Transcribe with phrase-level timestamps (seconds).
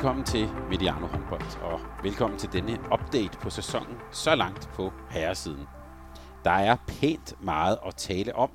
[0.00, 5.66] Velkommen til Mediano Håndbold, og velkommen til denne update på sæsonen så langt på herresiden.
[6.44, 8.50] Der er pænt meget at tale om,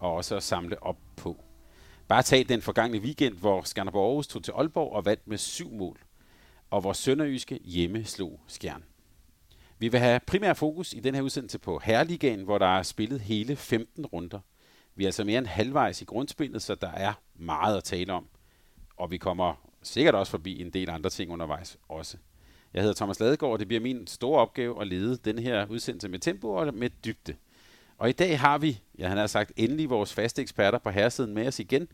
[0.00, 1.36] og også at samle op på.
[2.08, 5.70] Bare tag den forgangne weekend, hvor Skanderborg Aarhus tog til Aalborg og vandt med syv
[5.70, 5.98] mål,
[6.70, 8.84] og hvor Sønderjyske hjemme slog Skjern.
[9.78, 13.20] Vi vil have primær fokus i den her udsendelse på Herreligaen, hvor der er spillet
[13.20, 14.40] hele 15 runder.
[14.94, 18.26] Vi er altså mere end halvvejs i grundspillet, så der er meget at tale om.
[18.96, 22.16] Og vi kommer sikkert også forbi en del andre ting undervejs også.
[22.74, 26.08] Jeg hedder Thomas Ladegaard, og det bliver min store opgave at lede den her udsendelse
[26.08, 27.34] med tempo og med dybde.
[27.98, 31.34] Og i dag har vi, ja han har sagt, endelig vores faste eksperter på herresiden
[31.34, 31.88] med os igen.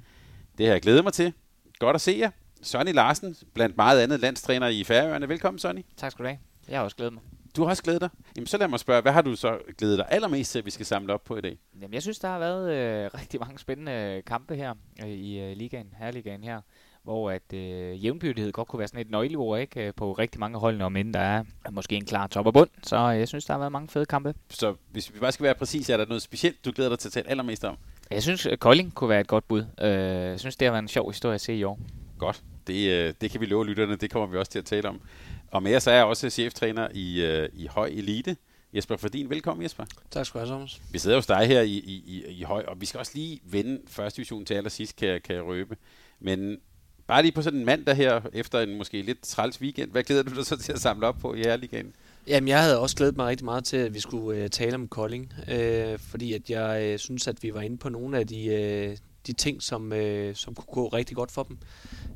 [0.58, 1.32] Det har jeg glædet mig til.
[1.78, 2.30] Godt at se jer.
[2.62, 5.28] Sonny Larsen, blandt meget andet landstræner i Færøerne.
[5.28, 5.84] Velkommen, Sonny.
[5.96, 6.38] Tak skal du have.
[6.68, 7.22] Jeg har også glædet mig.
[7.56, 8.10] Du har også glædet dig.
[8.36, 10.70] Jamen, så lad mig spørge, hvad har du så glædet dig allermest til, at vi
[10.70, 11.58] skal samle op på i dag?
[11.80, 15.56] Jamen, jeg synes, der har været øh, rigtig mange spændende kampe her øh, i øh,
[15.56, 16.60] ligaen, herreligaen her
[17.02, 20.58] hvor at øh, jævnbyrdighed godt kunne være sådan et nøgleord ikke, øh, på rigtig mange
[20.58, 22.70] hold, om inden der er måske en klar top og bund.
[22.82, 24.34] Så øh, jeg synes, der har været mange fede kampe.
[24.50, 27.08] Så hvis vi bare skal være præcis, er der noget specielt, du glæder dig til
[27.08, 27.76] at tale allermest om?
[28.10, 29.64] Jeg synes, at Kolding kunne være et godt bud.
[29.80, 31.78] Øh, jeg synes, det har været en sjov historie at se i år.
[32.18, 32.42] Godt.
[32.66, 35.00] Det, det kan vi love lytterne, det kommer vi også til at tale om.
[35.50, 38.36] Og med så er jeg også cheftræner i, i Høj Elite.
[38.74, 39.84] Jesper Fordin, velkommen Jesper.
[40.10, 40.82] Tak skal du have, Thomas.
[40.92, 43.40] Vi sidder hos dig her i, i, i, i Høj, og vi skal også lige
[43.44, 45.76] vende første division til allersidst, kan, kan jeg røbe.
[46.20, 46.58] Men
[47.10, 50.22] Bare lige på sådan en mandag her, efter en måske lidt træls weekend, hvad glæder
[50.22, 51.92] du dig så til at samle op på i Herligaen?
[52.26, 54.88] Jamen, jeg havde også glædet mig rigtig meget til, at vi skulle øh, tale om
[54.88, 58.46] Kolding, øh, fordi at jeg øh, synes, at vi var inde på nogle af de,
[58.46, 61.58] øh, de ting, som, øh, som kunne gå rigtig godt for dem,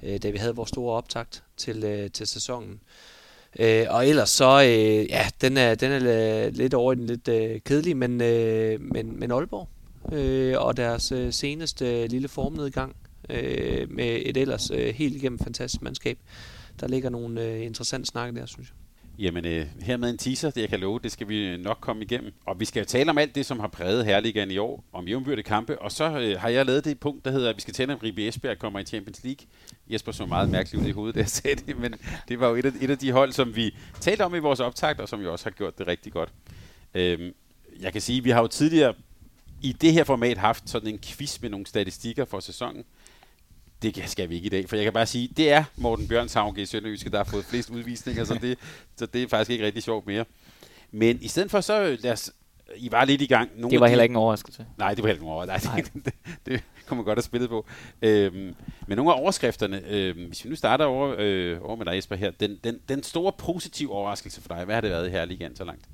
[0.03, 2.81] øh, da vi havde vores store optakt til, øh, til sæsonen.
[3.59, 7.07] Øh, og ellers så, øh, ja, den er, den er øh, lidt over i den
[7.07, 9.69] lidt øh, kedelige, men, øh, men, men Aalborg
[10.13, 12.97] øh, og deres øh, seneste øh, lille formnedgang
[13.31, 16.19] øh, med et ellers øh, helt igennem fantastisk mandskab.
[16.81, 18.77] Der ligger nogle øh, interessante snakke der, synes jeg.
[19.19, 22.33] Jamen, øh, hermed en teaser, det jeg kan love, det skal vi nok komme igennem.
[22.47, 25.09] Og vi skal jo tale om alt det, som har præget Herligan i år, om
[25.09, 25.83] jævnbyrde kampe.
[25.83, 27.99] Og så øh, har jeg lavet det punkt, der hedder, at vi skal tale om
[27.99, 29.47] Ribe Esbjerg kommer i Champions League.
[29.91, 31.95] Jesper så meget mærkeligt ud i hovedet, da jeg sagde det, men
[32.29, 34.61] det var jo et af, et af de hold, som vi talte om i vores
[34.61, 36.33] optakt, og som jo også har gjort det rigtig godt.
[36.95, 37.33] Øh,
[37.81, 38.95] jeg kan sige, at vi har jo tidligere
[39.63, 42.85] i det her format haft sådan en quiz med nogle statistikker for sæsonen
[43.91, 46.59] det skal vi ikke i dag, for jeg kan bare sige, det er Morten Bjørnshavn
[46.59, 48.59] i Sønderjyske, der har fået flest udvisninger, så det,
[48.97, 50.25] så det er faktisk ikke rigtig sjovt mere.
[50.91, 52.33] Men i stedet for, så lad os,
[52.77, 53.51] I var lidt i gang.
[53.57, 54.67] Nogle det var heller ikke en overraskelse.
[54.79, 55.69] Nej, det var heller ikke en overraskelse.
[55.69, 56.15] Nej, det, det,
[56.47, 57.67] det kunne man godt have spillet på.
[58.03, 58.55] Øhm,
[58.87, 62.17] men nogle af overskrifterne, øhm, hvis vi nu starter over, øh, over med dig, Jesper,
[62.17, 62.31] her.
[62.31, 65.65] Den, den, den store positive overraskelse for dig, hvad har det været her lige så
[65.65, 65.85] langt?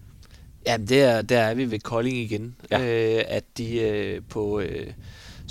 [0.66, 2.56] Jamen, der, der er vi ved Kolding igen.
[2.70, 2.80] Ja.
[2.80, 4.60] Øh, at de øh, på...
[4.60, 4.92] Øh,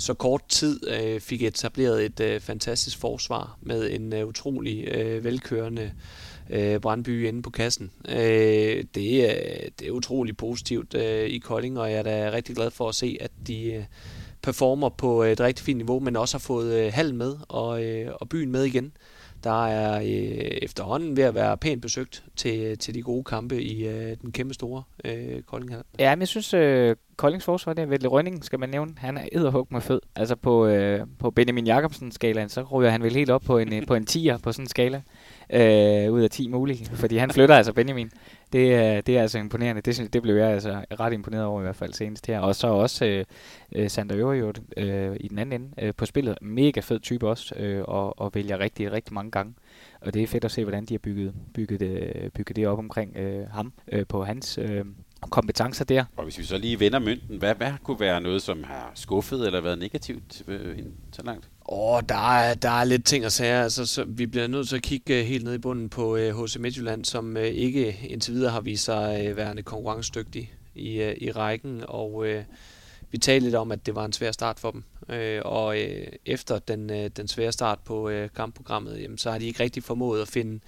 [0.00, 5.24] så kort tid øh, fik etableret et øh, fantastisk forsvar med en øh, utrolig øh,
[5.24, 5.92] velkørende
[6.50, 7.90] øh, brandby inde på kassen.
[8.08, 12.56] Øh, det, er, det er utrolig positivt øh, i Kolding, og jeg er da rigtig
[12.56, 13.84] glad for at se, at de øh,
[14.42, 18.12] performer på et rigtig fint niveau, men også har fået øh, halv med og, øh,
[18.20, 18.92] og byen med igen
[19.44, 23.86] der er øh, efterhånden ved at være pænt besøgt til, til de gode kampe i
[23.86, 25.72] øh, den kæmpe store øh, Kolding.
[25.98, 28.92] Ja, men jeg synes, øh, Koldings forsvar, det er Vettel Rønning, skal man nævne.
[28.96, 30.00] Han er edderhug med fed.
[30.16, 33.86] Altså på, øh, på Benjamin Jacobsen-skalaen, så ryger han vel helt op på en, øh,
[33.86, 35.02] på en 10'er på sådan en skala.
[35.52, 38.10] Øh, ud af 10 mulige, fordi han flytter altså Benjamin.
[38.52, 39.82] Det, det er altså imponerende.
[39.82, 42.40] Det, synes, det blev jeg altså ret imponeret over i hvert fald senest her.
[42.40, 43.24] Og så også øh,
[43.74, 46.38] øh Sander Øverjord øh, i den anden ende øh, på spillet.
[46.42, 49.54] Mega fed type også, øh, og, og vælger rigtig, rigtig mange gange.
[50.00, 52.78] Og det er fedt at se, hvordan de har bygget, bygget, øh, bygget det op
[52.78, 54.58] omkring øh, ham øh, på hans...
[54.58, 54.84] Øh,
[55.28, 56.04] kompetencer der.
[56.16, 59.46] Og hvis vi så lige vender mønten, hvad, hvad kunne være noget, som har skuffet
[59.46, 60.78] eller været negativt øh,
[61.12, 61.48] så langt?
[61.68, 63.48] Åh, oh, der er, der er lidt ting at sige.
[63.48, 66.44] Altså, så vi bliver nødt til at kigge uh, helt ned i bunden på øh,
[66.44, 71.12] HC Midtjylland, som uh, ikke indtil videre har vist sig uh, værende konkurrencedygtig i, uh,
[71.16, 71.84] i rækken.
[71.88, 72.36] Og uh,
[73.10, 74.84] vi talte lidt om, at det var en svær start for dem.
[75.08, 79.38] Uh, og uh, efter den, uh, den svære start på uh, kampprogrammet, jamen, så har
[79.38, 80.60] de ikke rigtig formået at finde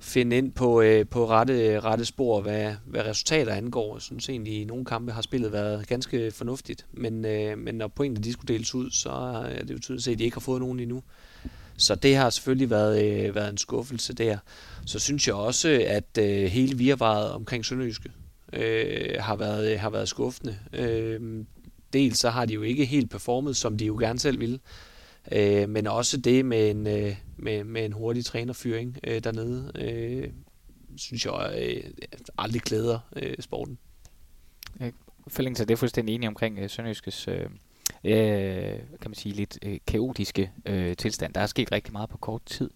[0.00, 3.94] finde ind på, øh, på rette, rette spor, hvad, hvad resultater angår.
[3.94, 7.88] Jeg synes egentlig, i nogle kampe har spillet været ganske fornuftigt, men, øh, men når
[7.88, 9.10] pointene de skulle deles ud, så
[9.58, 11.02] er det jo tydeligt at, at de ikke har fået nogen endnu.
[11.76, 14.38] Så det har selvfølgelig været, øh, været en skuffelse der.
[14.86, 18.10] Så synes jeg også, at øh, hele virvaret omkring Sønderjyske
[18.52, 20.58] øh, har, været, har været skuffende.
[20.72, 21.44] Øh,
[21.92, 24.54] dels så har de jo ikke helt performet, som de jo gerne selv ville.
[24.54, 24.87] Øh,
[25.32, 30.30] Øh, men også det med en, øh, med, med en hurtig trænerfyring øh, dernede, øh,
[30.96, 31.90] synes jeg øh,
[32.38, 33.78] aldrig glæder øh, sporten.
[35.28, 37.46] Forlængelse til det er fuldstændig enig omkring øh, Sønderjyskes øh,
[38.04, 41.34] øh, kan man sige, lidt øh, kaotiske øh, tilstand.
[41.34, 42.70] Der er sket rigtig meget på kort tid.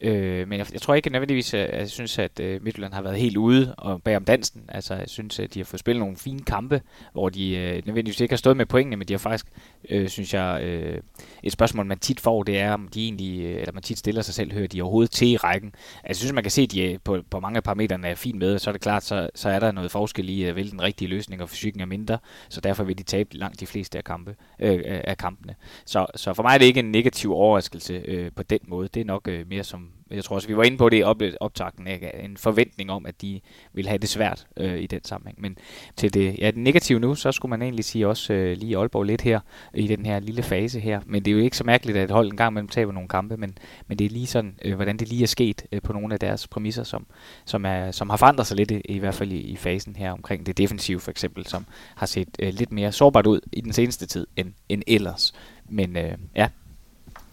[0.00, 3.02] Øh, men jeg, jeg tror ikke nødvendigvis, øh, at jeg synes, at øh, Midtjylland har
[3.02, 4.62] været helt ude og bag om dansen.
[4.68, 6.80] Altså, jeg synes, at de har fået spillet nogle fine kampe,
[7.12, 9.46] hvor de øh, nødvendigvis ikke har stået med pointene, men de har faktisk,
[9.88, 11.00] øh, synes jeg, øh,
[11.42, 14.22] et spørgsmål, man tit får, det er, om de egentlig, øh, eller man tit stiller
[14.22, 15.72] sig selv, hører de overhovedet til i rækken.
[15.74, 18.14] Altså, jeg synes, man kan se, at de øh, på, på mange af parametrene er
[18.14, 20.56] fint med, så er det klart, så, så er der noget forskel i, øh, at
[20.56, 22.18] vælge den rigtige løsning, og fysikken er mindre,
[22.48, 25.54] så derfor vil de tabe langt de fleste af, kampe, øh, af kampene.
[25.84, 28.88] Så, så for mig er det ikke en negativ overraskelse øh, på den måde.
[28.94, 31.34] Det er nok øh, mere som jeg tror også, vi var inde på det i
[31.40, 32.10] optakten, ikke?
[32.24, 33.40] en forventning om, at de
[33.72, 35.40] vil have det svært øh, i den sammenhæng.
[35.40, 35.58] Men
[35.96, 39.04] til det, ja, det negative nu, så skulle man egentlig sige også øh, lige Aalborg
[39.04, 39.40] lidt her,
[39.74, 41.00] i den her lille fase her.
[41.06, 43.08] Men det er jo ikke så mærkeligt, at et hold en gang mellem taber nogle
[43.08, 45.92] kampe, men, men det er lige sådan, øh, hvordan det lige er sket øh, på
[45.92, 47.06] nogle af deres præmisser, som,
[47.44, 50.12] som, er, som har forandret sig lidt, i, i hvert fald i, i fasen her
[50.12, 53.72] omkring det defensive for eksempel, som har set øh, lidt mere sårbart ud i den
[53.72, 55.32] seneste tid end, end ellers.
[55.68, 56.48] Men øh, ja,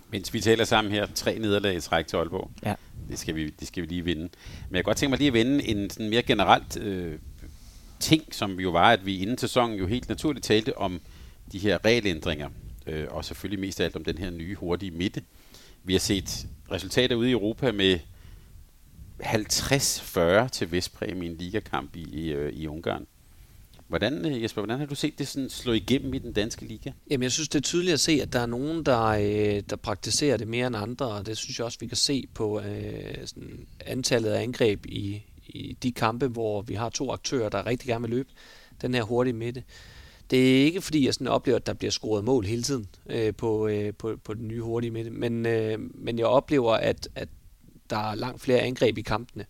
[0.09, 2.51] mens vi taler sammen her, tre nederlag i træk til Aalborg.
[2.65, 2.75] Ja.
[3.09, 4.21] Det skal, vi, det skal vi lige vinde.
[4.21, 7.19] Men jeg kan godt tænke mig lige at vende en sådan mere generelt øh,
[7.99, 11.01] ting, som jo var, at vi inden sæsonen jo helt naturligt talte om
[11.51, 12.49] de her regelændringer,
[12.87, 15.21] øh, og selvfølgelig mest af alt om den her nye hurtige midte.
[15.83, 17.99] Vi har set resultater ude i Europa med
[19.23, 23.07] 50-40 til Vestpræmie i en ligakamp i, i, øh, i Ungarn.
[23.87, 26.91] Hvordan, øh, Jesper, hvordan har du set det sådan slå igennem i den danske liga?
[27.09, 29.75] Jamen, jeg synes, det er tydeligt at se, at der er nogen, der, øh, der
[29.75, 33.17] praktiserer det mere end andre, og det synes jeg også, vi kan se på øh,
[33.25, 37.87] sådan antallet af angreb i, i de kampe, hvor vi har to aktører, der rigtig
[37.87, 38.29] gerne vil løbe
[38.81, 39.63] den her hurtige midte.
[40.29, 43.33] Det er ikke fordi, jeg sådan oplever, at der bliver scoret mål hele tiden øh,
[43.35, 47.29] på, øh, på, på den nye hurtige midte, men, øh, men jeg oplever, at, at
[47.89, 49.45] der er langt flere angreb i kampene.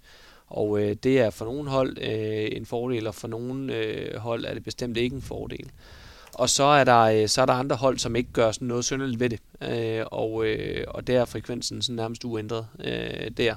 [0.48, 4.46] Og øh, det er for nogle hold øh, en fordel, og for nogle øh, hold
[4.46, 5.72] er det bestemt ikke en fordel.
[6.34, 8.86] Og så er der, øh, så er der andre hold, som ikke gør sådan noget
[8.86, 9.40] synderligt ved det.
[9.62, 13.56] Øh, og, øh, og der er frekvensen sådan nærmest uændret øh, der.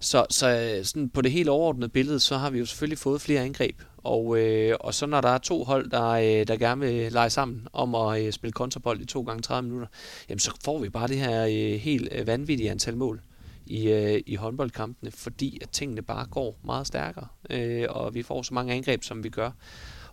[0.00, 3.20] Så, så øh, sådan på det helt overordnede billede, så har vi jo selvfølgelig fået
[3.20, 3.76] flere angreb.
[4.04, 7.30] Og, øh, og så når der er to hold, der, øh, der gerne vil lege
[7.30, 9.88] sammen om at øh, spille kontrabold i to gange 30 minutter,
[10.28, 13.20] jamen så får vi bare det her øh, helt øh, vanvittige antal mål
[13.66, 18.42] i, øh, i håndboldkampene, fordi at tingene bare går meget stærkere, øh, og vi får
[18.42, 19.50] så mange angreb, som vi gør.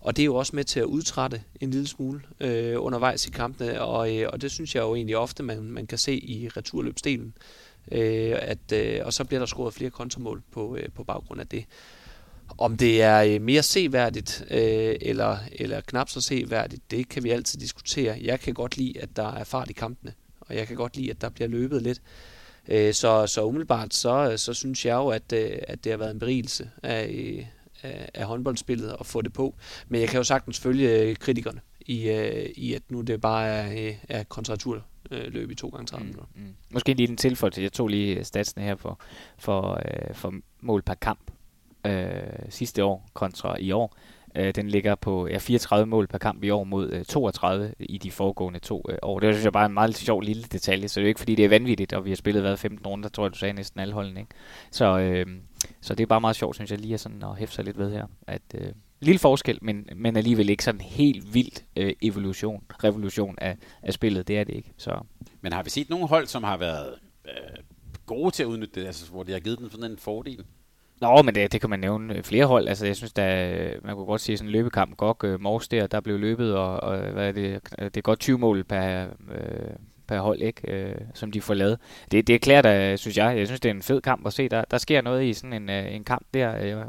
[0.02, 3.30] Og det er jo også med til at udtrætte en lille smule øh, undervejs i
[3.30, 6.50] kampene, og, øh, og det synes jeg jo egentlig ofte, man, man kan se i
[6.50, 7.34] returløbsdelen.
[7.92, 11.48] Øh, at, øh, og så bliver der scoret flere kontramål på, øh, på baggrund af
[11.48, 11.66] det.
[12.58, 17.30] Om det er øh, mere seværdigt øh, eller, eller knap så seværdigt, det kan vi
[17.30, 18.20] altid diskutere.
[18.22, 21.10] Jeg kan godt lide, at der er fart i kampene, og jeg kan godt lide,
[21.10, 22.02] at der bliver løbet lidt.
[22.70, 26.12] Øh, så, så umiddelbart, så, så synes jeg jo, at, øh, at det har været
[26.12, 27.46] en berigelse af, øh,
[27.84, 29.56] af, af håndboldspillet at få det på.
[29.88, 33.48] Men jeg kan jo sagtens følge øh, kritikerne i, øh, i at nu det bare
[33.48, 36.26] er, er kontratur løb i to gange 30 minutter.
[36.36, 36.56] Mm, mm.
[36.74, 37.62] Måske lige en tilføjelse.
[37.62, 39.00] Jeg tog lige statsene her for,
[39.38, 41.32] for, øh, for mål per kamp
[41.86, 42.14] øh,
[42.50, 43.98] sidste år kontra i år.
[44.36, 47.98] Øh, den ligger på ja, 34 mål per kamp i år mod øh, 32 i
[47.98, 49.20] de foregående to øh, år.
[49.20, 51.20] Det synes jeg bare er en meget sjov lille detalje, så det er jo ikke
[51.20, 53.54] fordi, det er vanvittigt, og vi har spillet hvad, 15 runder, tror jeg, du sagde
[53.54, 54.20] næsten alle holdene.
[54.20, 54.32] Ikke?
[54.72, 55.26] Så, øh,
[55.82, 57.78] så det er bare meget sjovt, synes jeg, lige at, sådan, at hæfte sig lidt
[57.78, 58.06] ved her.
[58.28, 63.58] At, øh, lille forskel, men, men alligevel ikke sådan helt vildt øh, evolution, revolution af,
[63.84, 64.28] af spillet.
[64.28, 64.74] Det er det ikke.
[64.78, 65.00] Så.
[65.42, 66.94] Men har vi set nogle hold, som har været
[67.26, 67.64] øh,
[68.06, 70.46] gode til at udnytte det, altså, hvor det har givet dem sådan en fordel?
[71.02, 72.68] Nå, men det, det kan man nævne øh, flere hold.
[72.68, 74.98] Altså, jeg synes, der, øh, man kunne godt sige sådan en løbekamp.
[74.98, 78.20] Gok, uh, Mors der, der blev løbet, og, og hvad er det, det er godt
[78.20, 79.74] 20 mål per, øh,
[80.08, 80.72] per hold, ikke?
[80.72, 81.80] Øh, som de får lavet.
[82.12, 83.38] Det, det er klart, synes jeg.
[83.38, 84.50] Jeg synes, det er en fed kamp at se.
[84.50, 86.52] Der, der sker noget i sådan en, en kamp der.
[86.52, 86.86] Jeg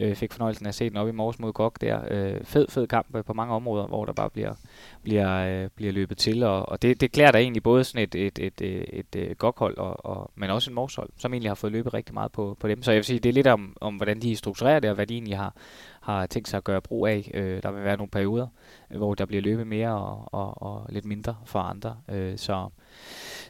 [0.00, 2.00] øh, fik fornøjelsen af at se den op i morges mod Gok der.
[2.10, 4.54] Øh, fed, fed kamp på mange områder, hvor der bare bliver,
[5.02, 6.42] bliver, øh, bliver løbet til.
[6.42, 9.38] Og, og det, det klæder da egentlig både sådan et, et, et, øh, et, et,
[9.38, 12.56] Gok-hold, og, og, men også en Mors-hold, som egentlig har fået løbet rigtig meget på,
[12.60, 12.82] på dem.
[12.82, 15.06] Så jeg vil sige, det er lidt om, om hvordan de strukturerer det, og hvad
[15.06, 15.54] de egentlig har,
[16.00, 17.30] har tænkt sig at gøre brug af.
[17.34, 18.46] Øh, der vil være nogle perioder,
[18.90, 21.96] øh, hvor der bliver løbet mere og, og, og lidt mindre for andre.
[22.10, 22.68] Øh, så,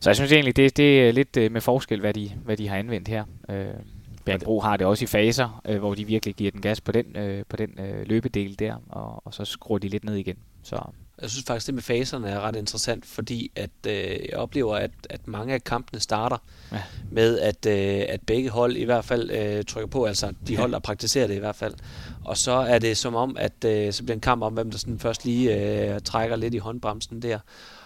[0.00, 2.76] så jeg synes egentlig, det, det er lidt med forskel, hvad de, hvad de har
[2.76, 3.24] anvendt her.
[3.48, 3.74] Øh,
[4.24, 7.16] Bjergbro har det også i faser, øh, hvor de virkelig giver den gas på den,
[7.16, 10.36] øh, på den øh, løbedel der, og, og så skruer de lidt ned igen.
[10.62, 10.76] Så
[11.22, 14.90] jeg synes faktisk, det med faserne er ret interessant, fordi at øh, jeg oplever, at,
[15.10, 16.36] at mange af kampene starter
[16.72, 16.82] ja.
[17.10, 20.72] med, at, øh, at begge hold i hvert fald øh, trykker på, altså de hold,
[20.72, 21.74] der praktiserer det i hvert fald.
[22.24, 24.78] Og så er det som om, at øh, så bliver en kamp om, hvem der
[24.78, 27.38] sådan først lige øh, trækker lidt i håndbremsen der.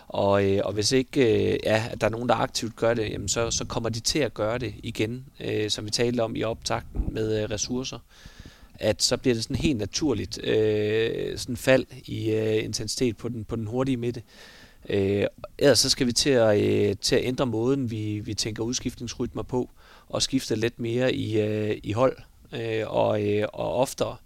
[0.08, 3.10] Og, øh, og hvis ikke øh, ja, at der er nogen, der aktivt gør det,
[3.10, 6.36] jamen så, så kommer de til at gøre det igen, øh, som vi talte om
[6.36, 7.98] i optakten med øh, ressourcer
[8.78, 13.44] at så bliver det sådan helt naturligt øh, sådan fald i øh, intensitet på den,
[13.44, 14.22] på den hurtige midte.
[14.88, 15.26] Øh,
[15.58, 19.42] ellers så skal vi til at, øh, til at ændre måden, vi, vi tænker udskiftningsrytmer
[19.42, 19.70] på,
[20.08, 22.16] og skifte lidt mere i, øh, i hold
[22.52, 24.16] øh, og, øh, og oftere,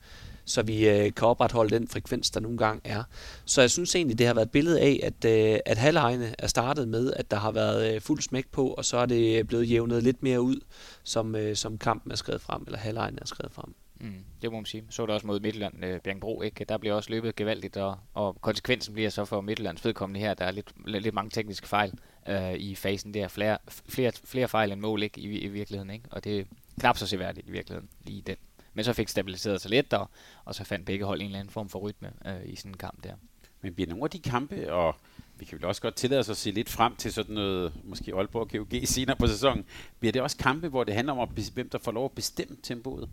[0.44, 3.02] så vi øh, kan opretholde den frekvens, der nogle gange er.
[3.44, 6.46] Så jeg synes egentlig, det har været et billede af, at, øh, at halvlejene er
[6.46, 9.70] startet med, at der har været øh, fuld smæk på, og så er det blevet
[9.70, 10.60] jævnet lidt mere ud,
[11.02, 13.74] som, øh, som kampen er skrevet frem, eller halvlejene er skrevet frem.
[14.02, 14.84] Mm, det må man sige.
[14.90, 16.64] Så det også mod Midtjylland, øh, Bjergbro, ikke?
[16.64, 20.44] Der bliver også løbet gevaldigt, og, og konsekvensen bliver så for Midtjyllands vedkommende her, der
[20.44, 21.92] er lidt, lidt mange tekniske fejl
[22.28, 23.28] øh, i fasen der.
[23.28, 25.20] Flere, flere, flere fejl end mål, ikke?
[25.20, 26.04] I, i virkeligheden, ikke?
[26.10, 26.44] Og det er
[26.80, 28.36] knap så seværdigt i virkeligheden, lige den.
[28.74, 30.10] Men så fik stabiliseret sig lidt, og,
[30.44, 32.76] og så fandt begge hold en eller anden form for rytme øh, i sådan en
[32.76, 33.14] kamp der.
[33.62, 34.96] Men bliver nogle af de kampe, og
[35.38, 38.14] vi kan vel også godt tillade os at se lidt frem til sådan noget, måske
[38.14, 39.64] Aalborg og GOG senere på sæsonen,
[40.00, 43.08] bliver det også kampe, hvor det handler om, hvem der får lov at bestemme tempoet?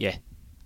[0.00, 0.14] Ja,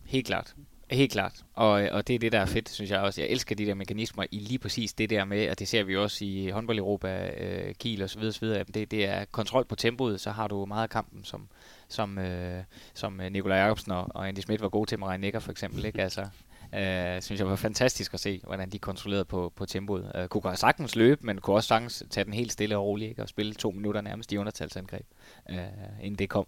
[0.04, 0.54] helt klart.
[0.90, 1.44] Helt klart.
[1.54, 3.20] Og, og det er det, der er fedt, synes jeg også.
[3.20, 5.96] Jeg elsker de der mekanismer i lige præcis det der med, og det ser vi
[5.96, 8.64] også i håndbold Europa, øh, Kiel og så videre, så videre.
[8.64, 11.48] Det, det er kontrol på tempoet, så har du meget af kampen, som,
[11.88, 12.62] som, øh,
[12.94, 15.84] som øh, Nikolaj Jacobsen og, og Andy Schmidt var gode til med Nikker for eksempel.
[15.84, 16.02] Ikke?
[16.02, 16.28] Altså,
[16.74, 20.12] øh, synes jeg var fantastisk at se, hvordan de kontrollerede på, på tempoet.
[20.14, 23.22] Øh, kunne sagtens løbe, men kunne også sagtens tage den helt stille og roligt, ikke?
[23.22, 25.06] og spille to minutter nærmest i undertalsangreb,
[25.50, 25.58] øh,
[26.02, 26.46] inden det kom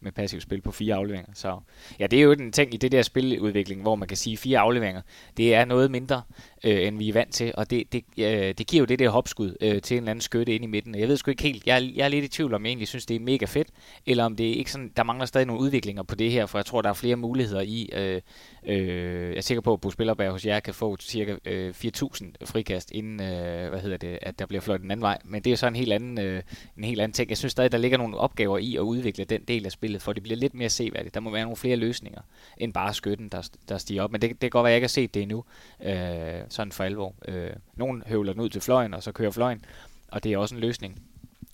[0.00, 1.32] med passivt spil på fire afleveringer.
[1.34, 1.58] Så
[1.98, 4.58] ja, det er jo en ting i det der spiludvikling, hvor man kan sige, fire
[4.58, 5.02] afleveringer,
[5.36, 6.22] det er noget mindre,
[6.64, 9.08] øh, end vi er vant til, og det, det, øh, det giver jo det der
[9.08, 10.94] hopskud øh, til en eller anden skytte ind i midten.
[10.94, 12.88] Jeg ved sgu ikke helt, jeg, er, jeg er lidt i tvivl om, jeg egentlig
[12.88, 13.68] synes, det er mega fedt,
[14.06, 16.58] eller om det er ikke sådan, der mangler stadig nogle udviklinger på det her, for
[16.58, 18.20] jeg tror, der er flere muligheder i, øh,
[18.66, 22.32] øh, jeg er sikker på, at Bo Spillerberg hos jer kan få cirka øh, 4.000
[22.44, 25.50] frikast, inden, øh, hvad hedder det, at der bliver fløjt den anden vej, men det
[25.50, 26.42] er jo så en helt anden, øh,
[26.76, 27.30] en helt anden ting.
[27.30, 30.12] Jeg synes stadig, der ligger nogle opgaver i at udvikle den del af spillet, for
[30.12, 31.14] det bliver lidt mere seværdigt.
[31.14, 32.20] Der må være nogle flere løsninger,
[32.56, 34.76] end bare skytten, der, der stiger op, men det, det kan godt være, at jeg
[34.76, 35.44] ikke har set det endnu,
[35.82, 37.14] øh, sådan for alvor.
[37.28, 39.64] Øh, nogen høvler den ud til fløjen, og så kører fløjen,
[40.08, 41.02] og det er også en løsning.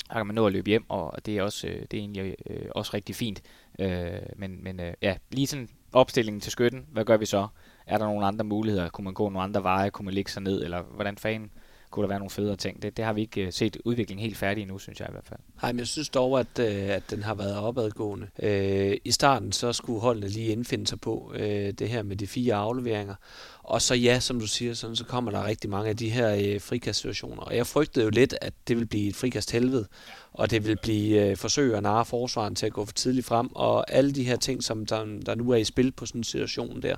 [0.08, 2.36] Der kan man nå at løbe hjem, og det er, også, øh, det er egentlig
[2.50, 3.42] øh, også rigtig fint.
[3.78, 7.48] Øh, men men øh, ja, lige sådan opstillingen til skytten, hvad gør vi så?
[7.86, 8.88] Er der nogle andre muligheder?
[8.88, 9.90] Kunne man gå nogle andre veje?
[9.90, 10.64] Kunne man ligge sig ned?
[10.64, 11.50] Eller hvordan fanden
[11.96, 12.82] kunne der være nogle federe ting?
[12.82, 15.26] Det, det har vi ikke øh, set udviklingen helt færdig endnu, synes jeg i hvert
[15.26, 15.40] fald.
[15.62, 18.26] Nej, men jeg synes dog, at, øh, at den har været opadgående.
[18.42, 22.26] Øh, I starten så skulle holdene lige indfinde sig på øh, det her med de
[22.26, 23.14] fire afleveringer.
[23.62, 26.34] Og så ja, som du siger, sådan, så kommer der rigtig mange af de her
[26.34, 27.42] øh, frikastsituationer.
[27.42, 29.86] Og jeg frygtede jo lidt, at det vil blive et frikast helvede,
[30.32, 33.48] og det vil blive øh, forsøg at narre forsvaren til at gå for tidligt frem,
[33.54, 36.24] og alle de her ting, som der, der nu er i spil på sådan en
[36.24, 36.96] situation der.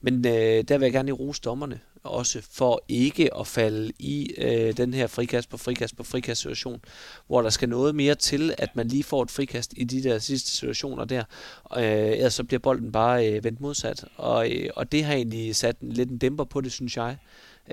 [0.00, 4.76] Men øh, der vil jeg gerne rose dommerne også for ikke at falde i øh,
[4.76, 6.80] den her frikast på frikast på frikast situation,
[7.26, 10.18] hvor der skal noget mere til, at man lige får et frikast i de der
[10.18, 11.24] sidste situationer der,
[11.76, 14.04] øh, ellers så bliver bolden bare øh, vendt modsat.
[14.16, 17.16] Og, øh, og det har egentlig sat en, lidt en dæmper på det, synes jeg,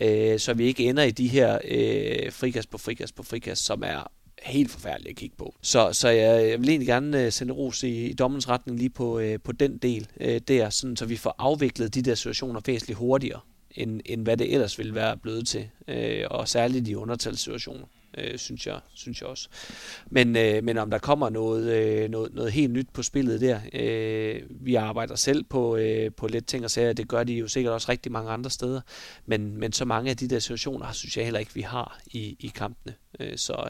[0.01, 3.84] øh, så vi ikke ender i de her øh, frikast på frikast på frikast, som
[3.86, 4.12] er
[4.45, 5.55] helt forfærdeligt at kigge på.
[5.61, 8.89] Så, så jeg, jeg vil egentlig gerne øh, sende ros i, i dommens retning lige
[8.89, 12.61] på, øh, på den del øh, der, sådan, så vi får afviklet de der situationer
[12.65, 13.39] væsentligt hurtigere,
[13.71, 15.69] end, end hvad det ellers ville være blevet til.
[15.87, 17.85] øh, og særligt i undertalssituationer,
[18.17, 19.50] øh, synes, jeg, synes jeg også.
[20.07, 23.60] Men, øh, men om der kommer noget, øh, noget, noget helt nyt på spillet der,
[23.74, 27.48] øh, vi arbejder selv på, øh, på lidt ting og sager, det gør de jo
[27.48, 28.81] sikkert også rigtig mange andre steder,
[29.25, 32.38] men, men så mange af de der situationer, synes jeg heller ikke, vi har i,
[32.39, 32.95] i kampene.
[33.19, 33.69] Øh, så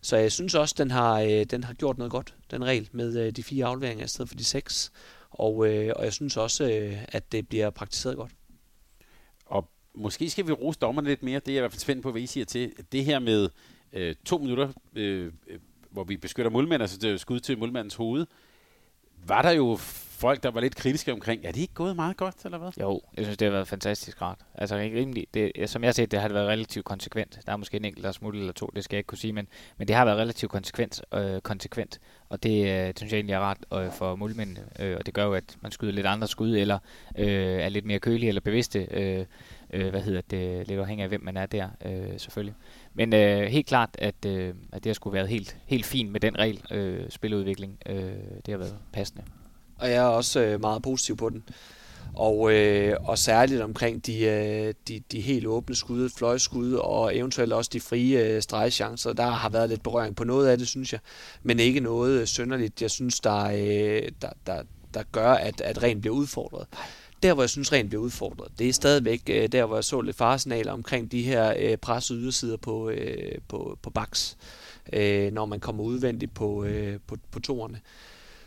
[0.00, 3.20] så jeg synes også, den har, øh, den har gjort noget godt, den regel med
[3.20, 4.92] øh, de fire afleveringer i stedet for de seks.
[5.30, 8.32] Og, øh, og jeg synes også, øh, at det bliver praktiseret godt.
[9.46, 11.40] Og måske skal vi rose dommerne lidt mere.
[11.40, 12.72] Det er jeg i hvert fald spændt på, hvad I siger til.
[12.92, 13.48] Det her med
[13.92, 15.58] øh, to minutter, øh, øh
[15.90, 18.26] hvor vi beskytter målmanden, altså det er skud til målmandens hoved,
[19.26, 19.76] var der jo
[20.22, 22.70] folk, der var lidt kritiske omkring, er det ikke gået meget godt, eller hvad?
[22.80, 24.38] Jo, jeg synes, det har været fantastisk rart.
[24.54, 27.38] Altså ikke rimelig, det, som jeg har set, det har det været relativt konsekvent.
[27.46, 29.32] Der er måske en enkelt, der smuttet eller to, det skal jeg ikke kunne sige,
[29.32, 32.00] men, men det har været relativt konsekvent, øh, konsekvent.
[32.28, 35.14] Og det, øh, det synes jeg egentlig er rart øh, for målmændene, øh, og det
[35.14, 36.78] gør jo, at man skyder lidt andre skud, eller
[37.18, 39.26] øh, er lidt mere kølige eller bevidste, øh,
[39.72, 42.54] øh, hvad hedder det, lidt afhængig af, hvem man er der, øh, selvfølgelig.
[42.94, 46.20] Men øh, helt klart, at, øh, at det har skulle været helt, helt fint med
[46.20, 47.78] den regel, øh, spiludvikling.
[47.86, 47.96] Øh,
[48.46, 49.22] det har været passende.
[49.78, 51.42] og jeg er også øh, meget positiv på den.
[52.14, 57.52] Og, øh, og særligt omkring de, øh, de, de helt åbne skud, fløjskud og eventuelt
[57.52, 59.12] også de frie øh, stregchancer.
[59.12, 61.00] Der har været lidt berøring på noget af det, synes jeg.
[61.42, 64.62] Men ikke noget synderligt, jeg synes, der, øh, der, der,
[64.94, 66.66] der gør, at, at ren bliver udfordret.
[67.22, 70.00] Der, hvor jeg synes, ren bliver udfordret, det er stadigvæk øh, der, hvor jeg så
[70.00, 74.36] lidt faresignaler omkring de her øh, pressede ydersider på, øh, på, på baks,
[74.92, 77.80] øh, når man kommer udvendigt på, øh, på, på toerne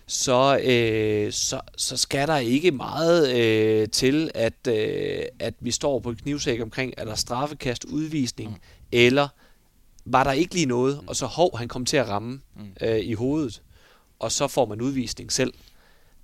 [0.07, 5.99] så, øh, så, så skal der ikke meget øh, til, at, øh, at vi står
[5.99, 8.55] på knivsæk omkring, er der straffekast, udvisning, mm.
[8.91, 9.27] eller
[10.05, 11.07] var der ikke lige noget, mm.
[11.07, 12.61] og så hov, han kom til at ramme mm.
[12.81, 13.61] øh, i hovedet,
[14.19, 15.53] og så får man udvisning selv.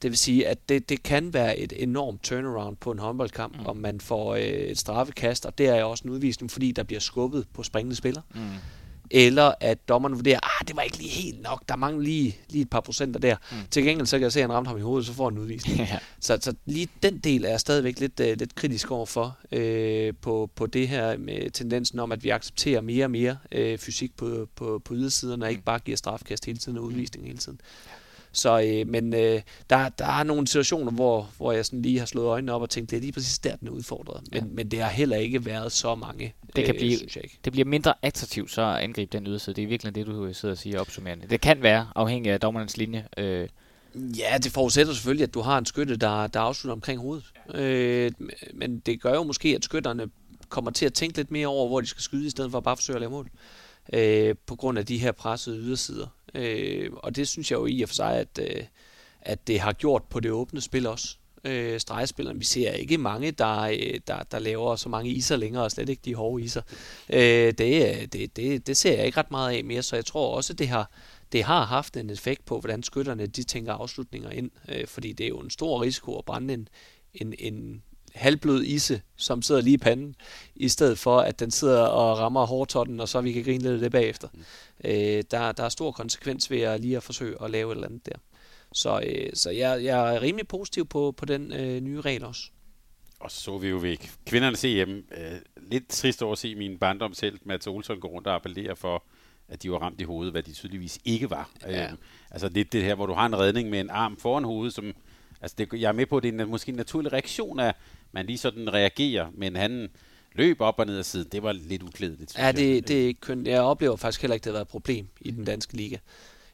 [0.01, 3.65] Det vil sige, at det, det kan være et enormt turnaround på en håndboldkamp, mm.
[3.65, 6.99] om man får øh, et straffekast, og det er også en udvisning, fordi der bliver
[6.99, 8.21] skubbet på springende spiller.
[8.33, 8.41] Mm
[9.13, 12.61] eller at dommeren vurderer, ah, det var ikke lige helt nok, der mangler lige, lige
[12.61, 13.35] et par procenter der.
[13.51, 13.57] Mm.
[13.71, 15.33] Til gengæld så kan jeg se, at han ramte ham i hovedet, så får han
[15.33, 15.79] en udvisning.
[15.79, 15.97] ja.
[16.19, 20.49] så, så lige den del er jeg stadigvæk lidt, uh, lidt kritisk overfor øh, på,
[20.55, 24.47] på det her med tendensen om, at vi accepterer mere og mere øh, fysik på,
[24.55, 25.65] på, på ydersiderne, og ikke mm.
[25.65, 27.61] bare giver strafkast hele tiden og udvisning hele tiden.
[28.31, 32.05] Så, øh, men øh, der, der er nogle situationer, hvor, hvor jeg sådan lige har
[32.05, 34.23] slået øjnene op og tænkt, det er lige præcis der, den er udfordret.
[34.31, 34.47] Men, ja.
[34.53, 36.97] men det har heller ikke været så mange, det kan øh, blive.
[37.45, 39.55] Det bliver mindre attraktivt så at angribe den yderside.
[39.55, 41.27] Det er virkelig det, du sidder og siger opsummerende.
[41.27, 43.07] Det kan være afhængig af dommerens linje.
[43.17, 43.47] Øh.
[43.95, 47.25] Ja, det forudsætter selvfølgelig, at du har en skytte, der, der afslutter omkring hovedet.
[47.53, 48.11] Øh,
[48.53, 50.09] men det gør jo måske, at skytterne
[50.49, 52.63] kommer til at tænke lidt mere over, hvor de skal skyde, i stedet for at
[52.63, 53.29] bare forsøge at lave mål.
[53.93, 56.07] Øh, på grund af de her pressede ydersider.
[56.35, 58.63] Øh, og det synes jeg jo i og for sig, at, øh,
[59.21, 61.15] at det har gjort på det åbne spil også.
[61.43, 62.39] Øh, stregspillerne.
[62.39, 65.89] Vi ser ikke mange, der, øh, der, der laver så mange iser længere, og slet
[65.89, 66.61] ikke de hårde iser.
[67.09, 70.05] Øh, det, øh, det, det, det ser jeg ikke ret meget af mere, så jeg
[70.05, 70.91] tror også, det har,
[71.31, 75.23] det har haft en effekt på, hvordan skytterne de tænker afslutninger ind, øh, fordi det
[75.23, 76.67] er jo en stor risiko at brænde en,
[77.13, 80.15] en, en halvblød isse, som sidder lige i panden,
[80.55, 83.73] i stedet for, at den sidder og rammer hårdtotten, og så vi kan grine lidt
[83.73, 84.27] af det bagefter.
[84.33, 84.43] Mm.
[84.85, 87.87] Øh, der, der er stor konsekvens ved at lige at forsøge at lave et eller
[87.87, 88.15] andet der.
[88.73, 92.43] Så, øh, så jeg, jeg er rimelig positiv på, på den øh, nye regel også.
[93.19, 95.03] Og så så vi jo ved kvinderne se hjemme.
[95.17, 95.39] Øh,
[95.71, 99.03] lidt trist over at se min barndom selv, Mads Olsson gå rundt og appellere for,
[99.47, 101.49] at de var ramt i hovedet, hvad de tydeligvis ikke var.
[101.61, 101.83] Ja.
[101.83, 101.91] Øh,
[102.31, 104.93] altså lidt det her, hvor du har en redning med en arm foran hovedet, som
[105.41, 107.75] Altså det, jeg er med på, at det er en, måske en naturlig reaktion, at
[108.11, 109.89] man lige sådan reagerer, men han
[110.35, 111.27] løb op og ned af siden.
[111.31, 112.37] Det var lidt uklædeligt.
[112.37, 114.65] Ja, det, det er ikke kun, jeg oplever faktisk heller ikke, at det har været
[114.65, 115.97] et problem i den danske liga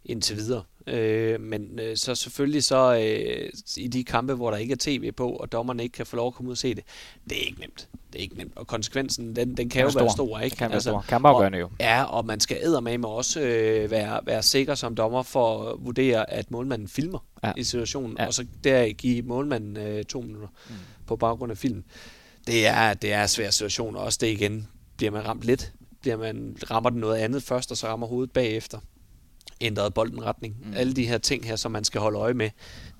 [0.05, 0.63] indtil videre.
[0.87, 5.11] Øh, men øh, så selvfølgelig så øh, i de kampe, hvor der ikke er tv
[5.11, 6.83] på, og dommerne ikke kan få lov at komme ud og se det,
[7.29, 7.87] det er ikke nemt.
[8.13, 8.53] Det er ikke nemt.
[8.55, 9.99] Og konsekvensen, den, den kan jo stor.
[9.99, 10.53] være stor, ikke?
[10.53, 11.57] Det kan altså, være stor.
[11.59, 11.69] jo.
[11.79, 12.57] Ja, og man skal
[12.99, 17.51] med også øh, være, være sikker som dommer for at vurdere, at målmanden filmer ja.
[17.57, 18.27] i situationen, ja.
[18.27, 20.75] og så der give målmanden øh, to minutter mm.
[21.07, 21.83] På baggrund af film.
[22.47, 24.67] Det er, det er en svær situation, og også det igen,
[24.97, 28.31] bliver man ramt lidt, bliver man, rammer den noget andet først, og så rammer hovedet
[28.31, 28.79] bagefter
[29.61, 30.57] ændret bolden retning.
[30.65, 30.73] Mm.
[30.75, 32.49] Alle de her ting her, som man skal holde øje med,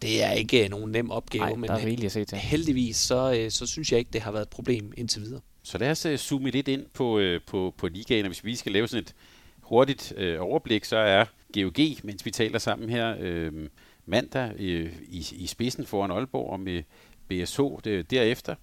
[0.02, 1.44] det er ikke øh, nogen nem opgave.
[1.44, 2.38] Ej, men er at se til.
[2.38, 5.42] heldigvis, så, øh, så synes jeg ikke, det har været et problem indtil videre.
[5.64, 8.72] Så lad os uh, zoome lidt ind på, uh, på, på ligaen, hvis vi skal
[8.72, 9.14] lave sådan et
[9.62, 13.16] hurtigt uh, overblik, så er GOG, mens vi taler sammen her,
[13.48, 13.68] uh,
[14.06, 14.62] mandag uh,
[15.10, 16.84] i, i spidsen foran Aalborg og med
[17.28, 18.56] BSH det, derefter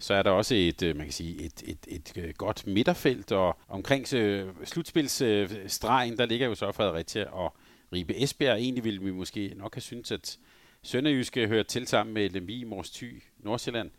[0.00, 3.32] så er der også et, øh, man kan sige, et, et, et, øh, godt midterfelt,
[3.32, 7.56] og omkring øh, slutspilsstregen, der ligger jo så Fredericia og
[7.92, 8.58] Ribe Esbjerg.
[8.58, 10.38] Egentlig ville vi måske nok have syntes, at
[10.82, 13.90] Sønderjyske hører til sammen med Lemvi, Mors Thy, Nordsjælland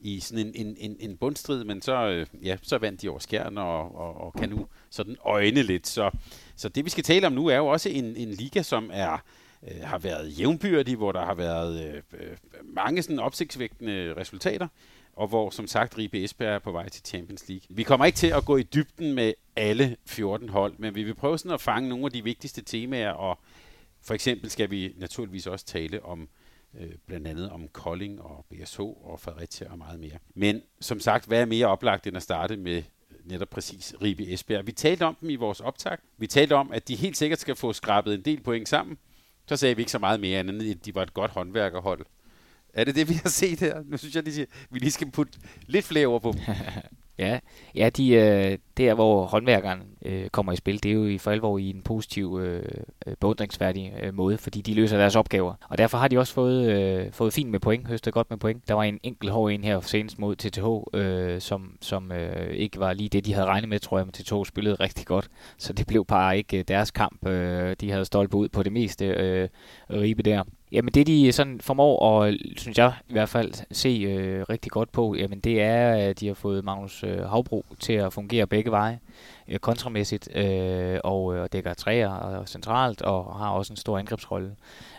[0.00, 3.58] i sådan en, en, en, en bundstrid, men så, ja, så vandt de over skjern
[3.58, 5.86] og, og, og kan nu sådan øjne lidt.
[5.86, 6.10] Så,
[6.56, 9.24] så det vi skal tale om nu er jo også en, en liga, som er
[9.68, 14.68] øh, har været jævnbyrdige, hvor der har været øh, øh mange sådan opsigtsvægtende resultater
[15.20, 17.66] og hvor som sagt Ribe Esbjerg er på vej til Champions League.
[17.68, 21.14] Vi kommer ikke til at gå i dybden med alle 14 hold, men vi vil
[21.14, 23.38] prøve sådan at fange nogle af de vigtigste temaer, og
[24.02, 26.28] for eksempel skal vi naturligvis også tale om
[26.80, 30.18] øh, blandt andet om Kolding og BSH og Fredericia og meget mere.
[30.34, 34.32] Men som sagt, hvad er mere oplagt end at starte med øh, netop præcis Ribe
[34.32, 34.66] Esbjerg?
[34.66, 35.96] Vi talte om dem i vores optag.
[36.16, 38.98] Vi talte om, at de helt sikkert skal få skrabet en del point sammen.
[39.50, 42.06] Så sagde vi ikke så meget mere end, at de var et godt håndværkerhold.
[42.74, 43.82] Er det det, vi har set her?
[43.84, 46.34] Nu synes jeg, at vi lige skal putte lidt flere ord på
[47.18, 47.38] ja,
[47.74, 50.82] ja de, øh, det er, hvor håndværkeren øh, kommer i spil.
[50.82, 52.62] Det er jo i for alvor i en positiv, øh,
[53.20, 55.54] beundringsværdig øh, måde, fordi de løser deres opgaver.
[55.68, 58.68] Og derfor har de også fået, øh, fået fint med point, høstet godt med point.
[58.68, 62.80] Der var en enkelt hård en her senest mod TTH, øh, som, som øh, ikke
[62.80, 65.30] var lige det, de havde regnet med, tror jeg, men TTH spillede rigtig godt.
[65.58, 67.26] Så det blev bare ikke øh, deres kamp.
[67.26, 69.48] Øh, de havde stolpe ud på det meste øh,
[69.90, 70.42] ribe der.
[70.72, 74.92] Jamen det de sådan formår at, synes jeg i hvert fald, se øh, rigtig godt
[74.92, 78.70] på, jamen det er, at de har fået Magnus øh, Havbro til at fungere begge
[78.70, 78.98] veje
[79.50, 83.98] Øh, kontramæssigt øh, og, øh, og dækker træer og centralt og har også en stor
[83.98, 84.56] angrebsrolle.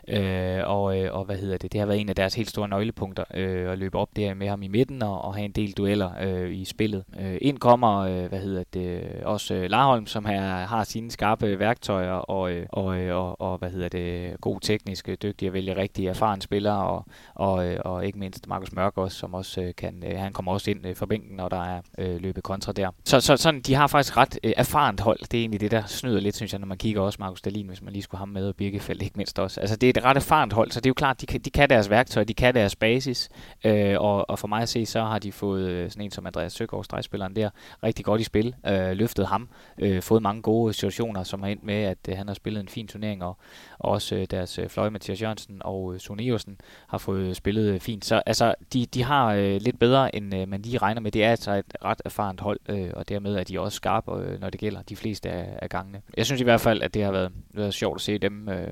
[0.07, 1.73] Øh, og, øh, og hvad hedder det?
[1.73, 4.47] Det har været en af deres helt store nøglepunkter øh, at løbe op der med
[4.47, 7.03] ham i midten og, og have en del dueller øh, i spillet.
[7.19, 11.59] Øh, ind kommer, øh, hvad hedder det, også øh, Larholm, som her, har sine skarpe
[11.59, 15.53] værktøjer og, øh, og, øh, og, og, hvad hedder det, god teknisk øh, dygtig at
[15.53, 19.61] vælge rigtige erfaren spillere og, og, øh, og ikke mindst Markus Mørk også, som også
[19.61, 22.43] øh, kan, øh, han kommer også ind øh, fra bænken, når der er øh, løbet
[22.43, 22.89] kontra der.
[23.05, 25.19] Så, så sådan, de har faktisk ret øh, erfarent hold.
[25.19, 27.67] Det er egentlig det, der snyder lidt, synes jeg, når man kigger også Markus Dalin,
[27.67, 29.61] hvis man lige skulle have med og Birkefeldt, ikke mindst også.
[29.61, 31.49] Altså det er et ret erfarent hold, så det er jo klart, de kan, de
[31.49, 33.29] kan deres værktøj, de kan deres basis,
[33.65, 36.25] øh, og, og for mig at se, så har de fået øh, sådan en som
[36.25, 37.49] Andreas Søgaard, stregspilleren der,
[37.83, 41.63] rigtig godt i spil, øh, løftet ham, øh, fået mange gode situationer, som har endt
[41.63, 43.37] med, at øh, han har spillet en fin turnering, og,
[43.79, 47.79] og også øh, deres øh, fløje Mathias Jørgensen og øh, Soneusen har fået spillet øh,
[47.79, 48.05] fint.
[48.05, 51.11] Så altså, de, de har øh, lidt bedre, end øh, man lige regner med.
[51.11, 54.41] Det er altså et ret erfarent hold, øh, og dermed er de også skarpe, øh,
[54.41, 56.01] når det gælder de fleste af, af gangene.
[56.17, 58.67] Jeg synes i hvert fald, at det har været, været sjovt at se dem, øh,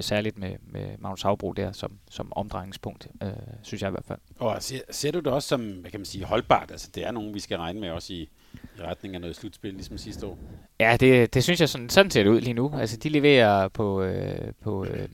[0.00, 3.30] særligt med, med Magnus Havbro der som, som omdrejningspunkt, øh,
[3.62, 4.18] synes jeg i hvert fald.
[4.38, 6.70] Og ser, ser du det også som, hvad kan man sige, holdbart?
[6.70, 9.74] Altså det er nogen, vi skal regne med også i, i retning af noget slutspil,
[9.74, 10.38] ligesom sidste år?
[10.80, 12.72] Ja, det, det synes jeg, sådan, sådan ser det ud lige nu.
[12.74, 15.08] Altså de leverer på, øh, på øh,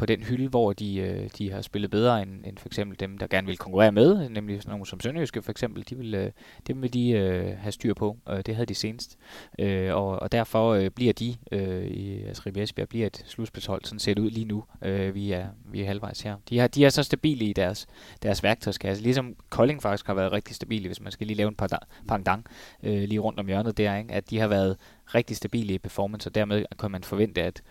[0.00, 3.18] på den hylde, hvor de, øh, de har spillet bedre end, end for eksempel dem,
[3.18, 6.30] der gerne vil konkurrere med, nemlig sådan nogle som Sønderjyske for eksempel, de vil, øh,
[6.66, 9.18] dem vil de øh, have styr på, og det havde de senest.
[9.58, 13.84] Øh, og, og derfor øh, bliver de, øh, i, altså Ribe Esbjerg bliver et slutspilshold,
[13.84, 16.36] sådan set ud lige nu, øh, vi, er, vi er halvvejs her.
[16.48, 17.86] De, har, de er så stabile i deres,
[18.22, 21.54] deres værktøjskasse, ligesom Kolding faktisk har været rigtig stabile, hvis man skal lige lave en
[21.54, 22.44] par pangdang
[22.82, 24.14] øh, lige rundt om hjørnet der, ikke?
[24.14, 24.76] at de har været
[25.14, 27.62] rigtig stabile i performance, og dermed kan man forvente, at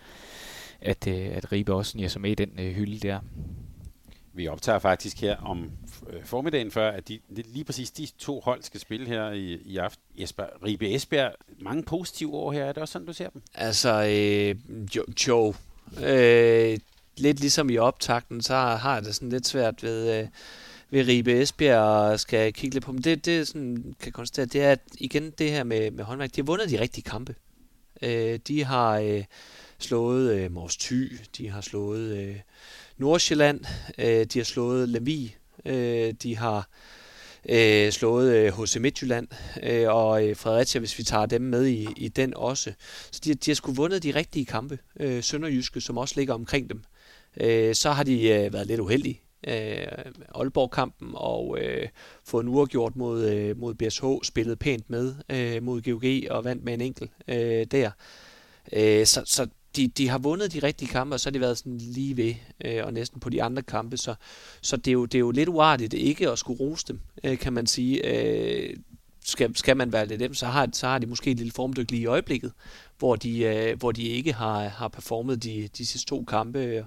[0.82, 3.20] at, øh, at Ribe også sniger sig med i den øh, hylde der.
[4.32, 5.70] Vi optager faktisk her om
[6.10, 9.76] øh, formiddagen før, at de, lige præcis de to hold skal spille her i, i
[9.76, 10.02] aften.
[10.20, 12.64] Jesper, Ribe Esbjerg, mange positive år her.
[12.64, 13.42] Er det også sådan, du ser dem?
[13.54, 14.56] Altså, øh,
[14.96, 15.54] jo, jo.
[16.06, 16.78] Øh,
[17.16, 20.20] lidt ligesom i optakten, så har jeg det sådan lidt svært ved...
[20.20, 20.28] Øh,
[20.90, 23.02] ved Ribe Esbjerg og skal kigge lidt på dem.
[23.02, 26.36] Det, det sådan, kan konstatere, det er at igen det her med, med håndværk.
[26.36, 27.34] De har vundet de rigtige kampe.
[28.02, 29.24] Øh, de har øh,
[29.82, 32.36] slået øh, Mors Thy, de har slået øh,
[32.98, 33.64] Nordsjælland,
[33.98, 36.68] øh, de har slået Lemvi, øh, de har
[37.48, 39.28] øh, slået øh, HC Midtjylland
[39.62, 42.72] øh, og øh, Fredericia, hvis vi tager dem med i, i den også.
[43.10, 44.78] Så de, de har sgu vundet de rigtige kampe.
[45.00, 46.82] Øh, Sønderjyske, som også ligger omkring dem.
[47.40, 49.20] Øh, så har de øh, været lidt uheldige.
[49.46, 49.86] Øh,
[50.34, 51.88] Aalborg-kampen og øh,
[52.24, 56.64] fået en uafgjort mod, øh, mod BSH, spillet pænt med øh, mod GOG og vandt
[56.64, 57.90] med en enkelt øh, der.
[58.72, 61.58] Øh, så, så de, de har vundet de rigtige kampe, og så har de været
[61.58, 64.14] sådan lige ved, øh, og næsten på de andre kampe, så,
[64.60, 67.38] så det, er jo, det er jo lidt uartigt ikke at skulle rose dem, øh,
[67.38, 68.06] kan man sige.
[68.06, 68.76] Øh,
[69.24, 71.90] skal, skal man være lidt dem, så har, så har de måske et lille formdyk
[71.90, 72.52] lige i øjeblikket,
[72.98, 76.84] hvor de, øh, hvor de ikke har, har performet de, de sidste to kampe,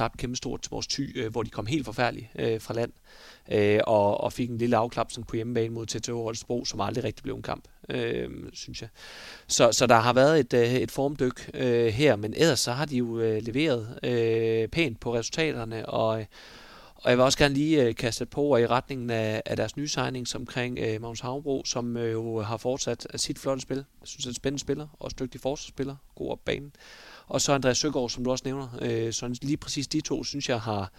[0.00, 2.92] og tabt stort til vores ty, øh, hvor de kom helt forfærdeligt øh, fra land,
[3.52, 7.22] øh, og, og fik en lille afklapsen på hjemmebane mod TTO Holstebro, som aldrig rigtig
[7.22, 8.88] blev en kamp øh, synes jeg.
[9.46, 12.84] Så, så der har været et, øh, et formdyk øh, her, men ellers så har
[12.84, 16.26] de jo øh, leveret øh, pænt på resultaterne, og,
[16.94, 19.88] og jeg vil også gerne lige øh, kaste på i retningen af, af deres nye
[19.88, 23.76] signing omkring øh, Magnus Havbro, som øh, jo har fortsat sit flotte spil.
[23.76, 26.72] Jeg synes, det er en spændende spiller, også dygtig forsvarsspiller, god op banen.
[27.28, 28.68] Og så Andreas Søgaard, som du også nævner.
[28.82, 30.92] Øh, så lige præcis de to, synes jeg, har,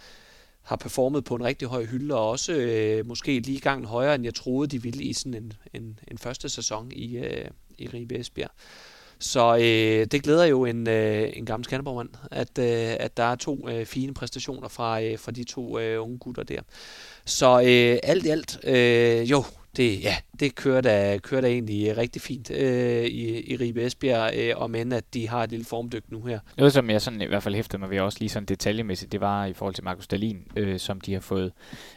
[0.62, 4.24] har performet på en rigtig høj hylde, og også øh, måske lige gang højere, end
[4.24, 7.44] jeg troede, de ville i sådan en, en, en første sæson i, øh,
[7.78, 8.50] i Ribe Esbjerg.
[9.18, 13.34] Så øh, det glæder jo en, øh, en gammel Skanderborg-mand, at, øh, at der er
[13.34, 16.60] to øh, fine præstationer fra, øh, fra de to øh, unge gutter der.
[17.24, 19.44] Så øh, alt i alt, øh, jo,
[19.76, 23.86] det, ja, det kører da, kører da egentlig øh, rigtig fint øh, i, i Ribe
[23.86, 26.38] Esbjerg, øh, om end at de har et lille formdyk nu her.
[26.56, 29.20] Noget, som jeg sådan i hvert fald hæftede mig ved også lige sådan detaljemæssigt, det
[29.20, 31.52] var i forhold til Markus Dalin, øh, som de har fået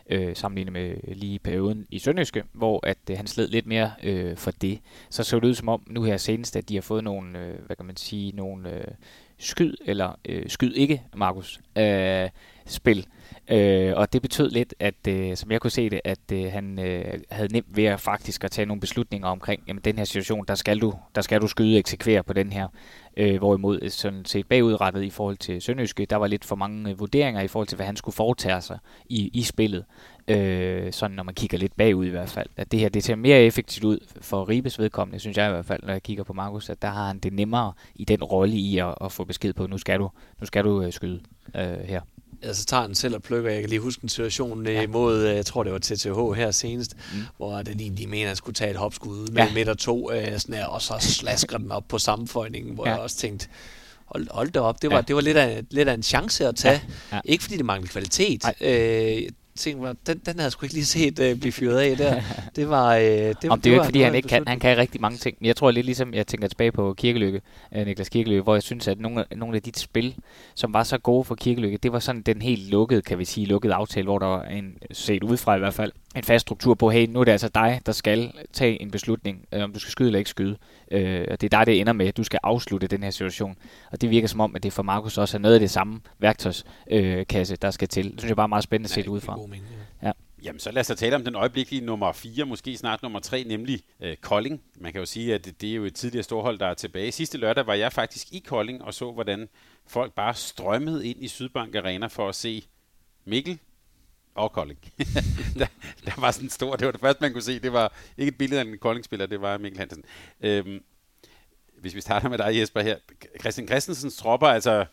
[0.09, 4.37] øh, sammenlignet med lige perioden i Sønderjyske, hvor at øh, han sled lidt mere øh,
[4.37, 4.79] for det.
[5.09, 7.55] Så så det ud som om nu her senest, at de har fået nogle, øh,
[7.65, 8.87] hvad kan man sige, nogle øh,
[9.37, 11.59] skyd, eller øh, skyd ikke, Markus.
[11.77, 12.29] Øh,
[12.65, 13.07] spil.
[13.49, 16.79] Øh, og det betød lidt, at øh, som jeg kunne se det, at øh, han
[16.79, 20.45] øh, havde nemt ved at faktisk at tage nogle beslutninger omkring, jamen den her situation,
[20.47, 22.67] der skal du, der skal du skyde eksekvere på den her.
[23.17, 26.91] Øh, hvorimod øh, sådan set bagudrettet i forhold til Sønderjyske, der var lidt for mange
[26.91, 29.85] øh, vurderinger i forhold til, hvad han skulle foretage sig i, i spillet.
[30.27, 32.47] Øh, sådan når man kigger lidt bagud i hvert fald.
[32.57, 35.65] At det her det ser mere effektivt ud for Ribes vedkommende, synes jeg i hvert
[35.65, 38.55] fald, når jeg kigger på Markus, at der har han det nemmere i den rolle
[38.55, 41.21] i at, at få besked på, nu skal du, nu skal du øh, skyde
[41.55, 42.01] øh, her
[42.43, 43.51] altså tager den selv og plukker.
[43.51, 44.87] Jeg kan lige huske en situation ja.
[44.87, 47.19] mod, øh, jeg tror det var TTH her senest, mm.
[47.37, 49.53] hvor den egentlig mener, at jeg skulle tage et hopskud med ja.
[49.53, 52.93] meter to, øh, sådan her, og så slasker den op på sammenføjningen, hvor ja.
[52.93, 53.47] jeg også tænkte,
[54.05, 55.01] hold, hold da op, det var, ja.
[55.01, 56.81] det var lidt, af, lidt af en chance at tage.
[57.11, 57.15] Ja.
[57.15, 57.21] Ja.
[57.25, 58.43] Ikke fordi det manglede kvalitet.
[58.61, 61.97] Øh, tænkte mig, den, den havde jeg sgu ikke lige set uh, blive fyret af
[61.97, 62.21] der.
[62.55, 62.95] Det var...
[62.95, 65.01] Uh, det, Om det, det er jo ikke, fordi han ikke kan, han kan rigtig
[65.01, 65.37] mange ting.
[65.39, 67.41] Men jeg tror lidt ligesom, jeg tænker tilbage på Kirkelykke,
[67.75, 70.15] uh, Niklas Kirkelykke, hvor jeg synes, at nogle, nogle af de spil,
[70.55, 73.45] som var så gode for Kirkelykke, det var sådan den helt lukkede, kan vi sige,
[73.45, 76.89] lukkede aftale, hvor der var en, set udefra i hvert fald, en fast struktur på,
[76.89, 79.91] hey, nu er det altså dig, der skal tage en beslutning, øh, om du skal
[79.91, 80.57] skyde eller ikke skyde.
[80.91, 83.55] Øh, og det er dig, det ender med, at du skal afslutte den her situation.
[83.91, 86.01] Og det virker som om, at det for Markus også er noget af det samme
[86.19, 88.11] værktøjskasse, øh, der skal til.
[88.11, 89.39] Det synes jeg bare er meget spændende at se det udefra.
[90.03, 90.11] Ja.
[90.43, 93.81] Jamen, så lad os tale om den øjeblikkelige nummer 4, måske snart nummer 3, nemlig
[94.01, 94.61] øh, Kolding.
[94.79, 97.11] Man kan jo sige, at det, det er jo et tidligere storhold, der er tilbage.
[97.11, 99.49] Sidste lørdag var jeg faktisk i Kolding og så, hvordan
[99.87, 102.63] folk bare strømmede ind i Sydbank Arena for at se
[103.25, 103.59] Mikkel,
[104.35, 104.79] og Kolding.
[105.59, 105.67] der,
[106.05, 107.59] der var sådan en stor, det var det første, man kunne se.
[107.59, 110.03] Det var ikke et billede af en Kolding-spiller, det var Mikkel Hansen.
[110.41, 110.83] Øhm,
[111.79, 112.97] hvis vi starter med dig, Jesper, her.
[113.39, 114.85] Christian Christensens tropper, altså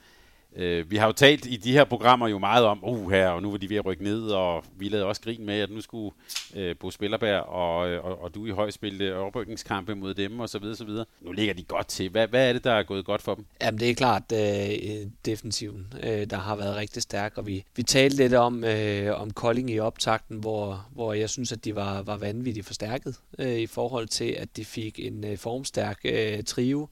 [0.56, 3.42] Øh, vi har jo talt i de her programmer jo meget om, uh her, og
[3.42, 5.80] nu var de ved at rykke ned, og vi lavede også grin med, at nu
[5.80, 6.14] skulle
[6.54, 10.58] øh, Bo Spillerberg og, og, og du i høj spille oprykningskampe mod dem, og så
[10.58, 11.04] videre, så videre.
[11.20, 12.10] Nu ligger de godt til.
[12.10, 13.44] Hvad, hvad er det, der er gået godt for dem?
[13.62, 17.82] Jamen, det er klart øh, defensiven, øh, der har været rigtig stærk, og vi, vi
[17.82, 22.02] talte lidt om, øh, om Kolding i optakten, hvor, hvor jeg synes, at de var,
[22.02, 26.88] var vanvittigt forstærket øh, i forhold til, at de fik en øh, formstærk øh, trio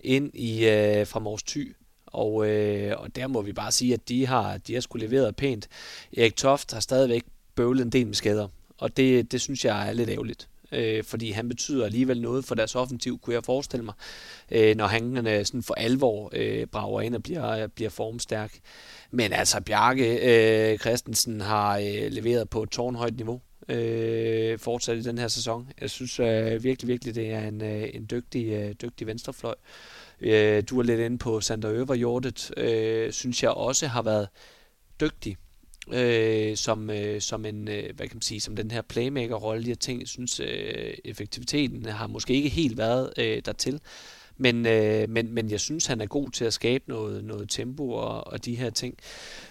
[0.00, 1.76] ind i øh, fra Mors Thy,
[2.12, 5.36] og, øh, og der må vi bare sige, at de har, de har skulle leveret
[5.36, 5.68] pænt.
[6.16, 7.22] Erik Toft har stadigvæk
[7.54, 10.48] bøvlet en del med skader, og det, det synes jeg er lidt ærgerligt.
[10.72, 13.94] Øh, fordi han betyder alligevel noget for deres offensiv, kunne jeg forestille mig,
[14.50, 18.58] øh, når han øh, sådan for alvor øh, brager ind og bliver, bliver formstærk.
[19.10, 20.18] Men altså, Bjarke
[20.72, 25.68] øh, Christensen har øh, leveret på et tårnhøjt niveau øh, fortsat i den her sæson.
[25.80, 29.54] Jeg synes øh, virkelig, virkelig, det er en, øh, en dygtig, øh, dygtig venstrefløj.
[29.54, 34.28] Øh, Øh, du er lidt inde på Sander Øverjordet, øh, synes jeg også har været
[35.00, 35.36] dygtig
[35.92, 39.68] øh, som, øh, som en, øh, hvad kan man sige, som den her playmaker-rolle.
[39.68, 43.80] Jeg tænker, synes, øh, effektiviteten har måske ikke helt været øh, dertil.
[44.40, 47.90] Men, øh, men, men jeg synes, han er god til at skabe noget, noget tempo
[47.90, 48.94] og, og de her ting.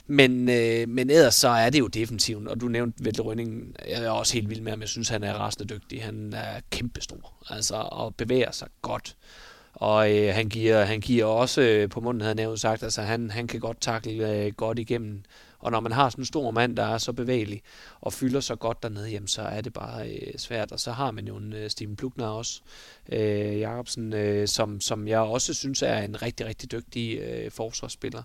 [0.07, 4.03] Men, øh, men ellers så er det jo defensiven, og du nævnte Vettel Rønning, jeg
[4.03, 4.81] er også helt vild med ham.
[4.81, 6.03] Jeg synes, han er rasende dygtig.
[6.03, 9.15] Han er kæmpestor, altså, og bevæger sig godt.
[9.79, 13.31] Og øh, han, giver, han giver også, øh, på munden havde nævnt sagt, altså han,
[13.31, 15.23] han kan godt takle øh, godt igennem.
[15.59, 17.61] Og når man har sådan en stor mand, der er så bevægelig
[18.01, 20.71] og fylder så godt dernede, jamen, så er det bare øh, svært.
[20.71, 22.61] Og så har man jo en øh, Steven Plugner også,
[23.11, 28.23] øh, Jacobsen, øh, som, som jeg også synes er en rigtig, rigtig dygtig øh, forsvarsspiller.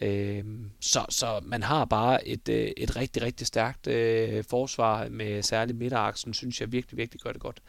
[0.00, 0.44] Øh,
[0.80, 5.78] så, så man har bare et, øh, et rigtig, rigtig stærkt øh, forsvar med særligt
[5.78, 7.62] midteraksen, synes jeg virkelig, virkelig gør det godt.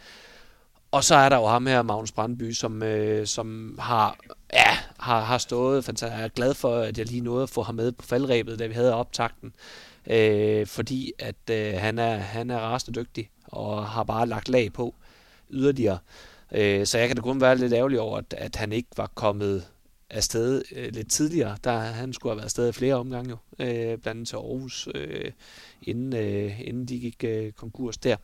[0.91, 4.17] Og så er der jo ham her, Magnus Brandby, som, øh, som har,
[4.53, 6.17] ja, har, har stået fantastisk.
[6.17, 8.67] Jeg er glad for, at jeg lige nåede at få ham med på faldrebet, da
[8.67, 9.53] vi havde optakten.
[10.07, 14.73] Øh, fordi at øh, han, er, han er rasende dygtig, og har bare lagt lag
[14.73, 14.95] på
[15.49, 15.97] yderligere.
[16.51, 19.11] Øh, så jeg kan da kun være lidt ærgerlig over, at, at han ikke var
[19.15, 19.65] kommet
[20.09, 21.57] afsted øh, lidt tidligere.
[21.63, 25.31] Der, han skulle have været afsted flere omgange jo, øh, blandt andet til Aarhus, øh,
[25.81, 28.15] inden, øh, inden de gik øh, konkurs der.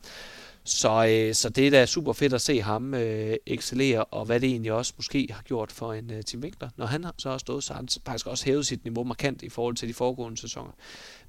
[0.66, 4.40] Så, øh, så det er da super fedt at se ham øh, excellere, og hvad
[4.40, 6.70] det egentlig også måske har gjort for en øh, Tim Winkler.
[6.78, 9.50] Når han så har stået, så har han faktisk også hævet sit niveau markant i
[9.50, 10.72] forhold til de foregående sæsoner.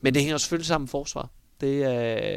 [0.01, 1.31] Men det hænger selvfølgelig sammen med forsvar.
[1.61, 1.87] Det,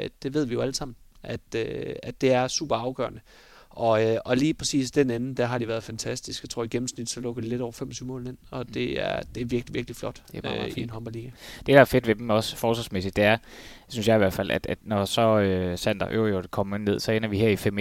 [0.04, 3.20] øh, det ved vi jo alle sammen, at, øh, at det er super afgørende.
[3.80, 6.46] Og, øh, og lige præcis den ende, der har de været fantastiske.
[6.46, 9.22] Jeg tror i gennemsnit, så lukker de lidt over 25 mål ind, og det er,
[9.36, 11.30] det er virkelig, virkelig flot det er øh, i en håndboldliga.
[11.58, 13.38] Det, der er fedt ved dem også forsvarsmæssigt, det er,
[13.88, 17.12] synes jeg i hvert fald, at, at når så øh, Sander Øvrigt kommer ned, så
[17.12, 17.78] ender vi her i 5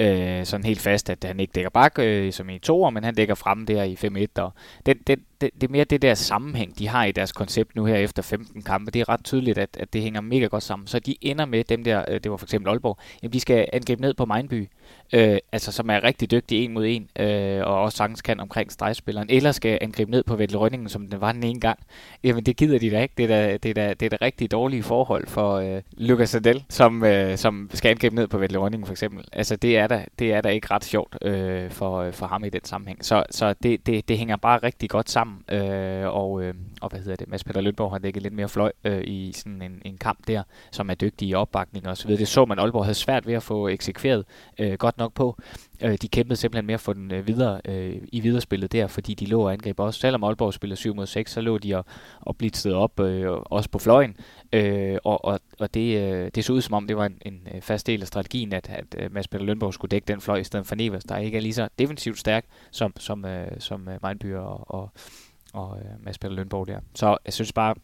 [0.00, 3.14] øh, sådan helt fast, at han ikke dækker bak øh, som i toer, men han
[3.14, 4.42] dækker frem der i 5-1.
[4.42, 4.52] Og
[4.86, 7.84] den, den, det, det er mere det der sammenhæng, de har i deres koncept nu
[7.84, 8.90] her efter 15 kampe.
[8.90, 10.86] Det er ret tydeligt, at, at det hænger mega godt sammen.
[10.86, 13.68] Så de ender med dem der, øh, det var for eksempel Aalborg, jamen de skal
[13.72, 14.68] angribe ned på Mindby,
[15.12, 18.72] øh, altså som er rigtig dygtig en mod en, øh, og også sagtens kan omkring
[18.72, 21.78] stregspilleren, eller skal angribe ned på Vettel Rønningen, som den var den ene gang.
[22.24, 23.14] Jamen det gider de da ikke.
[23.16, 26.34] Det er da, det er da, det er da rigtig dårlige forhold for øh, Lucas
[26.34, 29.24] Adel, som, øh, som skal angribe ned på Vettel Rønningen for eksempel.
[29.32, 32.44] Altså det er da, det er da ikke ret sjovt øh, for, øh, for ham
[32.44, 33.04] i den sammenhæng.
[33.04, 35.38] Så, så det, det, det hænger bare rigtig godt sammen.
[35.50, 38.72] Øh, og, øh, og hvad hedder det, Mads Peter Lønborg har dækket lidt mere fløj
[38.84, 42.20] øh, i sådan en, en kamp der, som er dygtig i opbakning og så videre.
[42.20, 44.24] Det så man, Aalborg havde svært ved at få eksekveret
[44.58, 45.38] øh, godt nok på.
[45.82, 49.26] Øh, de kæmpede simpelthen mere for den øh, videre øh, i viderespillet der, fordi de
[49.26, 50.00] lå og angreb også.
[50.00, 51.84] Selvom Aalborg spiller 7 mod 6, så lå de og,
[52.20, 54.16] og blitzede op øh, også på fløjen.
[54.52, 57.48] Øh, og og, og det, øh, det så ud som om, det var en, en
[57.54, 60.36] øh, fast del af strategien, at, at øh, Mads Peter Lønborg skulle dække den fløj
[60.36, 63.88] i stedet for Nevers, der ikke er lige så defensivt stærk som, som, øh, som
[63.88, 64.90] øh, og, og,
[65.52, 66.80] og øh, Mads Peter Lønborg der.
[66.94, 67.74] Så jeg synes bare,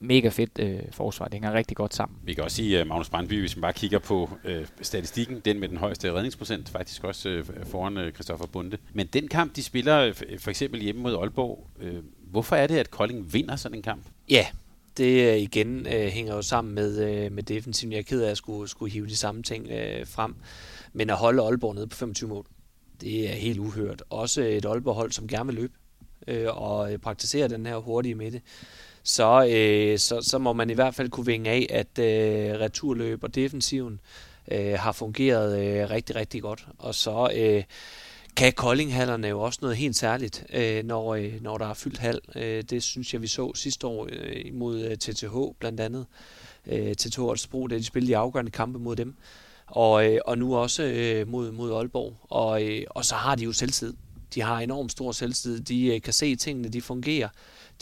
[0.00, 1.24] mega fedt øh, forsvar.
[1.24, 2.18] Det hænger rigtig godt sammen.
[2.24, 5.60] Vi kan også sige, at Magnus Brandby, hvis man bare kigger på øh, statistikken, den
[5.60, 8.78] med den højeste redningsprocent, faktisk også øh, foran øh, Christoffer Bunde.
[8.92, 12.76] Men den kamp, de spiller øh, for eksempel hjemme mod Aalborg, øh, hvorfor er det,
[12.76, 14.02] at Kolding vinder sådan en kamp?
[14.30, 14.46] Ja,
[14.96, 17.92] det igen øh, hænger jo sammen med, øh, med defensiven.
[17.92, 20.34] Jeg er ked af at skulle, skulle hive de samme ting øh, frem.
[20.92, 22.46] Men at holde Aalborg nede på 25 mål,
[23.00, 24.02] det er helt uhørt.
[24.10, 25.72] Også et Aalborg-hold, som gerne vil løbe
[26.28, 28.40] øh, og praktisere den her hurtige midte
[29.02, 33.24] så, øh, så, så må man i hvert fald kunne vinge af, at øh, returløb
[33.24, 34.00] og defensiven
[34.50, 36.66] øh, har fungeret øh, rigtig, rigtig godt.
[36.78, 37.64] Og så øh,
[38.36, 42.20] kan Koldinghallerne jo også noget helt særligt, øh, når, øh, når der er fyldt hal.
[42.34, 46.06] Øh, det synes jeg, vi så sidste år øh, mod øh, TTH blandt andet.
[46.66, 49.14] Øh, TTH Holstebro, da de spillede de afgørende kampe mod dem.
[49.66, 52.16] Og, øh, og nu også øh, mod, mod Aalborg.
[52.22, 53.94] Og, øh, og så har de jo selvtid.
[54.34, 55.60] De har enormt stor selvtid.
[55.60, 57.28] De øh, kan se tingene, de fungerer.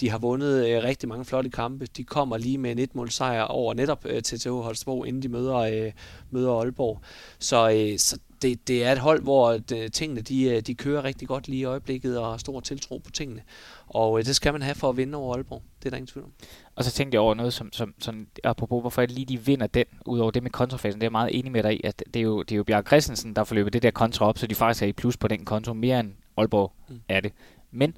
[0.00, 1.86] De har vundet øh, rigtig mange flotte kampe.
[1.96, 5.56] De kommer lige med en et sejr over netop øh, TTH Holstebro, inden de møder,
[5.56, 5.92] øh,
[6.30, 7.00] møder Aalborg.
[7.38, 10.74] Så, øh, så det, det er et hold, hvor de, øh, tingene de, øh, de
[10.74, 13.42] kører rigtig godt lige i øjeblikket, og har stor tiltro på tingene.
[13.86, 15.62] Og øh, det skal man have for at vinde over Aalborg.
[15.78, 16.32] Det er der ingen tvivl om.
[16.76, 19.84] Og så tænkte jeg over noget, som, som som apropos, hvorfor lige, de vinder den,
[20.06, 21.00] udover det med kontrafasen.
[21.00, 22.64] Det er jeg meget enig med dig i, at det er jo, det er jo
[22.64, 25.16] Bjarke Christensen, der får løbet det der kontra op, så de faktisk er i plus
[25.16, 27.00] på den konto, mere end Aalborg mm.
[27.08, 27.32] er det.
[27.70, 27.96] Men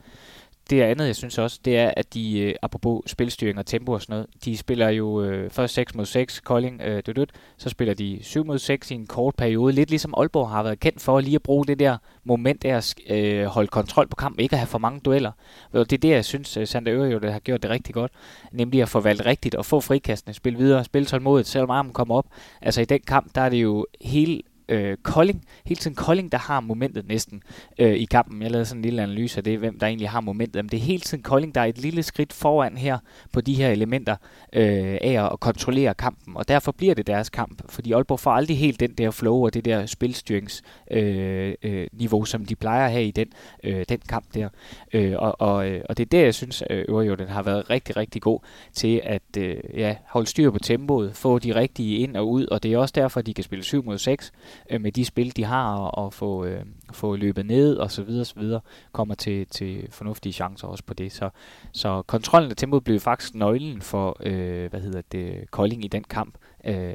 [0.71, 4.03] det andet, jeg synes også, det er, at de, øh, apropos spilstyring og tempo og
[4.03, 7.95] sådan noget, de spiller jo øh, først 6 mod 6, Kolding, øh, død, så spiller
[7.95, 11.21] de 7 mod 6 i en kort periode, lidt ligesom Aalborg har været kendt for
[11.21, 14.59] lige at bruge det der moment af at øh, holde kontrol på kampen, ikke at
[14.59, 15.33] have for mange dueller.
[15.73, 17.95] Og det er det, jeg synes, øh, Sander Øre jo det har gjort det rigtig
[17.95, 18.13] godt,
[18.53, 22.15] nemlig at få valgt rigtigt og få frikastene, spille videre, spille tålmodigt, selvom armen kommer
[22.15, 22.27] op.
[22.61, 26.39] Altså i den kamp, der er det jo hele øh, Kolding, hele tiden Kolding, der
[26.39, 27.43] har momentet næsten
[27.79, 28.43] øh, i kampen.
[28.43, 30.65] Jeg lavede sådan en lille analyse af det, hvem der egentlig har momentet.
[30.65, 32.99] Men det er hele tiden Kolding, der er et lille skridt foran her
[33.33, 34.17] på de her elementer
[34.53, 36.37] øh, af at kontrollere kampen.
[36.37, 39.55] Og derfor bliver det deres kamp, fordi Aalborg får aldrig helt den der flow og
[39.55, 43.29] det der spilstyringsniveau, øh, øh, niveau, som de plejer at have i den,
[43.65, 44.49] øh, den kamp der.
[44.93, 47.71] Øh, og, og, øh, og det er det, jeg synes, øh, jo, den har været
[47.71, 48.41] rigtig, rigtig god
[48.73, 52.63] til at øh, ja, holde styr på tempoet, få de rigtige ind og ud, og
[52.63, 54.33] det er også derfor, at de kan spille 7 mod 6,
[54.71, 58.03] øh, med de spil, de har, og, og få, øh, få løbet ned og så
[58.03, 58.61] videre, så videre,
[58.93, 61.13] kommer til, til fornuftige chancer også på det.
[61.13, 61.31] Så,
[61.73, 66.05] så kontrollen af tempoet blev faktisk nøglen for, øh, hvad hedder det, Kolding i den
[66.05, 66.35] kamp,
[66.65, 66.95] øh,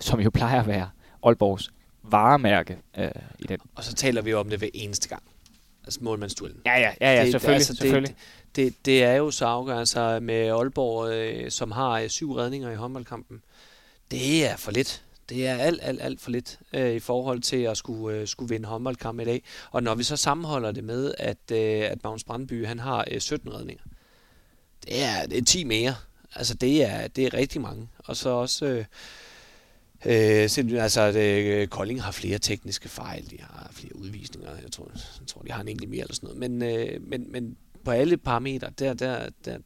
[0.00, 0.90] som jo plejer at være
[1.22, 1.70] Aalborgs
[2.02, 3.58] varemærke øh, i den.
[3.74, 5.22] Og så taler vi jo om det hver eneste gang.
[5.84, 6.60] Altså målmandsduellen.
[6.66, 7.54] Ja, ja, ja, ja det, selvfølgelig.
[7.54, 8.16] Altså, selvfølgelig.
[8.56, 12.32] Det, det, det er jo så afgørende altså med Aalborg, øh, som har øh, syv
[12.32, 13.42] redninger i håndboldkampen.
[14.10, 15.02] Det er for lidt.
[15.28, 18.48] Det er alt, alt, alt for lidt øh, i forhold til at skulle, øh, skulle
[18.48, 19.42] vinde håndboldkamp i dag.
[19.70, 23.20] Og når vi så sammenholder det med, at, øh, at Magnus Brandby han har øh,
[23.20, 23.82] 17 redninger,
[24.84, 25.94] det er, det er 10 mere.
[26.34, 27.88] Altså det er, det er rigtig mange.
[27.98, 28.66] Og så også...
[28.66, 28.84] Øh,
[30.04, 30.50] Øh,
[30.82, 35.26] altså, at øh, Kolding har flere tekniske fejl, de har flere udvisninger, jeg tror, jeg
[35.26, 36.50] tror de har en enkelt mere eller sådan noget.
[36.50, 39.58] Men, øh, men, men på alle parametre, der, der, der,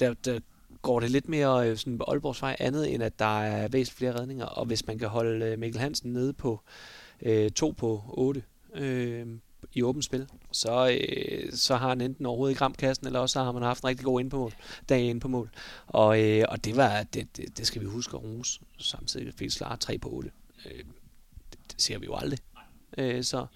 [0.00, 0.40] der, der
[0.84, 4.20] går det lidt mere øh, sådan Aalborgs vej andet, end at der er væsentligt flere
[4.20, 4.44] redninger.
[4.44, 6.60] Og hvis man kan holde øh, Mikkel Hansen nede på
[7.22, 8.42] øh, 2 på 8
[8.74, 9.26] øh,
[9.72, 13.42] i åbent spil, så, øh, så har han enten overhovedet ikke ramt kassen, eller også
[13.42, 14.52] har man haft en rigtig god ind på mål,
[14.88, 15.50] dag ind på mål.
[15.86, 18.60] Og, øh, og det, var, det, det, det, skal vi huske at rose.
[18.78, 20.30] Samtidig fik Slar 3 på 8.
[20.66, 20.84] Øh,
[21.50, 22.38] det, det ser vi jo aldrig.
[22.98, 23.46] Øh, så,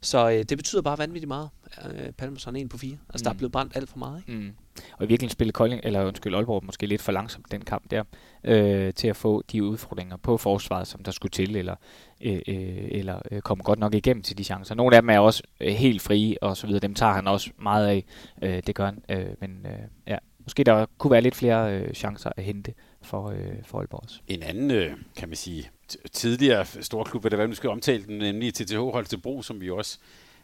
[0.00, 1.48] Så øh, det betyder bare vanvittigt meget.
[1.94, 2.96] Øh, Palmerson 1 på 4.
[3.08, 3.24] Altså, mm.
[3.24, 3.38] der er Mm.
[3.38, 4.40] blevet brændt alt for meget, ikke?
[4.40, 4.50] Mm.
[4.92, 8.04] Og i virkeligheden spillede Kolding, eller undskyld, Aalborg måske lidt for langsomt den kamp der,
[8.44, 11.74] øh, til at få de udfordringer på forsvaret, som der skulle til, eller,
[12.20, 14.74] øh, øh, eller øh, komme godt nok igennem til de chancer.
[14.74, 16.80] Nogle af dem er også øh, helt frie, og så videre.
[16.80, 18.04] Dem tager han også meget af.
[18.42, 19.02] Øh, det gør han.
[19.08, 19.72] Øh, men øh,
[20.06, 24.02] ja, måske der kunne være lidt flere øh, chancer at hente for, øh, for Aalborg
[24.04, 24.20] også.
[24.28, 25.70] En anden, øh, kan man sige,
[26.12, 29.98] tidligere storklub, eller hvad man skal omtale den, nemlig TTH Holstebro, som vi også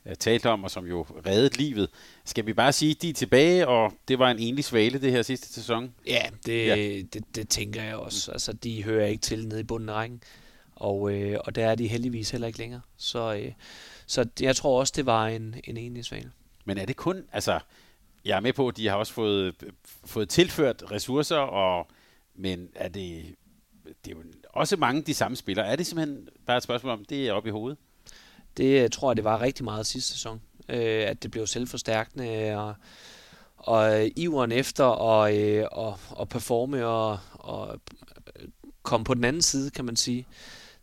[0.07, 1.89] øh, talte om, og som jo reddede livet.
[2.25, 5.23] Skal vi bare sige, de er tilbage, og det var en enlig svale det her
[5.23, 5.95] sidste sæson?
[6.07, 6.77] Ja, det, Ja.
[7.13, 8.33] det, det tænker jeg også.
[8.33, 10.23] Altså, de hører ikke til nede i bunden af rækken.
[10.77, 12.81] Og, øh, og der er de heldigvis heller ikke længere.
[12.97, 13.53] Så, øh,
[14.07, 16.31] så jeg tror også, det var en, en enlig svale.
[16.65, 17.59] Men er det kun, altså,
[18.25, 19.55] jeg er med på, at de har også fået,
[20.05, 21.87] fået tilført ressourcer, og,
[22.35, 23.35] men er det,
[23.85, 24.23] det er jo
[24.55, 25.67] også mange de samme spillere.
[25.67, 27.79] Er det simpelthen bare et spørgsmål om, det er oppe i hovedet?
[28.57, 30.41] Det øh, tror jeg, det var rigtig meget sidste sæson.
[30.69, 32.75] Øh, at det blev selvforstærkende, og,
[33.57, 37.81] og øh, iveren efter at øh, og, og performe og, og
[38.37, 38.49] øh,
[38.83, 40.27] komme på den anden side, kan man sige,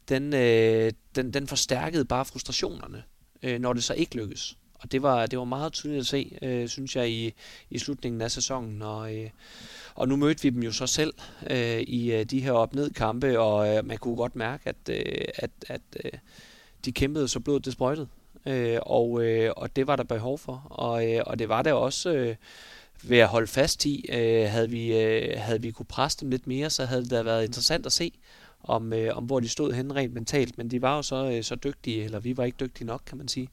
[0.09, 3.03] den, øh, den, den forstærkede bare frustrationerne,
[3.43, 4.57] øh, når det så ikke lykkes.
[4.81, 7.33] Og det var, det var meget tydeligt at se, øh, synes jeg, i,
[7.69, 8.81] i slutningen af sæsonen.
[8.81, 9.29] Og, øh,
[9.95, 11.13] og nu mødte vi dem jo så selv
[11.49, 15.51] øh, i øh, de her op-ned-kampe, og øh, man kunne godt mærke, at, øh, at,
[15.67, 16.11] at øh,
[16.85, 18.07] de kæmpede så blodet det sprøjtede.
[18.45, 20.67] Øh, og, øh, og det var der behov for.
[20.69, 22.35] Og, øh, og det var der også øh,
[23.03, 24.05] ved at holde fast i.
[24.09, 27.21] Øh, havde, vi, øh, havde vi kunne presse dem lidt mere, så havde det da
[27.21, 28.11] været interessant at se,
[28.63, 30.57] om, øh, om hvor de stod henne rent mentalt.
[30.57, 33.17] Men de var jo så, øh, så dygtige, eller vi var ikke dygtige nok, kan
[33.17, 33.49] man sige,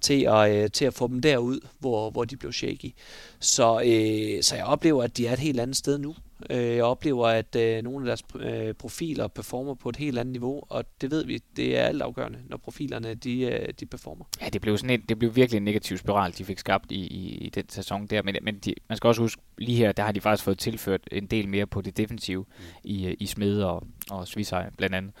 [0.00, 2.92] til at, øh, til at få dem derud, hvor, hvor de blev shaky.
[3.40, 6.14] Så, øh, så jeg oplever, at de er et helt andet sted nu.
[6.50, 10.32] Øh, Jeg oplever, at øh, nogle af deres øh, profiler performer på et helt andet
[10.32, 14.24] niveau, og det ved vi, det er altafgørende, når profilerne de, øh, de performer.
[14.40, 17.06] Ja, det blev, sådan en, det blev virkelig en negativ spiral, de fik skabt i,
[17.06, 18.22] i, i den sæson der.
[18.22, 21.00] Men, men de, man skal også huske, lige her, der har de faktisk fået tilført
[21.12, 22.64] en del mere på det defensive mm.
[22.84, 25.12] i, øh, i Smed og, og Svisej blandt andet,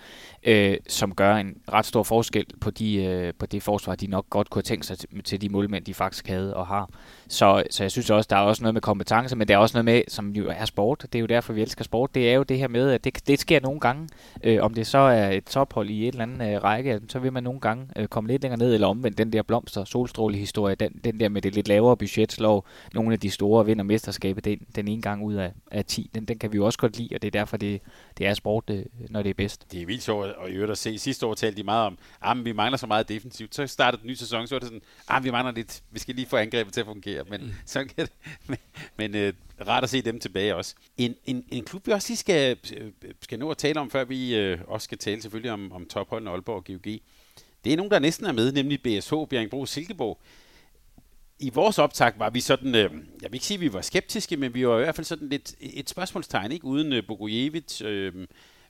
[0.42, 4.30] øh, som gør en ret stor forskel på, de, øh, på det forsvar, de nok
[4.30, 6.90] godt kunne have tænkt sig til, til de målmænd, de faktisk havde og har.
[7.28, 9.76] Så, så jeg synes også, der er også noget med kompetence, men der er også
[9.76, 11.02] noget med, som jo er sport.
[11.02, 12.14] Det er jo derfor, vi elsker sport.
[12.14, 14.08] Det er jo det her med, at det, det sker nogle gange.
[14.42, 17.32] Øh, om det så er et tophold i et eller andet øh, række, så vil
[17.32, 21.00] man nogle gange øh, komme lidt længere ned, eller omvendt den der blomster, solstråle-historie, den,
[21.04, 24.58] den der med det lidt lavere budget, slår nogle af de store vinder mesterskabet den,
[24.76, 26.10] den ene gang ud af, af 10.
[26.14, 27.80] Den, den kan vi jo også godt lide, og det er derfor, det,
[28.18, 29.72] det er sport, det, når det er bedst.
[29.72, 30.98] Det er vildt sjovt at i øvrigt at se.
[30.98, 33.54] Sidste år talte de meget om, at vi mangler så meget defensivt.
[33.54, 36.14] Så startede den nye sæson, så var det sådan, at vi mangler lidt, vi skal
[36.14, 37.24] lige få angrebet til at fungere.
[37.30, 37.52] Men, mm.
[37.66, 38.12] sådan kan det.
[38.48, 38.58] men,
[38.96, 39.32] men øh,
[39.66, 40.74] rart at se dem tilbage også.
[40.96, 44.04] En, en, en klub, vi også lige skal, øh, skal nå at tale om, før
[44.04, 46.92] vi øh, også skal tale selvfølgelig om, om topholdene Aalborg og GOG.
[47.64, 50.20] Det er nogen, der næsten er med, nemlig BSH, Bjerringbro Silkeborg.
[51.38, 52.90] I vores optag var vi sådan, øh,
[53.22, 55.28] jeg vil ikke sige, at vi var skeptiske, men vi var i hvert fald sådan
[55.28, 56.64] lidt et spørgsmålstegn, ikke?
[56.64, 57.82] uden øh, Bogojevic.
[57.82, 58.26] Øh,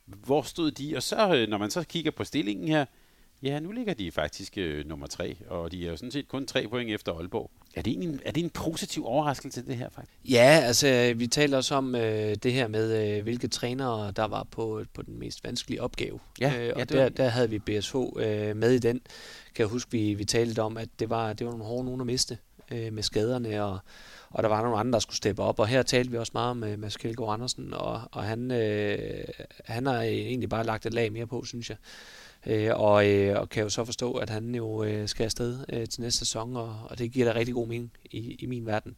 [0.06, 0.96] hvor stod de?
[0.96, 2.84] Og så, øh, når man så kigger på stillingen her,
[3.42, 6.46] ja, nu ligger de faktisk øh, nummer tre, og de er jo sådan set kun
[6.46, 7.50] tre point efter Aalborg.
[7.74, 10.18] Er det, en, er det en positiv overraskelse, det her faktisk?
[10.30, 14.42] Ja, altså vi taler også om øh, det her med, øh, hvilke trænere der var
[14.42, 16.20] på, på den mest vanskelige opgave.
[16.40, 19.00] Ja, øh, ja, og det der, der havde vi BSH øh, med i den.
[19.54, 22.00] Kan jeg huske, vi, vi talte om, at det var, det var nogle hårde nogen
[22.00, 22.38] at miste
[22.70, 23.78] øh, med skaderne, og,
[24.32, 25.58] og der var nogle andre, der skulle steppe op.
[25.58, 29.24] Og her talte vi også meget med Mads Kjeldgaard Andersen, og, og han, øh,
[29.64, 31.76] han har egentlig bare lagt et lag mere på, synes jeg.
[32.46, 35.88] Øh, og, øh, og kan jo så forstå, at han jo øh, skal afsted øh,
[35.88, 38.96] til næste sæson, og, og det giver da rigtig god mening i, i min verden.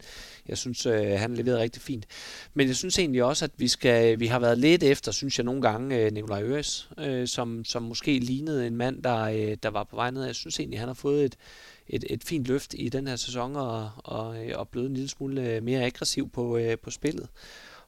[0.48, 2.06] Jeg synes, øh, han leverede rigtig fint.
[2.54, 5.44] Men jeg synes egentlig også, at vi skal vi har været lidt efter, synes jeg
[5.44, 9.68] nogle gange, øh, Nikolaj Øres, øh, som, som måske lignede en mand, der, øh, der
[9.68, 10.24] var på vej ned.
[10.24, 11.36] Jeg synes egentlig, han har fået et,
[11.88, 15.08] et, et fint løft i den her sæson, og, og, øh, og blevet en lille
[15.08, 17.28] smule øh, mere aggressiv på, øh, på spillet.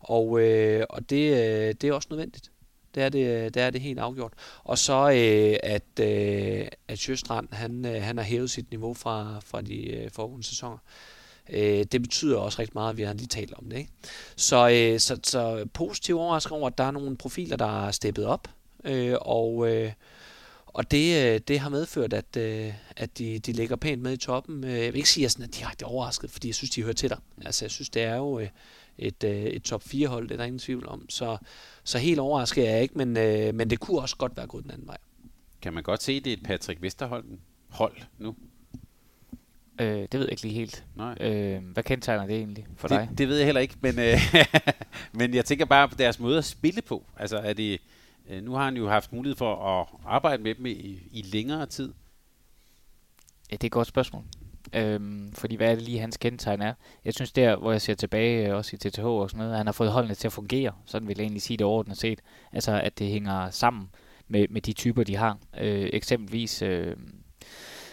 [0.01, 2.51] Og, øh, og det, øh, det er også nødvendigt.
[2.95, 4.33] Det er det, øh, det er det helt afgjort.
[4.65, 9.41] Og så øh, at, øh, at Sjøstrand, han, øh, han har hævet sit niveau fra,
[9.45, 10.79] fra de øh, foregående sæsoner.
[11.51, 13.77] Øh, det betyder også rigtig meget, at vi har lige talt om det.
[13.77, 13.91] Ikke?
[14.37, 18.27] Så, øh, så, så positiv overraskelse over, at der er nogle profiler, der er steppet
[18.27, 18.49] op.
[18.85, 19.93] Øh, og øh,
[20.77, 24.17] og det, øh, det har medført, at, øh, at de, de ligger pænt med i
[24.17, 24.65] toppen.
[24.65, 26.83] Øh, Jeg vil ikke sige, at jeg sådan er direkte overrasket, fordi jeg synes, de
[26.83, 27.17] hører til der.
[27.45, 28.41] Altså, jeg synes, det er jo
[28.99, 31.11] et, et top 4-hold, det er der ingen tvivl om.
[31.11, 31.37] Så,
[31.85, 33.13] så helt overrasket er jeg ikke, men,
[33.57, 34.97] men det kunne også godt være gået den anden vej.
[35.63, 38.35] Kan man godt se, det er et Patrick Vesterholm hold nu?
[39.81, 40.85] Øh, det ved jeg ikke lige helt.
[40.97, 41.17] Nej.
[41.21, 43.07] Øh, hvad kendetegner det egentlig for dig?
[43.11, 44.19] Det, det ved jeg heller ikke, men, øh,
[45.19, 47.05] men jeg tænker bare på deres måde at spille på.
[47.17, 47.81] Altså er det,
[48.29, 51.67] øh, nu har han jo haft mulighed for at arbejde med dem i, i længere
[51.67, 51.95] tid.
[53.51, 54.23] Ja, det er et godt spørgsmål.
[54.73, 56.75] Øhm, fordi hvad er det lige, hans kendetegn er?
[57.05, 59.59] Jeg synes der, hvor jeg ser tilbage, øh, også i TTH og sådan noget, at
[59.59, 60.73] han har fået holdene til at fungere.
[60.85, 62.21] Sådan vil jeg egentlig sige det overordnet set.
[62.53, 63.91] Altså, at det hænger sammen
[64.29, 65.39] med, med de typer, de har.
[65.59, 66.97] Øh, eksempelvis øh,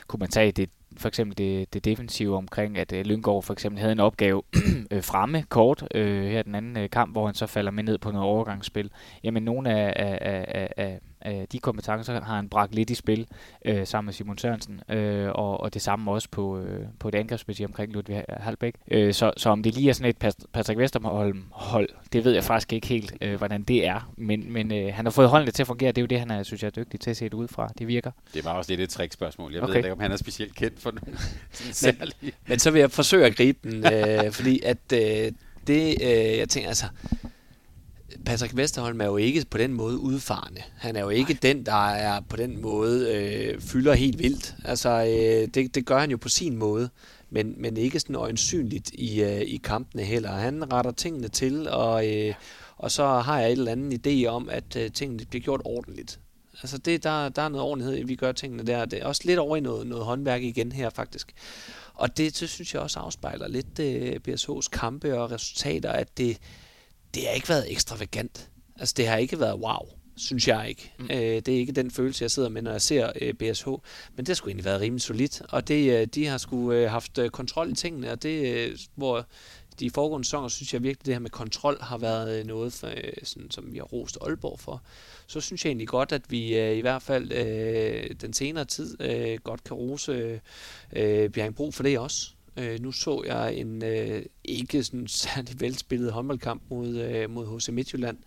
[0.08, 3.80] kunne man tage det for eksempel det, det defensive omkring, at øh, Lyngård for eksempel
[3.80, 4.42] havde en opgave
[4.92, 7.98] øh, fremme kort øh, her den anden øh, kamp, hvor han så falder med ned
[7.98, 8.92] på noget overgangsspil.
[9.24, 13.28] Jamen nogle af, af, af, af, af de kompetencer har han bragt lidt i spil
[13.66, 17.16] øh, sammen med Simon Sørensen, øh, og, og det samme også på, øh, på et
[17.16, 18.76] angrebsspil omkring Ludvig Halbæk.
[18.92, 22.44] Øh, så, så om det lige er sådan et Patrick Vesterholm hold, det ved jeg
[22.44, 25.64] faktisk ikke helt, øh, hvordan det er, men, men øh, han har fået holdene til
[25.64, 27.26] at fungere, det er jo det, han er, synes jeg, er dygtig til at se
[27.26, 27.70] det ud fra.
[27.80, 28.12] Det virker.
[28.34, 29.54] Det var også lidt et trickspørgsmål.
[29.54, 29.70] Jeg okay.
[29.70, 31.20] ved ikke, om han er specielt kendt for nogen
[32.00, 35.32] men, men så vil jeg forsøge at gribe den, øh, fordi at øh,
[35.68, 36.86] det, øh, jeg tænker altså,
[38.26, 40.62] Patrick Vesterholm er jo ikke på den måde udfarende.
[40.78, 41.40] Han er jo ikke Nej.
[41.42, 44.56] den, der er på den måde øh, fylder helt vildt.
[44.66, 46.90] Altså, øh, det, det gør han jo på sin måde,
[47.30, 50.32] men, men ikke sådan øjensynligt i, øh, i kampene heller.
[50.32, 52.34] Han retter tingene til, og, øh,
[52.78, 56.20] og så har jeg et eller andet idé om, at øh, tingene bliver gjort ordentligt.
[56.64, 58.86] Altså, det, der, der er noget ordentlighed, vi gør tingene der.
[58.86, 61.34] Det er også lidt over i noget, noget håndværk igen her, faktisk.
[61.94, 66.38] Og det, det synes jeg også afspejler lidt øh, BSH's kampe og resultater, at det,
[67.14, 68.50] det har ikke været ekstravagant.
[68.80, 70.94] Altså, det har ikke været wow, synes jeg ikke.
[71.00, 71.06] Mm.
[71.12, 73.68] Øh, det er ikke den følelse, jeg sidder med, når jeg ser øh, BSH.
[73.68, 73.80] Men
[74.18, 75.42] det har sgu egentlig været rimelig solidt.
[75.50, 78.78] Og det, øh, de har sgu øh, haft øh, kontrol i tingene, og det, øh,
[78.96, 79.26] hvor
[79.80, 82.88] de foregående sæsoner, synes jeg virkelig, det her med kontrol har været øh, noget, for,
[82.88, 84.84] øh, sådan, som vi har rost Aalborg for.
[85.34, 89.02] Så synes jeg egentlig godt, at vi øh, i hvert fald øh, den senere tid
[89.02, 90.40] øh, godt kan rose
[90.96, 92.32] øh, Bjerringbro for det også.
[92.58, 97.70] Øh, nu så jeg en øh, ikke sådan særlig velspillet håndboldkamp mod, øh, mod HC
[97.70, 98.18] Midtjylland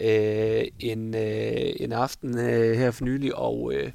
[0.00, 3.92] øh, en, øh, en aften øh, her for nylig, og øh,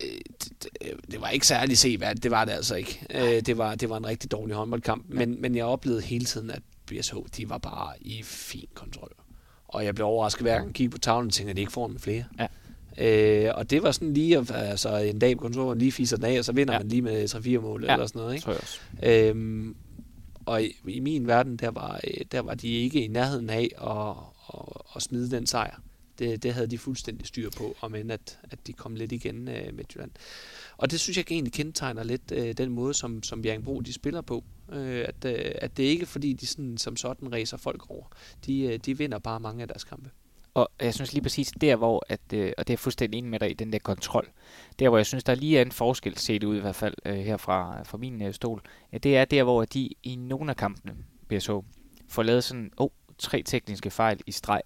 [0.00, 3.06] det, det var ikke særlig seværdigt, det var det altså ikke.
[3.10, 6.50] Øh, det, var, det var en rigtig dårlig håndboldkamp, men, men jeg oplevede hele tiden,
[6.50, 9.23] at BSH, de var bare i fin kontrol.
[9.74, 11.72] Og jeg blev overrasket hver gang jeg kiggede på tavlen og tænkte, at de ikke
[11.72, 12.24] får den flere.
[12.38, 12.46] Ja.
[12.98, 16.38] Øh, og det var sådan lige, altså en dag på kontoret, lige fiser den af,
[16.38, 16.80] og så vinder ja.
[16.80, 17.92] man lige med 3-4 mål ja.
[17.92, 18.34] eller sådan noget.
[18.34, 18.44] Ikke?
[18.44, 18.56] Tror
[19.02, 19.28] jeg.
[19.30, 19.76] Øhm,
[20.46, 22.00] og i, i min verden, der var,
[22.32, 24.16] der var de ikke i nærheden af at,
[24.54, 25.80] at, at smide den sejr.
[26.18, 29.48] Det, det havde de fuldstændig styr på, om end at, at de kom lidt igen
[29.48, 30.10] øh, med Jylland.
[30.76, 34.20] Og det synes jeg egentlig kendetegner lidt øh, den måde, som, som Bjergbro de spiller
[34.20, 34.44] på.
[34.72, 38.04] Øh, at, øh, at det ikke er fordi, de sådan, som sådan racer folk over.
[38.46, 40.10] De, øh, de vinder bare mange af deres kampe.
[40.54, 43.40] Og jeg synes lige præcis der, hvor, at, øh, og det er fuldstændig enig med
[43.40, 44.28] dig i den der kontrol,
[44.78, 47.16] der hvor jeg synes, der lige er en forskel set ud i hvert fald øh,
[47.16, 48.62] her fra, fra min øh, stol,
[48.92, 50.96] ja, det er der, hvor de i nogle af kampene,
[51.28, 51.50] BSH,
[52.08, 54.62] får lavet sådan, oh, tre tekniske fejl i streg,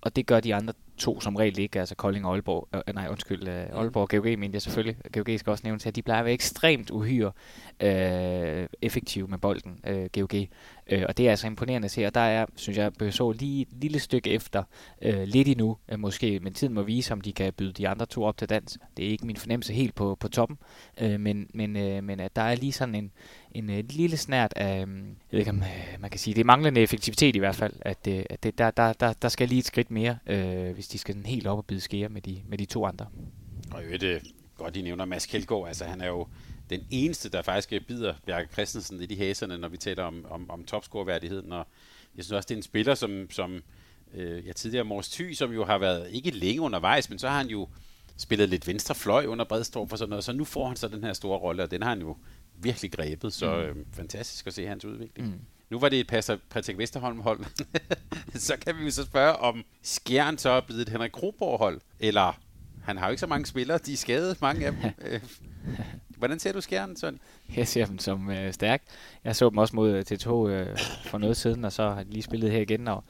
[0.00, 3.08] og det gør de andre to som regel ikke, altså Kolding og Aalborg, øh, nej
[3.10, 6.02] undskyld, øh, Aalborg og GOG mener jeg selvfølgelig, GOG skal også nævne til, at de
[6.02, 7.32] plejer at være ekstremt uhyre
[7.80, 10.34] øh, effektive med bolden, øh, GOG.
[10.90, 13.62] Øh, og det er altså imponerende at se, og der er, synes jeg, så lige
[13.62, 14.62] et lille stykke efter,
[15.02, 18.06] øh, lidt endnu øh, måske, men tiden må vise, om de kan byde de andre
[18.06, 18.78] to op til dans.
[18.96, 20.58] Det er ikke min fornemmelse helt på, på toppen,
[21.00, 23.12] øh, men, men, øh, men at der er lige sådan en,
[23.52, 24.86] en øh, lille snært af, jeg
[25.30, 27.98] ved ikke om øh, man kan sige, det er manglende effektivitet i hvert fald, at,
[28.08, 30.98] øh, at det, der, der, der, der skal lige et skridt mere, øh, hvis de
[30.98, 33.06] skal sådan helt op og bide skære med de, med de to andre.
[33.72, 34.22] Og jo, det
[34.56, 36.26] godt, I nævner Mads Kjeldgaard, altså han er jo
[36.70, 40.50] den eneste, der faktisk bider Bjarke Christensen i de hæserne, når vi taler om, om,
[40.50, 41.52] om topscore-værdigheden.
[41.52, 41.66] Og
[42.16, 43.62] jeg synes også, det er en spiller, som, som
[44.14, 47.36] øh, jeg tidligere Mors Thy, som jo har været ikke længe undervejs, men så har
[47.36, 47.68] han jo
[48.16, 51.04] spillet lidt venstre fløj under Bredstorff og sådan noget, så nu får han så den
[51.04, 52.16] her store rolle, og den har han jo
[52.54, 53.80] virkelig grebet, så mm.
[53.80, 55.28] øh, fantastisk at se hans udvikling.
[55.28, 55.40] Mm.
[55.70, 57.44] Nu var det et Patrick Vesterholm hold.
[58.34, 61.80] så kan vi jo så spørge, om Skjern så er blevet et Henrik Kroborg hold,
[62.00, 62.40] eller
[62.84, 64.90] han har jo ikke så mange spillere, de er skadet, mange af dem.
[65.06, 65.20] Øh,
[66.08, 67.20] Hvordan ser du skæren, Søren?
[67.56, 68.82] Jeg ser dem som øh, stærk.
[69.24, 70.66] Jeg så dem også mod øh, T2 øh,
[71.04, 72.88] for noget siden, og så har de lige spillet her igen.
[72.88, 73.04] Og,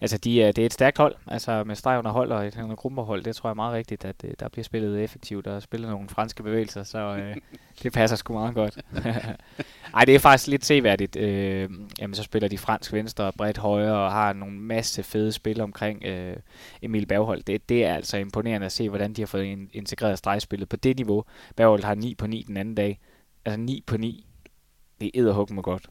[0.00, 2.54] altså, de, øh, det er et stærkt hold, altså med streg under hold og et
[2.76, 3.22] gruppehold.
[3.22, 6.08] Det tror jeg er meget rigtigt, at øh, der bliver spillet effektivt og spillet nogle
[6.08, 7.36] franske bevægelser, så øh,
[7.82, 8.78] det passer sgu meget godt.
[9.94, 11.16] Ej, det er faktisk lidt seværdigt.
[11.16, 11.70] Øh,
[12.00, 15.60] jamen, så spiller de fransk venstre og bredt højre og har nogle masse fede spil
[15.60, 16.36] omkring øh,
[16.82, 17.42] Emil Berghold.
[17.42, 20.96] Det, det er altså imponerende at se, hvordan de har fået integreret stregspillet på det
[20.96, 21.24] niveau.
[21.56, 23.00] Berghold har 9 på 9 den anden dag
[23.44, 24.26] altså 9 på 9,
[25.00, 25.86] det er mig godt.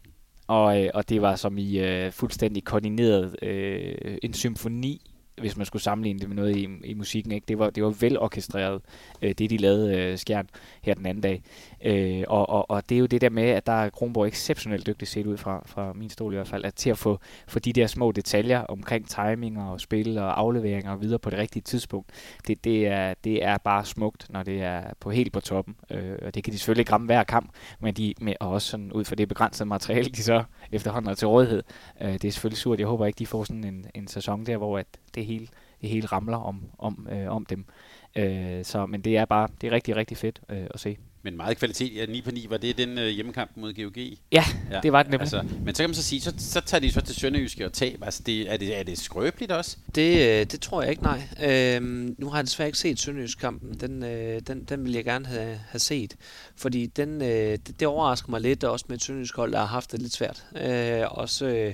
[0.47, 5.65] Og, øh, og det var som i øh, fuldstændig koordineret øh, en symfoni hvis man
[5.65, 7.31] skulle sammenligne det med noget i, i musikken.
[7.31, 7.45] Ikke?
[7.47, 8.81] Det, var, det var velorkestreret,
[9.21, 10.49] øh, det de lavede øh, Skjern
[10.81, 11.43] her den anden dag.
[11.83, 14.87] Øh, og, og, og det er jo det der med, at der er Kronborg exceptionelt
[14.87, 17.59] dygtig set ud fra, fra min stol i hvert fald, at til at få, få
[17.59, 21.63] de der små detaljer omkring timing og spil og afleveringer og videre på det rigtige
[21.63, 22.11] tidspunkt,
[22.47, 25.75] det, det, er, det er bare smukt, når det er på helt på toppen.
[25.89, 28.67] Øh, og det kan de selvfølgelig ikke ramme hver kamp, men de, med, og også
[28.67, 31.63] sådan ud fra det begrænsede materiale, de så efterhånden har til rådighed.
[32.01, 32.79] Øh, det er selvfølgelig surt.
[32.79, 35.47] Jeg håber ikke, de får sådan en, en sæson der, hvor at det hele,
[35.81, 37.65] det hele ramler om, om, øh, om dem.
[38.15, 40.97] Øh, så, men det er bare det er rigtig, rigtig fedt øh, at se.
[41.23, 41.95] Men meget kvalitet.
[41.95, 43.97] Ja, 9 på 9, var det den øh, hjemmekamp mod GOG?
[44.31, 45.21] Ja, ja, det var det nemlig.
[45.21, 47.73] Altså, men så kan man så sige, så, så tager de så til Sønderjyske og
[47.73, 48.03] tab.
[48.03, 49.77] Altså, det, er, det, er det skrøbeligt også?
[49.95, 51.21] Det, øh, det tror jeg ikke, nej.
[51.43, 53.79] Øhm, nu har jeg desværre ikke set Sønderjysk-kampen.
[53.79, 56.15] Den, øh, den, den vil jeg gerne have, have set.
[56.55, 59.65] Fordi den, øh, det, det overrasker mig lidt, også med et Sønderjysk hold, der har
[59.65, 60.45] haft det lidt svært.
[60.61, 61.73] Øh, også øh,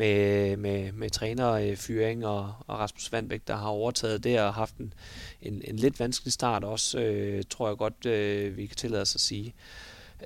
[0.00, 4.76] med, med, med trænerfyring øh, og, og Rasmus Vandbæk, der har overtaget det og haft
[4.76, 4.94] en,
[5.42, 9.14] en, en lidt vanskelig start også, øh, tror jeg godt, øh, vi kan tillade os
[9.14, 9.54] at sige.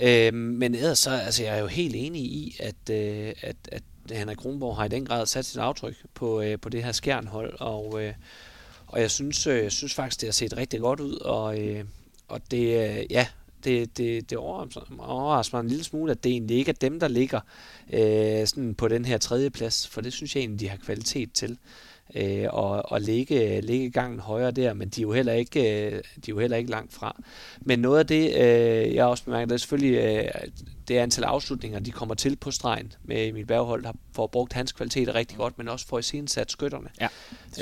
[0.00, 3.82] Øh, men ellers så, altså jeg er jo helt enig i, at, øh, at, at
[4.10, 7.54] Henrik Kronborg har i den grad sat sit aftryk på, øh, på det her skjernhold,
[7.60, 8.14] og, øh,
[8.86, 11.84] og jeg synes, øh, jeg synes faktisk, det har set rigtig godt ud, og, øh,
[12.28, 13.26] og det, øh, ja,
[13.64, 17.08] det, det, det overrasker mig en lille smule, at det egentlig ikke er dem, der
[17.08, 17.40] ligger
[17.92, 21.32] øh, sådan på den her tredje plads, for det synes jeg egentlig, de har kvalitet
[21.32, 21.58] til
[22.14, 25.92] øh, og, og ligge, ligge gangen højere der, men de er jo heller ikke, øh,
[25.92, 27.22] de er jo heller ikke langt fra.
[27.60, 30.30] Men noget af det, øh, jeg også bemærker, det er selvfølgelig øh,
[30.88, 34.72] det antal afslutninger, de kommer til på stregen med Emil Berghold, der får brugt hans
[34.72, 36.88] kvalitet rigtig godt, men også får sat skytterne.
[37.00, 37.08] Ja,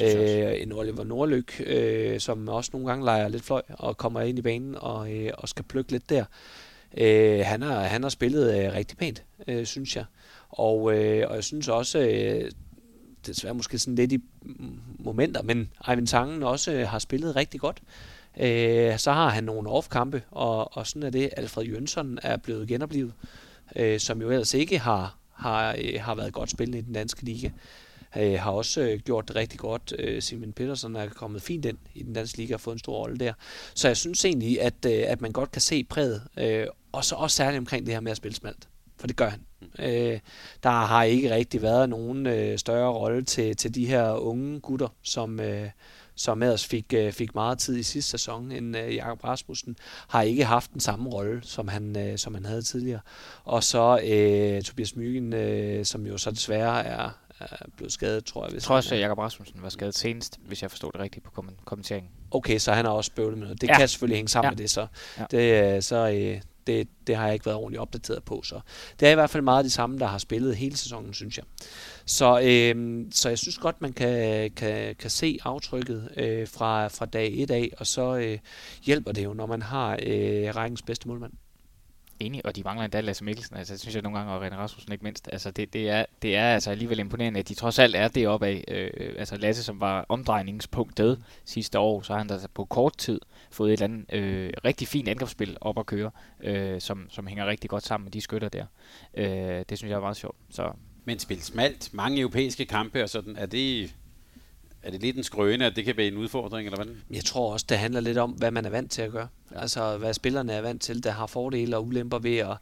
[0.02, 4.38] øh, en Oliver Nordlyk, øh, som også nogle gange leger lidt fløj og kommer ind
[4.38, 6.24] i banen og, øh, og skal plukke lidt der.
[6.96, 10.04] Øh, han, har, han har spillet øh, rigtig pænt, øh, synes jeg.
[10.48, 12.50] Og, øh, og jeg synes også, øh,
[13.26, 14.18] desværre måske sådan lidt i
[14.98, 17.82] momenter, men Ivan Tangen også øh, har spillet rigtig godt.
[18.40, 21.30] Øh, så har han nogle off-kampe, og, og sådan er det.
[21.36, 23.12] Alfred Jønsson er blevet genoplevet,
[23.76, 27.22] øh, som jo ellers ikke har, har, øh, har været godt spillende i den danske
[27.22, 27.50] liga.
[28.16, 29.94] Øh, har også øh, gjort det rigtig godt.
[29.98, 32.96] Øh, Simon Petersen er kommet fint ind i den danske liga og fået en stor
[32.96, 33.32] rolle der.
[33.74, 37.14] Så jeg synes egentlig, at, øh, at man godt kan se præget, øh, og så
[37.14, 38.68] også særligt omkring det her med at spille smalt.
[38.96, 39.40] For det gør han.
[39.78, 40.18] Øh,
[40.62, 44.88] der har ikke rigtig været nogen øh, større rolle til, til de her unge gutter,
[45.02, 45.68] som, øh,
[46.14, 49.76] som ellers fik, øh, fik meget tid i sidste sæson, end øh, Jakob Rasmussen,
[50.08, 53.00] har ikke haft den samme rolle, som han, øh, som han havde tidligere.
[53.44, 57.10] Og så øh, Tobias Myggen, øh, som jo så desværre er,
[57.40, 58.54] er blevet skadet, tror jeg.
[58.54, 61.44] jeg tror også, at Jakob Rasmussen var skadet senest, hvis jeg forstod det rigtigt på
[61.64, 62.10] kommenteringen.
[62.30, 63.60] Okay, så han har også bøvlet med noget.
[63.60, 63.78] Det ja.
[63.78, 64.50] kan selvfølgelig hænge sammen ja.
[64.50, 64.86] med det, så,
[65.18, 65.24] ja.
[65.30, 68.42] det, øh, så, øh, det, det har jeg ikke været ordentligt opdateret på.
[68.42, 68.60] Så
[69.00, 71.44] det er i hvert fald meget det samme, der har spillet hele sæsonen, synes jeg.
[72.06, 77.06] Så, øh, så jeg synes godt, man kan, kan, kan se aftrykket øh, fra, fra
[77.06, 78.38] dag 1 af, og så øh,
[78.82, 81.32] hjælper det jo, når man har øh, rækkens bedste målmand.
[82.26, 84.56] Enig, og de mangler endda Lasse Mikkelsen, altså det synes jeg nogle gange, og René
[84.56, 85.28] Rasmussen ikke mindst.
[85.32, 88.26] Altså det, det, er, det er altså alligevel imponerende, at de trods alt er det
[88.26, 88.64] af.
[88.68, 93.20] Øh, altså Lasse, som var omdrejningspunktet sidste år, så har han da på kort tid
[93.50, 96.10] fået et eller andet øh, rigtig fint angrebsspil op at køre,
[96.40, 98.66] øh, som, som hænger rigtig godt sammen med de skytter der.
[99.14, 100.36] Øh, det synes jeg er meget sjovt.
[100.50, 100.72] Så.
[101.04, 103.94] Men spil smalt, mange europæiske kampe og sådan, er det
[104.82, 106.94] er det lidt en skrøne, at det kan være en udfordring, eller hvad?
[107.10, 109.28] Jeg tror også, det handler lidt om, hvad man er vant til at gøre.
[109.52, 109.60] Ja.
[109.60, 112.56] Altså, hvad spillerne er vant til, der har fordele og ulemper ved at,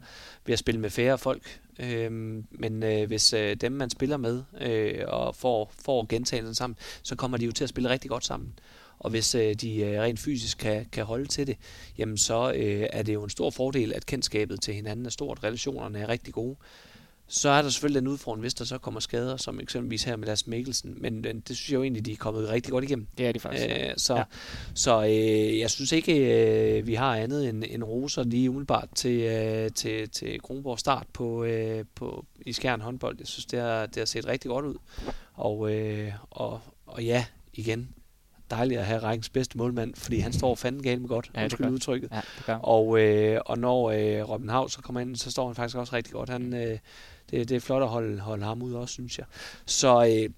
[0.45, 1.59] ved at spille med færre folk.
[1.79, 6.77] Øhm, men øh, hvis øh, dem, man spiller med, øh, og får, får gentagelsen sammen,
[7.03, 8.53] så kommer de jo til at spille rigtig godt sammen.
[8.99, 11.57] Og hvis øh, de øh, rent fysisk kan, kan holde til det,
[11.97, 15.43] jamen så øh, er det jo en stor fordel, at kendskabet til hinanden er stort,
[15.43, 16.55] relationerne er rigtig gode.
[17.33, 20.27] Så er der selvfølgelig den udfordring, hvis der så kommer skader, som eksempelvis her med
[20.27, 20.97] Lars Mikkelsen.
[20.97, 23.07] Men det synes jeg jo egentlig, de er kommet rigtig godt igennem.
[23.17, 23.65] Det er de faktisk.
[23.69, 24.23] Æh, øh, så ja.
[24.73, 26.13] så øh, jeg synes ikke,
[26.79, 31.07] øh, vi har andet end, end roser lige umiddelbart til, øh, til, til Kronborg start
[31.13, 33.15] på, øh, på, i Skjern håndbold.
[33.19, 34.75] Jeg synes, det har, det har set rigtig godt ud.
[35.33, 37.89] Og, øh, og, og ja, igen,
[38.49, 41.69] dejligt at have rækkens bedste målmand, fordi han står fanden galt med godt, ja, det
[41.69, 42.11] udtrykket.
[42.47, 42.57] Ja.
[42.57, 45.95] Og, øh, og når øh, Robin Hav så kommer ind, så står han faktisk også
[45.95, 46.29] rigtig godt.
[46.29, 46.77] Han, øh,
[47.31, 49.25] det, det er flot at holde, holde ham ud også, synes jeg.
[49.65, 50.29] Så øh,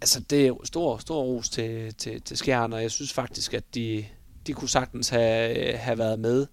[0.00, 3.74] altså, det er stor, stor ros til, til, til Skjern, og jeg synes faktisk, at
[3.74, 4.04] de,
[4.46, 6.46] de kunne sagtens have, have været med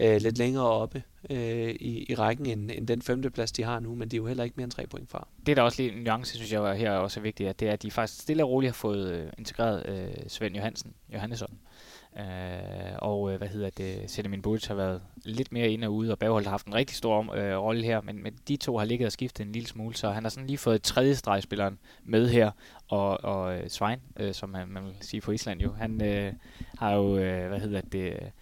[0.00, 3.94] øh, lidt længere oppe øh, i, i rækken end, end den femteplads, de har nu,
[3.94, 5.28] men de er jo heller ikke mere end tre point fra.
[5.46, 7.68] Det er der også lige en nuance, synes jeg her er også vigtigt, at det
[7.68, 11.58] er, at de faktisk stille og roligt har fået øh, integreret øh, Svend Johansen, Johannesson,
[12.18, 16.12] Øh, og øh, hvad hedder det, Sedemin Bulic har været lidt mere ind og ude,
[16.12, 18.84] og Baghold har haft en rigtig stor øh, rolle her, men, men de to har
[18.84, 22.28] ligget og skiftet en lille smule, så han har sådan lige fået tredje stregspilleren med
[22.28, 22.50] her,
[22.88, 26.32] og, og øh, Svein, øh, som man, man vil sige på Island jo, han øh,
[26.78, 28.32] har jo, øh, hvad hedder det,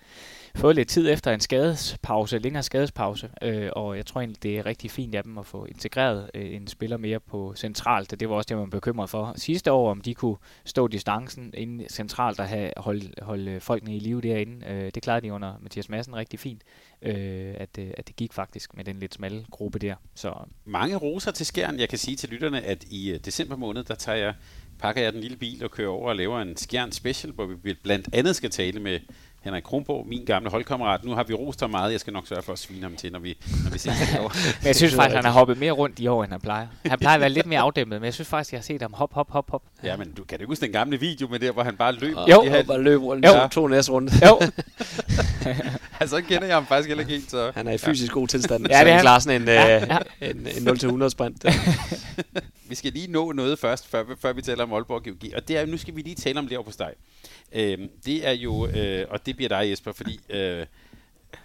[0.56, 4.66] fået lidt tid efter en skadespause, længere skadespause, øh, og jeg tror egentlig, det er
[4.66, 8.20] rigtig fint af dem at få integreret øh, en spiller mere på centralt.
[8.20, 11.88] Det var også det, man bekymret for sidste år, om de kunne stå distancen inden
[11.88, 14.66] centralt og have, holde, holde folkene i live derinde.
[14.66, 16.62] Øh, det klarede de under Mathias Madsen rigtig fint,
[17.02, 19.94] øh, at, øh, at det gik faktisk med den lidt smalle gruppe der.
[20.14, 20.34] Så.
[20.64, 21.78] Mange roser til skærn.
[21.78, 24.34] Jeg kan sige til lytterne, at i øh, december måned, der tager jeg
[24.80, 27.74] pakker jeg den lille bil og kører over og laver en skjern special, hvor vi
[27.74, 29.00] blandt andet skal tale med
[29.40, 31.04] Henrik Kronborg, min gamle holdkammerat.
[31.04, 31.92] Nu har vi rost ham meget.
[31.92, 33.92] Jeg skal nok sørge for at svine ham til, når vi, når vi ses
[34.60, 36.66] Men jeg synes faktisk, han har hoppet mere rundt i år, end han plejer.
[36.86, 38.92] Han plejer at være lidt mere afdæmpet, men jeg synes faktisk, jeg har set ham
[38.92, 39.62] hop, hop, hop, hop.
[39.84, 42.16] Ja, men du kan du huske den gamle video med der, hvor han bare løb?
[42.30, 43.48] Jo, han bare løb rundt jo.
[43.48, 44.12] to næste runde.
[44.26, 44.40] Jo.
[46.00, 47.52] altså, kender jeg ham faktisk heller ikke helt, så...
[47.54, 48.14] Han er i fysisk ja.
[48.14, 49.98] god tilstand, ja, det er klarer sådan en, ja, ja.
[50.30, 51.44] en, en 0-100 sprint.
[52.70, 55.56] vi skal lige nå noget først, før, før vi taler om Aalborg GOG, og det
[55.56, 56.92] er, nu skal vi lige tale om Lever på steg.
[57.52, 60.66] Øh, det er jo, øh, og det bliver dig Jesper, fordi øh,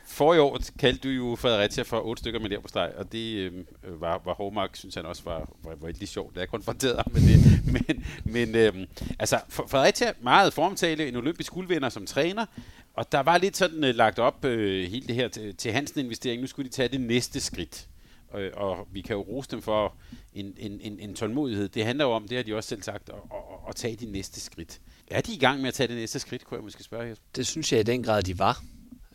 [0.05, 3.11] for i år kaldte du jo Fredericia for otte stykker med der på steg, og
[3.11, 3.53] det øh,
[4.01, 7.11] var, var Hårmark, synes han også var, var, var lidt sjovt, da jeg konfronterede ham
[7.13, 7.61] med det.
[7.75, 8.87] Men, men øh,
[9.19, 12.45] altså, Fredericia, meget formtale, en olympisk guldvinder som træner,
[12.93, 16.41] og der var lidt sådan øh, lagt op øh, hele det her til, til Hansen-investering.
[16.41, 17.87] Nu skulle de tage det næste skridt.
[18.29, 19.93] Og, og vi kan jo rose dem for
[20.33, 21.69] en, en, en, en tålmodighed.
[21.69, 24.05] Det handler jo om, det har de også selv sagt, at, at, at tage de
[24.05, 24.79] næste skridt.
[25.07, 27.25] Er de i gang med at tage det næste skridt, kunne jeg måske spørge Jesper?
[27.35, 28.63] Det synes jeg i den grad, de var.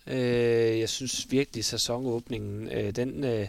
[0.07, 3.49] Øh, jeg synes virkelig, sæsonåbningen, øh, den, øh,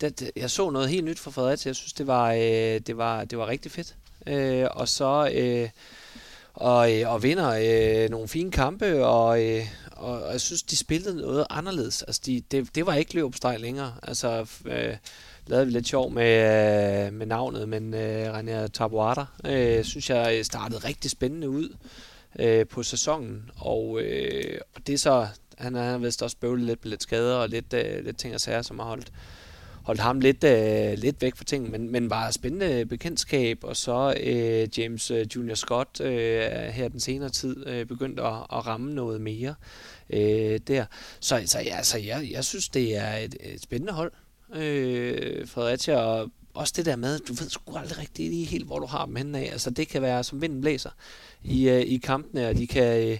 [0.00, 1.68] den, jeg så noget helt nyt fra Fredericia.
[1.68, 3.96] Jeg synes, det var, øh, det var, det var rigtig fedt.
[4.26, 5.68] Øh, og så øh,
[6.56, 7.50] og, øh, og vinder
[8.04, 12.02] øh, nogle fine kampe, og, øh, og, og jeg synes, de spillede noget anderledes.
[12.02, 13.94] Altså, de, det, det var ikke løbsteg længere.
[14.02, 14.96] Altså, øh,
[15.46, 20.34] lavede vi lidt sjov med, øh, med navnet, men øh, René Tabuada, øh, synes jeg
[20.38, 21.76] øh, startede rigtig spændende ud
[22.38, 25.26] øh, på sæsonen, og, øh, og det er så,
[25.58, 28.40] han har vist også bøvlet lidt med lidt skader og lidt, øh, lidt ting og
[28.40, 29.12] sager, som har holdt,
[29.82, 34.14] holdt ham lidt, øh, lidt væk fra ting, men, men var spændende bekendtskab, og så
[34.20, 38.94] øh, James øh, Junior Scott øh, her den senere tid øh, begyndt at, at ramme
[38.94, 39.54] noget mere
[40.10, 40.84] øh, der.
[41.20, 44.12] Så, så, ja, så jeg, jeg synes, det er et, et spændende hold,
[44.54, 48.78] øh, Fredericia, og også det der med, du ved sgu aldrig rigtig lige helt, hvor
[48.78, 49.52] du har dem henne af.
[49.52, 50.90] Altså det kan være, som vinden blæser
[51.44, 53.18] i, øh, i kampene, og de kan, øh,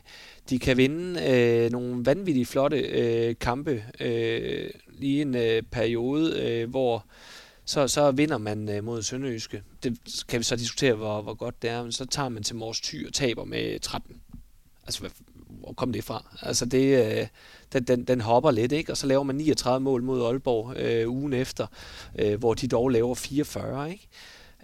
[0.51, 6.71] de kan vinde øh, nogle vanvittigt flotte øh, kampe øh, lige en øh, periode, øh,
[6.71, 7.07] hvor
[7.65, 9.63] så, så vinder man øh, mod Sønderjyske.
[9.83, 9.99] Det
[10.29, 12.81] kan vi så diskutere, hvor, hvor godt det er, men så tager man til Mors
[12.81, 14.21] Thy og taber med 13.
[14.85, 15.11] Altså, hvad,
[15.61, 16.37] hvor kom det fra?
[16.43, 17.27] Altså, det, øh,
[17.73, 18.93] den, den, den hopper lidt, ikke?
[18.93, 21.67] Og så laver man 39 mål mod Aalborg øh, ugen efter,
[22.19, 24.09] øh, hvor de dog laver 44, ikke?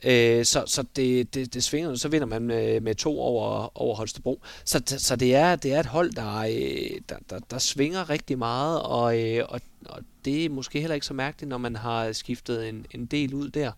[0.04, 3.94] Øh, så så det, det, det svinger, så vinder man med, med to over, over
[3.94, 4.40] Holstebro.
[4.64, 8.38] Så, så det, er, det er et hold, der, øh, der, der, der svinger rigtig
[8.38, 12.12] meget, og, øh, og, og det er måske heller ikke så mærkeligt, når man har
[12.12, 13.72] skiftet en, en del ud der,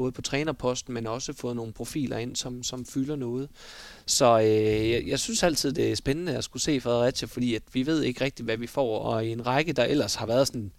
[0.00, 3.48] både på trænerposten, men også fået nogle profiler ind, som, som fylder noget.
[4.06, 7.62] Så øh, jeg, jeg synes altid, det er spændende at skulle se Fredericia, fordi at
[7.72, 10.46] vi ved ikke rigtigt, hvad vi får, og i en række, der ellers har været
[10.46, 10.72] sådan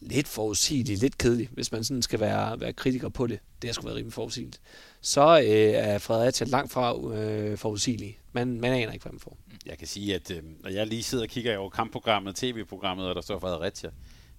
[0.00, 3.38] lidt forudsigeligt, lidt kedeligt, hvis man sådan skal være, være kritiker på det.
[3.62, 4.60] Det har sgu været rimelig forudsigeligt.
[5.00, 8.18] Så øh, er Fredericia langt fra øh, forudsigelig.
[8.32, 9.36] Man, man aner ikke, hvad man får.
[9.66, 13.14] Jeg kan sige, at øh, når jeg lige sidder og kigger over kampprogrammet, tv-programmet, og
[13.14, 13.90] der står Fredericia,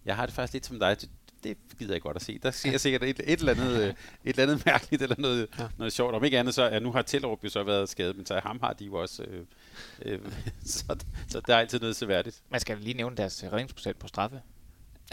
[0.05, 0.97] jeg har det faktisk lidt som dig.
[1.43, 2.39] Det, gider jeg godt at se.
[2.39, 5.47] Der ser jeg sikkert et, et, eller andet, øh, et eller andet mærkeligt, eller noget,
[5.59, 5.67] ja.
[5.77, 6.15] noget sjovt.
[6.15, 8.59] Om ikke andet, så ja, nu har Tellerup jo så været skadet, men så ham
[8.63, 9.23] har de jo også.
[9.23, 9.45] Øh,
[10.01, 10.19] øh,
[10.65, 10.95] så,
[11.27, 12.41] så der er altid noget seværdigt.
[12.49, 14.41] Man skal lige nævne deres redningsprocent på straffe.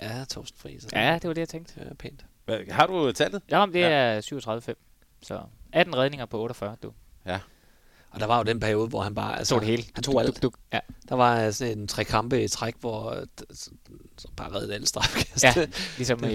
[0.01, 0.87] Ja, Torsten Friis.
[0.93, 1.75] Ja, det var det, jeg tænkte.
[1.77, 2.27] Ja, pænt.
[2.45, 3.43] Hvad, har du tallet?
[3.51, 3.89] Ja, det ja.
[3.89, 4.21] er
[4.69, 4.75] 37,5.
[5.23, 5.41] Så
[5.73, 6.93] 18 redninger på 48, du.
[7.27, 7.41] Ja.
[8.11, 9.39] Og der var jo den periode, hvor han bare...
[9.39, 9.85] Altså, tog det hele.
[9.95, 10.29] Han tog alt.
[10.29, 10.55] Duk, duk.
[10.73, 10.79] Ja.
[11.09, 13.25] Der var sådan en tre kampe i træk, hvor
[14.19, 15.45] så bare redde alle strafkast.
[15.45, 15.55] Ja,
[15.99, 16.31] ligesom uh,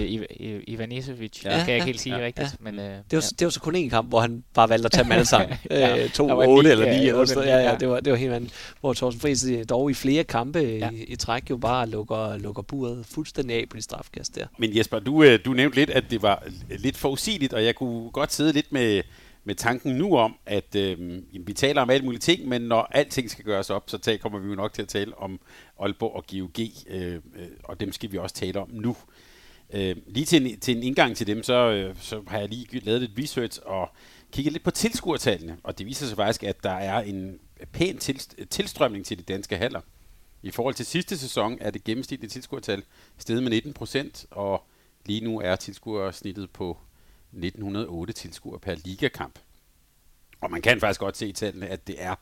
[0.66, 2.48] Ivan Isevic, ja, kan jeg ikke helt sige ja, rigtigt.
[2.52, 2.70] Ja.
[2.70, 3.20] Men, uh, det, var, ja.
[3.38, 5.58] det var så kun en kamp, hvor han bare valgte at tage dem alle sammen.
[5.70, 7.08] ja, to, otte eller ni.
[7.08, 7.48] Eller sådan.
[7.48, 8.74] Ja, ja, det var, det var helt vanvittigt.
[8.80, 10.90] Hvor Thorsten Friis dog i flere kampe ja.
[10.90, 14.46] i, i, træk jo bare lukker, lukker buret fuldstændig af på de strafkast der.
[14.58, 16.42] Men Jesper, du, du nævnte lidt, at det var
[16.78, 19.02] lidt forudsigeligt, og jeg kunne godt sidde lidt med
[19.44, 23.30] med tanken nu om, at øh, vi taler om alle mulige ting, men når alting
[23.30, 25.40] skal gøres op, så tager, kommer vi jo nok til at tale om
[25.80, 27.20] Aalborg og GOG, øh, øh,
[27.64, 28.96] og dem skal vi også tale om nu.
[29.72, 32.80] Øh, lige til en, til en indgang til dem, så, øh, så har jeg lige
[32.80, 33.90] lavet lidt research og
[34.32, 37.38] kigget lidt på tilskuertallene, og det viser sig faktisk, at der er en
[37.72, 38.18] pæn til,
[38.50, 39.80] tilstrømning til de danske haller.
[40.42, 42.82] I forhold til sidste sæson er det gennemsnitlige tilskuertal
[43.18, 44.64] steget med 19 procent, og
[45.06, 46.78] lige nu er tilskuersnittet på
[47.36, 49.38] 1908 tilskuere per ligakamp.
[50.40, 52.14] Og man kan faktisk godt se i tallene, at det er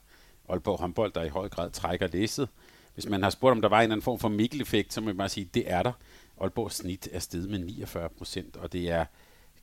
[0.48, 2.48] Aalborg håndbold, der i høj grad trækker læsset.
[2.94, 5.04] Hvis man har spurgt, om der var en eller anden form for Mikkel-effekt, så må
[5.04, 5.92] man bare sige, at det er der.
[6.40, 9.04] Aalborgs snit er steget med 49 procent, og det er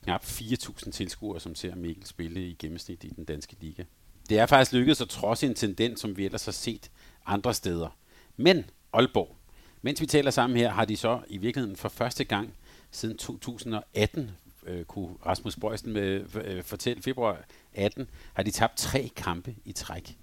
[0.04, 3.84] knap 4.000 tilskuere, som ser Mikkel spille i gennemsnit i den danske liga.
[4.30, 6.92] Det er faktisk lykkedes at trods en tendens, som vi ellers har set
[7.26, 7.98] andre steder.
[8.38, 9.36] Men Aalborg,
[9.82, 12.54] mens vi taler sammen her, har de så i virkeligheden for første gang
[12.92, 14.32] siden 2018,
[14.70, 19.72] øh, kunne Rasmus Bøjsen med, øh, fortælle, februar 18, har de tabt tre kampe i
[19.72, 20.18] træk.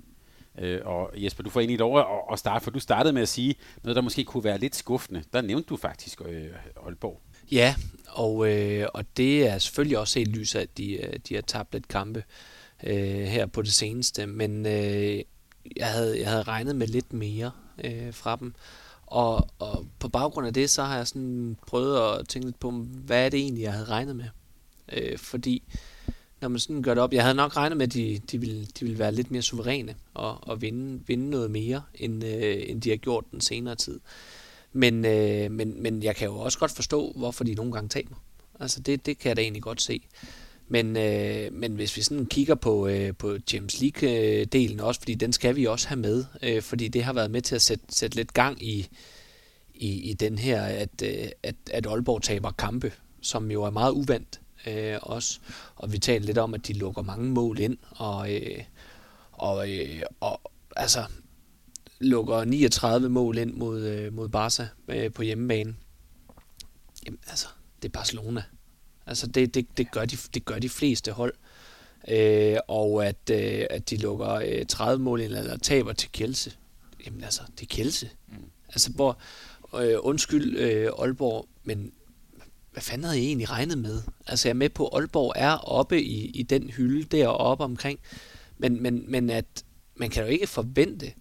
[0.58, 1.98] Øh, og Jesper, du får ind i lov
[2.32, 5.22] at starte, for du startede med at sige noget, der måske kunne være lidt skuffende.
[5.32, 6.46] Der nævnte du faktisk øh,
[6.86, 7.20] Aalborg.
[7.52, 7.74] Ja,
[8.08, 11.72] og, øh, og det er selvfølgelig også helt lys at de, øh, de har tabt
[11.72, 12.24] lidt kampe
[12.84, 15.20] øh, her på det seneste, men øh,
[15.76, 17.50] jeg, havde, jeg havde regnet med lidt mere
[17.84, 18.54] øh, fra dem.
[19.06, 22.70] Og, og på baggrund af det, så har jeg sådan prøvet at tænke lidt på,
[22.70, 24.24] hvad er det egentlig, jeg havde regnet med?
[24.92, 25.62] Øh, fordi
[26.40, 28.66] når man sådan gør det op, jeg havde nok regnet med, at de, de, ville,
[28.66, 32.82] de ville være lidt mere suveræne og, og vinde, vinde noget mere, end, øh, end
[32.82, 34.00] de har gjort den senere tid.
[34.72, 38.14] Men, øh, men, men jeg kan jo også godt forstå, hvorfor de nogle gange taber.
[38.60, 40.02] Altså det, det kan jeg da egentlig godt se.
[40.68, 45.32] Men, øh, men hvis vi sådan kigger på, øh, på James League-delen også, fordi den
[45.32, 48.16] skal vi også have med, øh, fordi det har været med til at sætte, sætte
[48.16, 48.88] lidt gang i,
[49.74, 53.92] i, i den her, at, øh, at, at Aalborg taber kampe, som jo er meget
[53.92, 55.38] uvandt øh, også.
[55.76, 58.58] Og vi talte lidt om, at de lukker mange mål ind, og, øh,
[59.32, 60.40] og, øh, og
[60.76, 61.04] altså
[62.00, 65.74] lukker 39 mål ind mod, øh, mod Barca øh, på hjemmebane.
[67.06, 67.46] Jamen altså,
[67.82, 68.42] det er Barcelona.
[69.06, 71.34] Altså det, det, det, gør, de, det gør de fleste hold.
[72.08, 76.52] Øh, og at, øh, at de lukker øh, 30 mål ind, eller taber til Kielse.
[77.06, 78.10] Jamen altså, det er Kielse.
[78.28, 78.34] Mm.
[78.68, 79.18] Altså, hvor,
[79.78, 81.92] øh, undskyld øh, Aalborg, men
[82.72, 84.02] hvad fanden havde jeg egentlig regnet med?
[84.26, 87.98] Altså jeg er med på, at Aalborg er oppe i, i den hylde deroppe omkring,
[88.58, 91.12] men, men, men at man kan jo ikke forvente,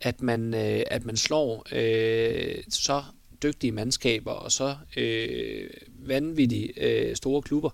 [0.00, 3.02] at man, øh, at man slår øh, så
[3.42, 7.70] dygtige mandskaber og så øh, vanvittige øh, store klubber,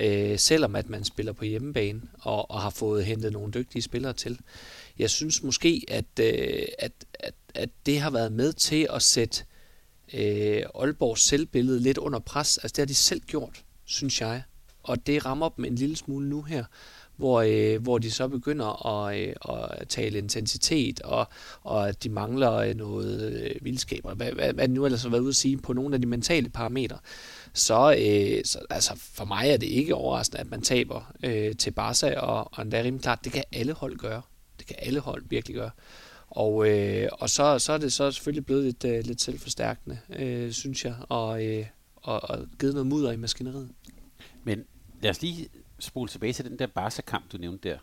[0.00, 4.12] øh, selvom at man spiller på hjemmebane og, og har fået hentet nogle dygtige spillere
[4.12, 4.38] til.
[4.98, 9.44] Jeg synes måske, at, øh, at, at, at det har været med til at sætte
[10.14, 12.58] øh, Aalborgs selvbillede lidt under pres.
[12.58, 14.42] Altså det har de selv gjort, synes jeg.
[14.82, 16.64] Og det rammer dem en lille smule nu her,
[17.20, 21.28] hvor, øh, hvor de så begynder at, øh, at tale intensitet, og,
[21.62, 25.10] og at de mangler øh, noget øh, vildskab, og hvad, hvad, hvad nu ellers har
[25.10, 26.98] været ude at sige på nogle af de mentale parametre.
[27.54, 31.70] Så, øh, så altså for mig er det ikke overraskende, at man taber øh, til
[31.70, 34.22] Barca, og, og endda rimelig klart, det kan alle hold gøre.
[34.58, 35.70] Det kan alle hold virkelig gøre.
[36.28, 40.52] Og, øh, og så, så er det så selvfølgelig blevet lidt, øh, lidt selvforstærkende, øh,
[40.52, 41.66] synes jeg, og, øh,
[41.96, 43.68] og, og givet noget mudder i maskineriet.
[44.44, 44.64] Men
[45.02, 45.48] lad os lige
[45.80, 47.78] spole tilbage til den der Barca-kamp, du nævnte der.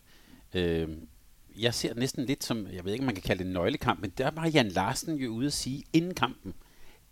[0.54, 0.90] Øh,
[1.60, 4.02] jeg ser næsten lidt som, jeg ved ikke, om man kan kalde det en nøglekamp,
[4.02, 6.54] men der var Jan Larsen jo ude at sige inden kampen,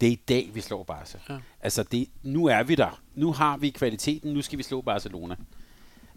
[0.01, 1.17] det er i dag, vi slår Barca.
[1.29, 1.37] Ja.
[1.61, 3.01] Altså, det, nu er vi der.
[3.15, 5.35] Nu har vi kvaliteten, nu skal vi slå Barcelona.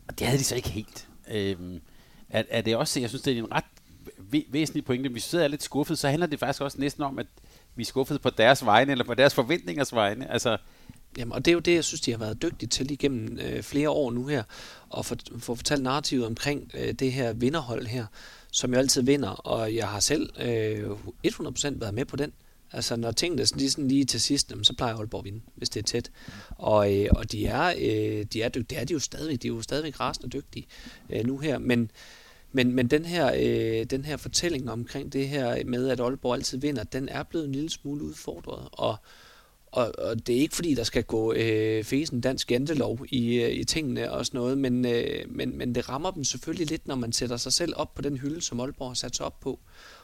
[0.09, 1.09] Og det havde de så ikke helt.
[1.31, 1.81] Øhm,
[2.29, 3.65] er, er det også, jeg synes, det er en ret
[4.49, 5.09] væsentlig pointe.
[5.09, 7.27] Hvis vi sidder lidt skuffet, så handler det faktisk også næsten om, at
[7.75, 10.33] vi er skuffet på deres vegne, eller på deres forventningers vegne.
[10.33, 10.59] Altså,
[11.19, 13.63] Jamen, og det er jo det, jeg synes, de har været dygtige til igennem øh,
[13.63, 14.43] flere år nu her,
[14.89, 18.07] og få for fortalt narrativet omkring øh, det her vinderhold her,
[18.53, 20.91] som jo altid vinder, og jeg har selv øh,
[21.27, 22.33] 100% været med på den.
[22.73, 25.69] Altså, når tingene er lige, sådan lige til sidst, så plejer Aalborg at vinde, hvis
[25.69, 26.11] det er tæt.
[26.51, 28.77] Og, øh, og de er, øh, de er dygtige.
[28.77, 29.43] Det er de jo stadigvæk.
[29.43, 30.67] De er jo stadigvæk rasende dygtige
[31.11, 31.59] øh, nu her.
[31.59, 31.91] Men,
[32.53, 36.59] men, men den, her, øh, den her fortælling omkring det her med, at Aalborg altid
[36.59, 38.69] vinder, den er blevet en lille smule udfordret.
[38.73, 38.97] Og,
[39.73, 43.51] og, og det er ikke fordi, der skal gå øh, fesen dansk jantelov i, øh,
[43.51, 46.95] i tingene og sådan noget, men, øh, men, men det rammer dem selvfølgelig lidt, når
[46.95, 49.59] man sætter sig selv op på den hylde, som Aalborg har sat sig op på,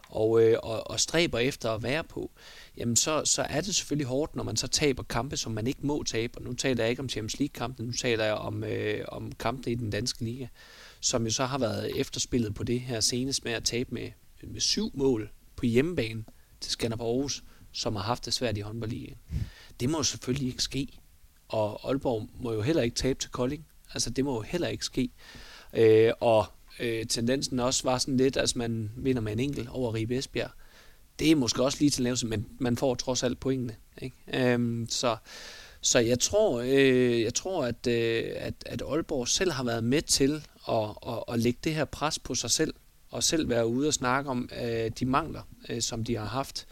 [0.09, 2.31] og, øh, og, og stræber efter at være på,
[2.77, 5.87] jamen så, så er det selvfølgelig hårdt, når man så taber kampe, som man ikke
[5.87, 6.39] må tabe.
[6.39, 9.73] Og nu taler jeg ikke om Champions League-kampen, nu taler jeg om, øh, om kampene
[9.73, 10.47] i den danske liga
[11.05, 14.11] som jo så har været efterspillet på det her senest med at tabe med,
[14.43, 16.25] med syv mål på hjemmebane
[16.61, 19.19] til Skanderborg Aarhus, som har haft det svært i håndboldligaen.
[19.81, 20.89] Det må jo selvfølgelig ikke ske.
[21.49, 23.67] Og Aalborg må jo heller ikke tabe til Kolding.
[23.95, 25.11] Altså det må jo heller ikke ske.
[25.73, 26.47] Øh, og
[26.81, 30.51] øh, tendensen også var sådan lidt, at man vinder med en enkelt over Ribe Esbjerg.
[31.19, 33.77] Det er måske også lige til lavelse, men man får trods alt pointene.
[34.03, 34.17] Ikke?
[34.35, 35.17] Øhm, så,
[35.81, 40.03] så jeg tror, øh, jeg tror at, øh, at, at Aalborg selv har været med
[40.03, 42.75] til at, at, at lægge det her pres på sig selv,
[43.11, 46.67] og selv være ude og snakke om øh, de mangler, øh, som de har haft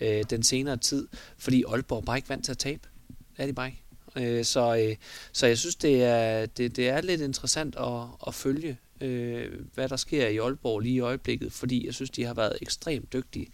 [0.00, 2.88] øh, den senere tid, fordi Aalborg bare ikke vant til at tabe.
[3.08, 3.82] Det er de bare ikke.
[4.16, 4.96] Øh, så, øh,
[5.32, 9.88] så jeg synes, det er, det, det er lidt interessant at, at følge, øh, hvad
[9.88, 13.46] der sker i Aalborg lige i øjeblikket, fordi jeg synes, de har været ekstremt dygtige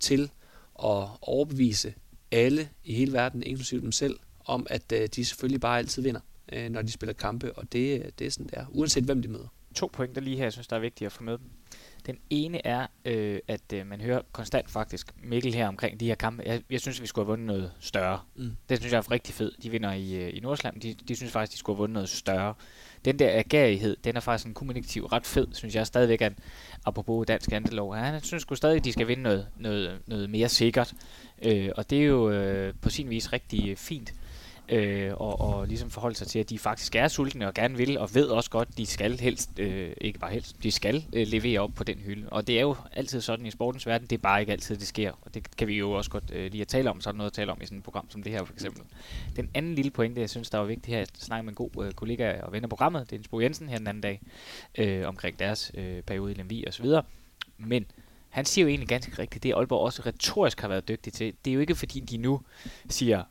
[0.00, 0.22] til
[0.84, 1.94] at overbevise
[2.30, 6.20] alle i hele verden, inklusive dem selv, om at øh, de selvfølgelig bare altid vinder,
[6.52, 9.28] øh, når de spiller kampe, og det, det er sådan, det er, uanset hvem de
[9.28, 9.48] møder.
[9.74, 11.38] To pointer lige her, jeg synes, der er vigtigt at få med.
[12.08, 16.14] Den ene er, øh, at øh, man hører konstant faktisk Mikkel her omkring de her
[16.14, 16.42] kampe.
[16.46, 18.20] Jeg, jeg synes, at vi skulle have vundet noget større.
[18.36, 18.56] Mm.
[18.68, 19.62] Det synes jeg er rigtig fedt.
[19.62, 20.80] De vinder i, øh, i Nordsjælland.
[20.80, 22.54] De, de synes faktisk, de skulle have vundet noget større.
[23.04, 26.32] Den der agerighed, den er faktisk en kommunikativ ret fed, synes jeg stadigvæk, at
[26.86, 27.94] apropos dansk andelov.
[27.94, 30.94] Ja, han synes sgu stadig, at de skal vinde noget, noget, noget mere sikkert.
[31.42, 34.14] Øh, og det er jo øh, på sin vis rigtig fint
[34.68, 37.98] øh, og, og ligesom forholde sig til, at de faktisk er sultne og gerne vil,
[37.98, 41.26] og ved også godt, at de skal helst, øh, ikke bare helst, de skal øh,
[41.26, 42.28] levere op på den hylde.
[42.28, 44.86] Og det er jo altid sådan i sportens verden, det er bare ikke altid, det
[44.86, 45.12] sker.
[45.22, 47.34] Og det kan vi jo også godt øh, lige at tale om, sådan noget at
[47.34, 48.82] tale om i sådan et program som det her for eksempel.
[49.36, 51.84] Den anden lille pointe, jeg synes, der var vigtigt her, at snakke med en god
[51.84, 54.20] øh, kollega og ven af programmet, det er Bo Jensen her den anden dag,
[54.78, 57.02] øh, omkring deres øh, periode i Lemvi og så videre.
[57.58, 57.86] Men
[58.28, 61.34] han siger jo egentlig ganske rigtigt, det Aalborg også retorisk har været dygtig til.
[61.44, 62.40] Det er jo ikke fordi, de nu
[62.88, 63.24] siger,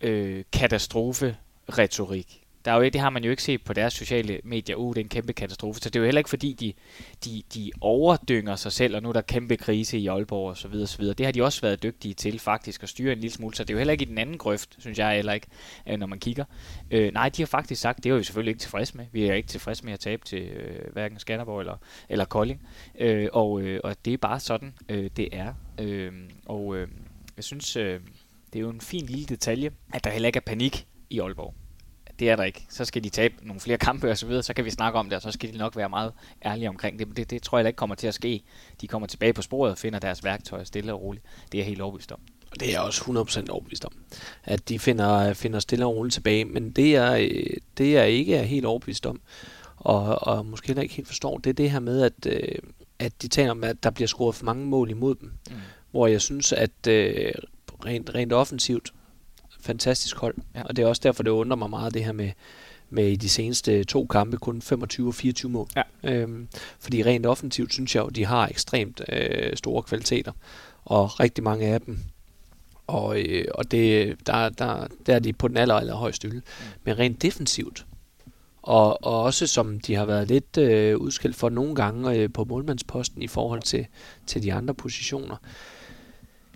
[0.00, 2.48] øh, katastrofe-retorik.
[2.64, 4.76] Der er jo, det har man jo ikke set på deres sociale medier.
[4.76, 5.80] Uh, det er en kæmpe katastrofe.
[5.80, 6.72] Så det er jo heller ikke fordi, de,
[7.24, 10.74] de, de overdynger sig selv, og nu er der kæmpe krise i Aalborg osv.
[10.74, 11.04] osv.
[11.04, 13.54] Det har de også været dygtige til faktisk at styre en lille smule.
[13.54, 15.46] Så det er jo heller ikke i den anden grøft, synes jeg heller ikke,
[15.88, 16.44] øh, når man kigger.
[16.90, 19.06] Øh, nej, de har faktisk sagt, det er vi selvfølgelig ikke tilfredse med.
[19.12, 21.76] Vi er ikke tilfredse med at tabe til øh, hverken Skanderborg eller,
[22.08, 22.62] eller Kolding.
[22.98, 25.54] Øh, og, øh, og det er bare sådan, øh, det er.
[25.78, 26.12] Øh,
[26.46, 26.88] og øh,
[27.36, 27.76] jeg synes...
[27.76, 28.00] Øh,
[28.52, 31.54] det er jo en fin lille detalje, at der heller ikke er panik i Aalborg.
[32.18, 32.66] Det er der ikke.
[32.70, 35.08] Så skal de tabe nogle flere kampe og så videre, så kan vi snakke om
[35.08, 36.12] det, og så skal de nok være meget
[36.44, 37.08] ærlige omkring det.
[37.08, 38.42] Men det, det tror jeg ikke kommer til at ske.
[38.80, 41.24] De kommer tilbage på sporet og finder deres værktøjer stille og roligt.
[41.52, 42.20] Det er jeg helt overbevist om.
[42.54, 43.92] Det er jeg også 100% overbevist om,
[44.44, 46.44] at de finder, finder stille og roligt tilbage.
[46.44, 47.28] Men det er,
[47.78, 49.20] det jeg ikke er helt overbevist om,
[49.76, 52.58] og, og måske heller ikke helt forstår, det er det her med, at, øh,
[52.98, 55.32] at de taler om, at der bliver scoret for mange mål imod dem.
[55.50, 55.56] Mm.
[55.90, 57.32] Hvor jeg synes, at øh,
[57.84, 58.92] rent, rent offensivt
[59.60, 60.34] fantastisk hold.
[60.54, 60.62] Ja.
[60.62, 62.30] Og det er også derfor, det undrer mig meget det her med,
[62.90, 65.68] med i de seneste to kampe kun 25 og 24 mål.
[65.76, 65.82] Ja.
[66.04, 66.48] Øhm,
[66.80, 70.32] fordi rent offensivt synes jeg jo, de har ekstremt øh, store kvaliteter.
[70.84, 71.98] Og rigtig mange af dem.
[72.86, 76.42] Og, øh, og det, der, der, der er de på den aller, aller højeste hylde.
[76.60, 76.64] Mm.
[76.84, 77.86] Men rent defensivt,
[78.62, 82.44] og, og også som de har været lidt øh, udskilt for nogle gange øh, på
[82.44, 83.86] målmandsposten i forhold til,
[84.26, 85.77] til de andre positioner, øh,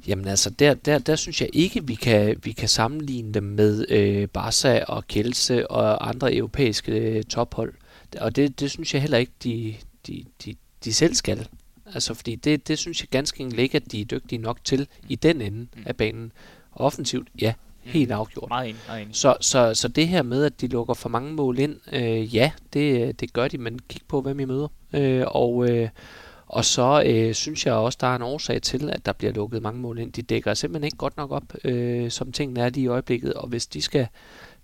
[0.06, 3.86] Jamen altså, der, der, der synes jeg ikke, vi kan, vi kan sammenligne dem med
[3.88, 7.74] øh, Barca og Kielse og andre europæiske øh, tophold.
[8.20, 9.74] Og det, det synes jeg heller ikke, de,
[10.06, 11.48] de, de, de selv skal.
[11.94, 14.88] Altså, fordi det, det synes jeg ganske enkelt ikke, at de er dygtige nok til
[15.08, 15.82] i den ende mm.
[15.86, 16.32] af banen.
[16.72, 18.14] Offensivt, ja, helt mm.
[18.14, 18.48] afgjort.
[18.48, 19.16] Meget enig, meget enig.
[19.16, 22.52] Så, så, så det her med, at de lukker for mange mål ind, øh, ja,
[22.72, 24.68] det, det gør de, men kig på, hvem I møder.
[24.92, 25.88] Øh, og, øh,
[26.52, 29.62] og så øh, synes jeg også, der er en årsag til, at der bliver lukket
[29.62, 30.12] mange mål ind.
[30.12, 33.34] De dækker simpelthen ikke godt nok op, øh, som tingene er lige i øjeblikket.
[33.34, 34.06] Og hvis de skal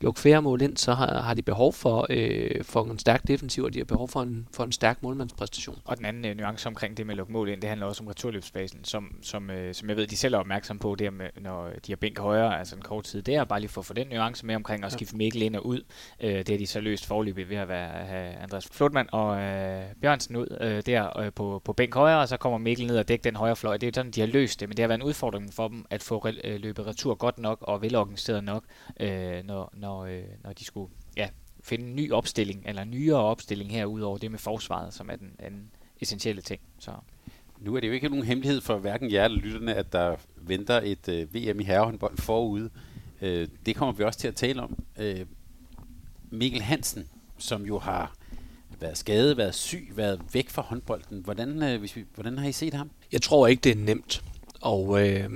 [0.00, 3.64] lukke færre mål ind, så har, har de behov for, øh, for en stærk defensiv,
[3.64, 5.78] og de har behov for en, for en stærk målmandspræstation.
[5.84, 8.02] Og den anden øh, nuance omkring det med at lukke mål ind, det handler også
[8.02, 11.26] om returløbsfasen, som, som, øh, som jeg ved, de selv er opmærksom på, det med,
[11.40, 13.94] når de har bænk højere, altså en kort tid der, bare lige for at få
[13.94, 15.82] den nuance med omkring at skifte Mikkel ind og ud.
[16.20, 19.82] Øh, det har de så løst forløbet ved at være, have Andreas Flotman og øh,
[20.02, 23.08] Bjørnsen ud øh, der øh, på, på bænk højre, og så kommer Mikkel ned og
[23.08, 23.76] dækker den højre fløj.
[23.76, 25.84] Det er sådan, de har løst det, men det har været en udfordring for dem
[25.90, 28.64] at få øh, løbet retur godt nok og velorganiseret nok,
[29.00, 31.28] øh, når, når, øh, når de skulle ja,
[31.60, 35.16] finde en ny opstilling, eller en nyere opstilling her, udover det med forsvaret, som er
[35.16, 35.70] den, den
[36.00, 36.60] essentielle ting.
[36.78, 36.90] Så.
[37.60, 40.80] Nu er det jo ikke nogen hemmelighed for hverken jer eller lytterne, at der venter
[40.84, 42.70] et øh, VM i herrehåndbold forude.
[43.20, 44.78] Øh, det kommer vi også til at tale om.
[44.98, 45.26] Øh,
[46.30, 47.08] Mikkel Hansen,
[47.38, 48.14] som jo har
[48.80, 51.20] været skadet, været syg, været væk fra håndbolden.
[51.20, 52.90] Hvordan, øh, hvis vi, hvordan har I set ham?
[53.12, 54.24] Jeg tror ikke, det er nemt.
[54.60, 55.30] Og øh,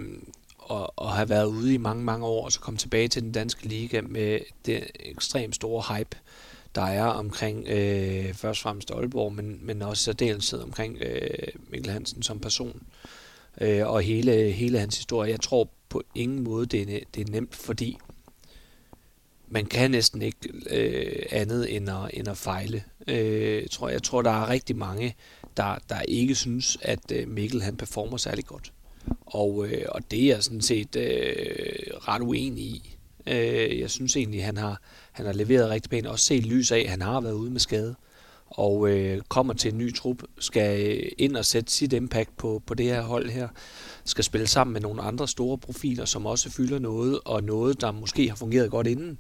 [0.63, 3.33] og, og have været ude i mange, mange år, og så komme tilbage til den
[3.33, 6.17] danske liga med det ekstremt store hype,
[6.75, 11.93] der er omkring øh, først og fremmest Aalborg, men, men også særdeleshed omkring øh, Mikkel
[11.93, 12.83] Hansen som person.
[13.61, 15.31] Øh, og hele, hele hans historie.
[15.31, 17.99] Jeg tror på ingen måde, det er, det er nemt, fordi
[19.49, 20.39] man kan næsten ikke
[20.71, 22.85] øh, andet end at, end at fejle.
[23.09, 25.15] Øh, tror, jeg tror, der er rigtig mange,
[25.57, 28.73] der, der ikke synes, at øh, Mikkel han performer særlig godt.
[29.26, 31.07] Og, øh, og det er jeg sådan set øh,
[32.09, 32.96] ret uenig i.
[33.26, 34.80] Øh, jeg synes egentlig, han har,
[35.12, 36.07] han har leveret rigtig pænt.
[36.07, 37.94] Også set lys af, at han har været ude med skade.
[38.46, 42.62] og øh, kommer til en ny trup, skal øh, ind og sætte sit impact på,
[42.66, 43.48] på det her hold her,
[44.05, 47.92] skal spille sammen med nogle andre store profiler, som også fylder noget, og noget, der
[47.92, 49.18] måske har fungeret godt inden,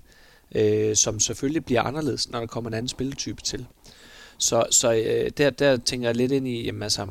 [0.54, 3.66] øh, som selvfølgelig bliver anderledes, når der kommer en anden spilletype til.
[4.38, 7.06] Så, så øh, der, der tænker jeg lidt ind i, jamen altså,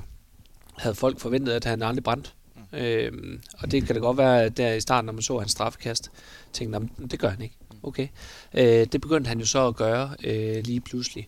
[0.77, 2.35] havde folk forventet, at han aldrig brændt?
[2.73, 6.11] Øhm, og det kan det godt være, der i starten, når man så hans straffekast,
[6.53, 7.55] tænkte man, det gør han ikke.
[7.71, 7.77] Mm.
[7.83, 8.07] Okay.
[8.53, 11.27] Øh, det begyndte han jo så at gøre øh, lige pludselig.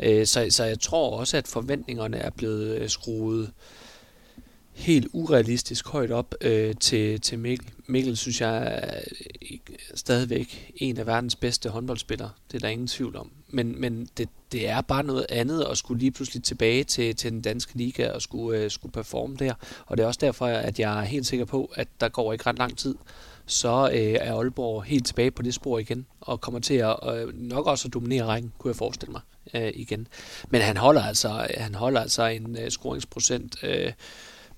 [0.00, 3.50] Øh, så, så jeg tror også, at forventningerne er blevet øh, skruet
[4.74, 7.70] helt urealistisk højt op øh, til, til Mikkel.
[7.86, 9.00] Mikkel synes jeg er
[9.94, 12.30] stadigvæk en af verdens bedste håndboldspillere.
[12.52, 13.30] Det er der ingen tvivl om.
[13.48, 17.32] Men, men det, det er bare noget andet at skulle lige pludselig tilbage til, til
[17.32, 19.54] den danske liga og skulle, øh, skulle performe der.
[19.86, 22.46] Og det er også derfor, at jeg er helt sikker på, at der går ikke
[22.46, 22.94] ret lang tid,
[23.46, 27.40] så øh, er Aalborg helt tilbage på det spor igen, og kommer til at øh,
[27.40, 29.20] nok også at dominere rækken, kunne jeg forestille mig
[29.54, 30.08] øh, igen.
[30.48, 33.92] Men han holder altså, han holder altså en øh, scoringsprocent øh,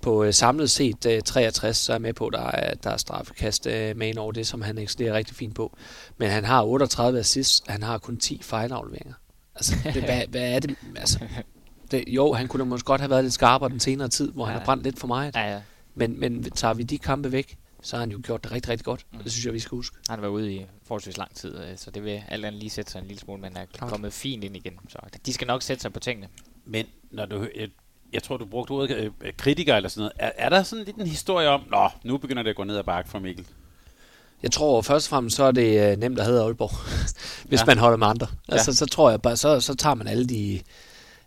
[0.02, 2.90] på øh, samlet set øh, 63, så er jeg med på, at der er, der
[2.90, 5.76] er straffekast øh, med ind over det, som han ekstrerer rigtig fint på.
[6.18, 9.14] Men han har 38 assists, han har kun 10 fejlafleveringer.
[9.54, 10.76] Altså, det, hvad, hvad er det?
[10.96, 11.18] Altså,
[11.90, 14.50] det, jo, han kunne måske godt have været lidt skarpere den senere tid, hvor ja.
[14.50, 15.34] han har brændt lidt for meget.
[15.34, 15.60] Ja, ja.
[15.94, 18.84] Men, men tager vi de kampe væk, så har han jo gjort det rigtig, rigtig
[18.84, 19.06] godt.
[19.12, 19.18] Mm.
[19.18, 19.96] Det synes jeg, vi skal huske.
[20.08, 22.70] Han har været ude i forholdsvis lang tid, øh, så det vil alt andet lige
[22.70, 23.88] sætte sig en lille smule, men er okay.
[23.88, 24.78] kommet fint ind igen.
[24.88, 26.28] Så de skal nok sætte sig på tingene.
[26.64, 27.48] Men når du,
[28.12, 30.12] jeg, tror, du brugte ordet øh, kritiker eller sådan noget.
[30.18, 32.76] Er, er der sådan lidt en historie om, nå, nu begynder det at gå ned
[32.76, 33.46] ad bakke for Mikkel?
[34.42, 36.70] Jeg tror først og fremmest, så er det øh, nemt at hedde Aalborg,
[37.48, 37.66] hvis ja.
[37.66, 38.26] man holder med andre.
[38.48, 38.74] Altså, ja.
[38.74, 40.60] så tror jeg bare, så, så tager man alle de,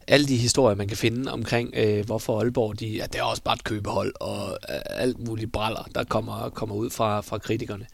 [0.07, 3.43] alle de historier, man kan finde omkring, øh, hvorfor Aalborg, de, ja, det er også
[3.43, 7.85] bare et købehold, og øh, alt muligt braller, der kommer, kommer ud fra, fra kritikerne.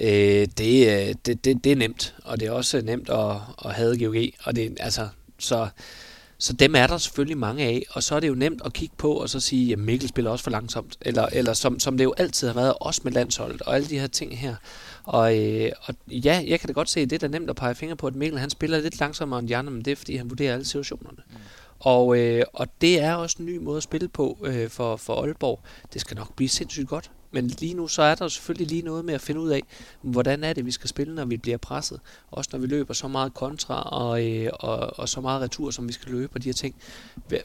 [0.00, 3.74] Øh, det, øh, det, det, det er nemt, og det er også nemt at, at
[3.74, 5.08] have GOG, og det, altså,
[5.38, 5.68] så,
[6.40, 8.94] så dem er der selvfølgelig mange af, og så er det jo nemt at kigge
[8.98, 12.04] på og så sige, at Mikkel spiller også for langsomt, eller, eller som, som det
[12.04, 14.54] jo altid har været, også med landsholdet, og alle de her ting her.
[15.04, 17.74] Og, øh, og ja, jeg kan da godt se, at det er nemt at pege
[17.74, 20.30] fingre på, at Mikkel han spiller lidt langsommere end andre, men det er fordi, han
[20.30, 21.22] vurderer alle situationerne.
[21.30, 21.36] Mm.
[21.80, 25.22] Og, øh, og det er også en ny måde at spille på øh, for, for
[25.22, 25.60] Aalborg.
[25.92, 27.10] Det skal nok blive sindssygt godt.
[27.30, 29.62] Men lige nu, så er der selvfølgelig lige noget med at finde ud af,
[30.02, 32.00] hvordan er det, vi skal spille, når vi bliver presset.
[32.30, 35.88] Også når vi løber så meget kontra og, øh, og, og så meget retur, som
[35.88, 36.74] vi skal løbe og de her ting.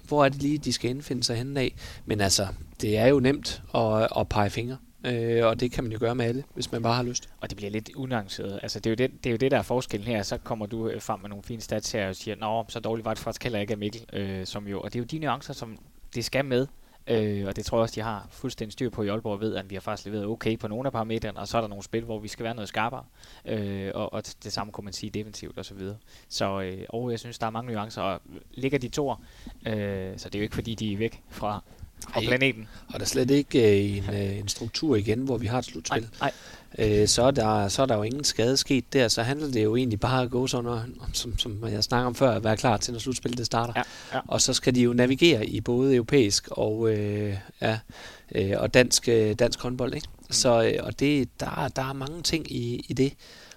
[0.08, 1.76] Hvor er det lige, de skal indfinde sig henne af?
[2.06, 2.48] Men altså,
[2.82, 4.78] det er jo nemt at, at pege fingre.
[5.06, 7.30] Øh, og det kan man jo gøre med alle, hvis man bare har lyst.
[7.42, 8.60] Og det bliver lidt unuanceret.
[8.64, 10.24] Altså, det er, jo det, det er jo det, der er forskellen her.
[10.24, 13.06] Så kommer du øh, frem med nogle fine stats her og siger, nå, så dårligt
[13.06, 14.06] var det faktisk heller ikke af Mikkel.
[14.14, 15.78] Øh, som jo, og det er jo de nuancer, som
[16.16, 16.68] det skal med.
[17.08, 19.70] Øh, og det tror jeg også, de har fuldstændig styr på i Aalborg ved, at
[19.70, 22.04] vi har faktisk leveret okay på nogle af parametrene, og så er der nogle spil,
[22.04, 23.04] hvor vi skal være noget skarpere.
[23.46, 25.98] Øh, og, og det samme kunne man sige defensivt og så videre.
[26.30, 29.16] Så øh, og jeg synes, der er mange nuancer, og ligger de to, øh,
[30.18, 31.64] så det er jo ikke fordi, de er væk fra,
[32.10, 32.68] fra planeten.
[32.88, 35.66] Og der er slet ikke øh, en, øh, en struktur igen, hvor vi har et
[35.66, 36.10] slutspil.
[36.20, 36.32] Nej,
[36.80, 39.64] øh, så, er der, så er der jo ingen skade sket der, så handler det
[39.64, 42.78] jo egentlig bare at gå sådan, som, som jeg snakker om før, at være klar
[42.78, 43.74] til, når slutspillet det starter.
[43.76, 44.20] Ja, ja.
[44.28, 47.80] Og så skal de jo navigere i både europæisk og, øh, ja,
[48.36, 49.94] øh, og dansk, øh, dansk håndbold.
[49.94, 50.08] Ikke?
[50.20, 50.32] Mm.
[50.32, 53.14] Så, øh, og det, der, der er mange ting i, i det.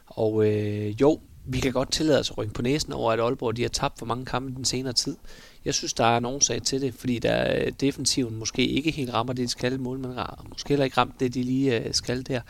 [0.06, 3.56] Og øh, jo, vi kan godt tillade os at rykke på næsen over, at Aalborg
[3.56, 5.16] de har tabt for mange kampe den senere tid.
[5.64, 9.32] Jeg synes, der er en årsag til det, fordi der defensiven måske ikke helt rammer
[9.32, 9.80] det, de skal.
[9.80, 12.40] Målmanden måske heller ikke ramt det, de lige øh, skal der.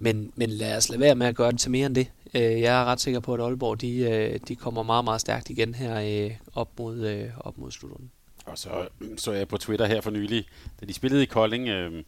[0.00, 2.10] Men, men lad os lade være med at gøre det til mere end det.
[2.34, 5.50] Øh, jeg er ret sikker på, at Aalborg de, øh, de kommer meget, meget stærkt
[5.50, 8.10] igen her op mod, op mod slutrunden.
[8.46, 10.46] Og så så jeg på Twitter her for nylig,
[10.80, 12.04] da de spillede i Kolding, øh,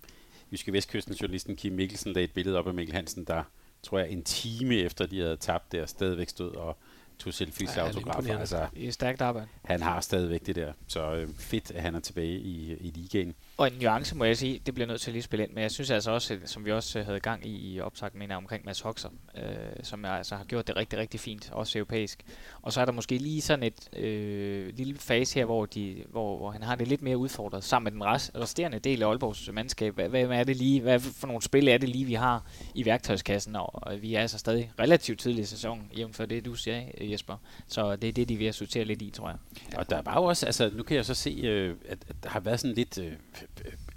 [0.52, 3.42] Jyske Vestkysten journalisten Kim Mikkelsen lagde et billede op af Mikkel Hansen, der
[3.82, 6.76] tror jeg en time efter de havde tabt der, stadigvæk stod og
[7.18, 8.38] tog selfies ja, autografer.
[8.38, 9.48] Altså, er stærkt arbejde.
[9.64, 13.34] Han har stadigvæk det der, så øh, fedt, at han er tilbage i, i ligaen.
[13.60, 15.62] Og en nuance må jeg sige, det bliver nødt til at lige spille ind, men
[15.62, 18.64] jeg synes altså også, som vi også øh, havde gang i i opsagt, mener omkring
[18.64, 19.42] Mads Hoxer, øh,
[19.82, 22.24] som jeg altså har gjort det rigtig, rigtig fint, også europæisk.
[22.62, 26.38] Og så er der måske lige sådan et øh, lille fase her, hvor, de, hvor,
[26.38, 29.50] hvor han har det lidt mere udfordret, sammen med den rest, resterende del af Aalborgs
[29.52, 29.94] mandskab.
[29.94, 32.84] Hvad, hvad, er det lige, hvad for nogle spil er det lige, vi har i
[32.84, 36.82] værktøjskassen, og vi er altså stadig relativt tidlig i sæsonen, jævnt for det, du siger,
[37.00, 37.36] Jesper.
[37.66, 39.38] Så det er det, de er ved at sortere lidt i, tror jeg.
[39.76, 42.28] Og der var jo også, altså nu kan jeg så se, øh, at, at der
[42.28, 42.98] har været sådan lidt...
[42.98, 43.12] Øh,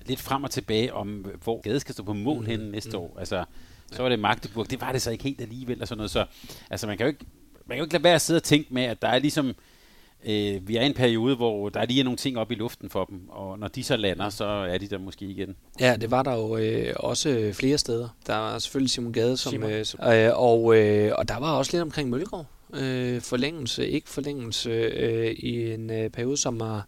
[0.06, 2.45] lidt frem og tilbage om, hvor Gade skal stå på mål mm.
[2.45, 3.04] henne næste mm.
[3.04, 3.16] år.
[3.20, 3.45] Altså,
[3.91, 6.12] så var det Magdeburg, det var det så ikke helt alligevel og sådan noget.
[6.12, 6.26] Så
[6.70, 7.26] altså, man kan jo ikke,
[7.66, 9.47] man kan jo ikke lade være at sidde og tænke med, at der er ligesom,
[10.26, 12.89] øh, vi er i en periode, hvor der er lige nogle ting op i luften
[12.89, 15.56] for dem, og når de så lander, så er de der måske igen.
[15.80, 18.10] Ja, det var der jo øh, også flere steder.
[18.28, 21.72] Der var selvfølgelig Simon Gade, som, øh, som øh, og, øh, og der var også
[21.74, 26.88] lidt omkring Mølgaard øh, forlængelse, ikke forlængelse øh, i en øh, periode, som har,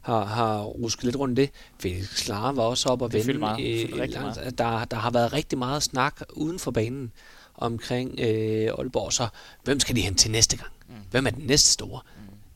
[0.00, 1.50] har, har rusket lidt rundt det.
[1.78, 3.32] Felix Klar var også op og vende.
[3.38, 3.58] meget.
[3.58, 4.58] rigtig langt- meget.
[4.58, 7.12] Der, der har været rigtig meget snak uden for banen
[7.54, 9.12] omkring øh, Aalborg.
[9.12, 9.28] Så
[9.64, 10.70] hvem skal de hente til næste gang?
[10.88, 10.94] Mm.
[11.10, 12.00] Hvem er den næste store?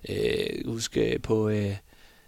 [0.09, 0.15] Mm.
[0.15, 1.77] Øh, husk øh, på, øh,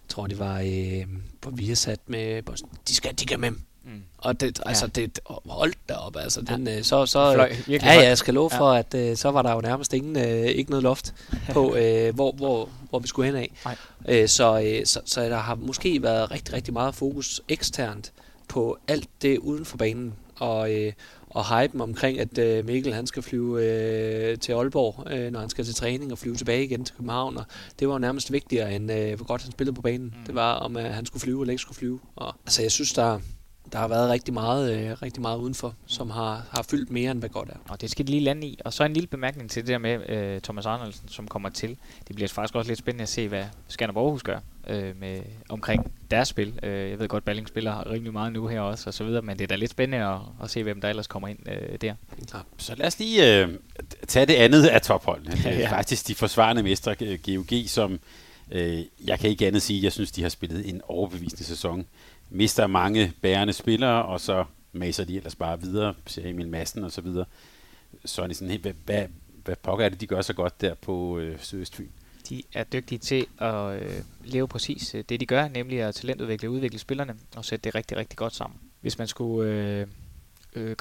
[0.09, 1.07] tror det var øh,
[1.41, 2.71] på Viasat med, Boston.
[2.89, 3.51] de skal, de kan med.
[3.87, 4.03] Mm.
[4.19, 5.01] Og det, altså, Ja.
[5.01, 6.57] det, hold da op, altså, Ja.
[6.57, 8.05] den, øh, så, så, Fløj ja, højt.
[8.09, 10.83] jeg skal love for, at øh, så var der jo nærmest ingen, øh, ikke noget
[10.83, 11.15] loft
[11.53, 13.77] på, øh, hvor, hvor, hvor vi skulle hen af.
[14.09, 18.13] Øh, så, øh, så, så der har måske været rigtig, rigtig meget fokus eksternt
[18.49, 20.93] på alt det uden for banen, og, øh,
[21.31, 25.49] og hypen omkring, at øh, Mikkel han skal flyve øh, til Aalborg, øh, når han
[25.49, 27.45] skal til træning, og flyve tilbage igen til København, og
[27.79, 30.07] det var jo nærmest vigtigere, end øh, hvor godt han spillede på banen.
[30.07, 30.25] Mm.
[30.27, 32.01] Det var, om øh, han skulle flyve eller ikke skulle flyve.
[32.17, 33.21] Og, altså, jeg synes, der,
[33.73, 37.19] der har været rigtig meget, øh, rigtig meget udenfor, som har, har fyldt mere, end
[37.19, 37.57] hvad godt er.
[37.69, 38.59] Og det skal de lige lande i.
[38.65, 41.77] Og så en lille bemærkning til det der med øh, Thomas Arnoldsen, som kommer til.
[42.09, 45.93] Det bliver faktisk også lidt spændende at se, hvad Skanderborg Aarhus gør øh, med, omkring
[46.11, 46.59] deres spil.
[46.63, 49.39] Øh, jeg ved godt, Balling spiller rimelig meget nu her også, og så videre, men
[49.39, 51.95] det er da lidt spændende at, at se, hvem der ellers kommer ind øh, der.
[52.59, 53.49] Så lad os lige øh,
[54.09, 55.31] tage det andet af topholdene.
[55.31, 55.71] Det er Ja.
[55.71, 56.95] faktisk de forsvarende mestre,
[57.27, 58.01] GOG, som
[58.51, 61.87] øh, jeg kan ikke andet sige, jeg synes, de har spillet en overbevisende sæson.
[62.31, 66.93] Mister mange bærende spillere, og så maser de ellers bare videre, ser Emil Madsen og
[66.93, 67.25] så videre.
[68.05, 69.07] Så er det sådan helt, hvad, hvad,
[69.45, 71.89] hvad pokker er det, de gør så godt der på øh, Sydøstfyn?
[72.29, 76.49] De er dygtige til at øh, leve præcis øh, det, de gør, nemlig at talentudvikle
[76.49, 78.61] og udvikle spillerne, og sætte det rigtig, rigtig godt sammen.
[78.81, 79.87] Hvis man skulle øh,
[80.55, 80.77] øh,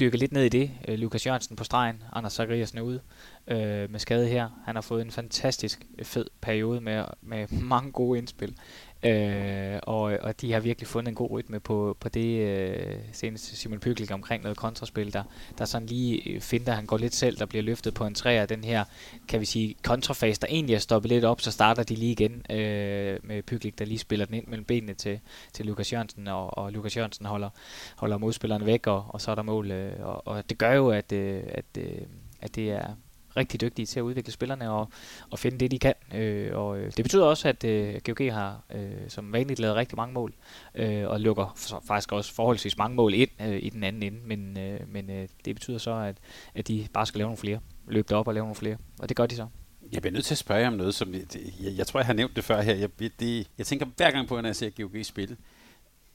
[0.00, 3.00] dykke lidt ned i det, øh, Lukas Jørgensen på stregen, Anders Zachariasen er ude
[3.48, 4.48] øh, med skade her.
[4.64, 8.54] Han har fået en fantastisk øh, fed periode med, med mange gode indspil.
[9.02, 13.56] Øh, og, og de har virkelig fundet en god rytme på, på det øh, seneste
[13.56, 15.22] Simon Pyglik omkring noget kontraspil, der,
[15.58, 18.46] der sådan lige øh, finder, han går lidt selv, der bliver løftet på en træer,
[18.46, 18.84] den her,
[19.28, 22.42] kan vi sige, kontrafase, der egentlig er stoppet lidt op, så starter de lige igen
[22.50, 25.20] øh, med Pyglik, der lige spiller den ind mellem benene til,
[25.52, 27.50] til Lukas Jørgensen, og, og Lukas Jørgensen holder,
[27.96, 30.90] holder modspilleren væk, og, og så er der mål, øh, og, og det gør jo,
[30.90, 32.00] at, øh, at, øh,
[32.40, 32.94] at det er
[33.38, 34.88] rigtig dygtige til at udvikle spillerne og,
[35.30, 35.94] og finde det, de kan.
[36.14, 39.96] Øh, og øh, det betyder også, at øh, GOG har øh, som vanligt lavet rigtig
[39.96, 40.34] mange mål,
[40.74, 41.56] øh, og lukker
[41.86, 45.28] faktisk også forholdsvis mange mål ind øh, i den anden ende, men, øh, men øh,
[45.44, 46.16] det betyder så, at,
[46.54, 49.16] at de bare skal lave nogle flere, løbe op og lave nogle flere, og det
[49.16, 49.46] gør de så.
[49.92, 51.22] Jeg bliver nødt til at spørge jer om noget, som jeg,
[51.62, 52.74] jeg, jeg tror, jeg har nævnt det før her.
[52.74, 52.90] Jeg,
[53.20, 55.36] det, jeg tænker hver gang på, når jeg ser GOG spille.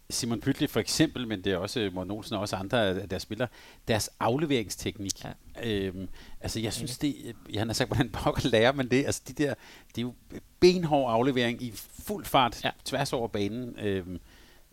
[0.09, 3.23] Simon Pytli for eksempel, men det er også Morten Olsen og også andre af deres
[3.23, 3.47] spillere,
[3.87, 5.23] deres afleveringsteknik.
[5.23, 5.31] Ja.
[5.63, 6.09] Øhm,
[6.41, 9.53] altså jeg synes det, jeg har sagt, hvordan pokker lærer man det, altså de der,
[9.95, 10.13] det er jo
[10.59, 11.73] benhård aflevering i
[12.03, 12.69] fuld fart, ja.
[12.85, 13.79] tværs over banen.
[13.79, 14.19] Øhm,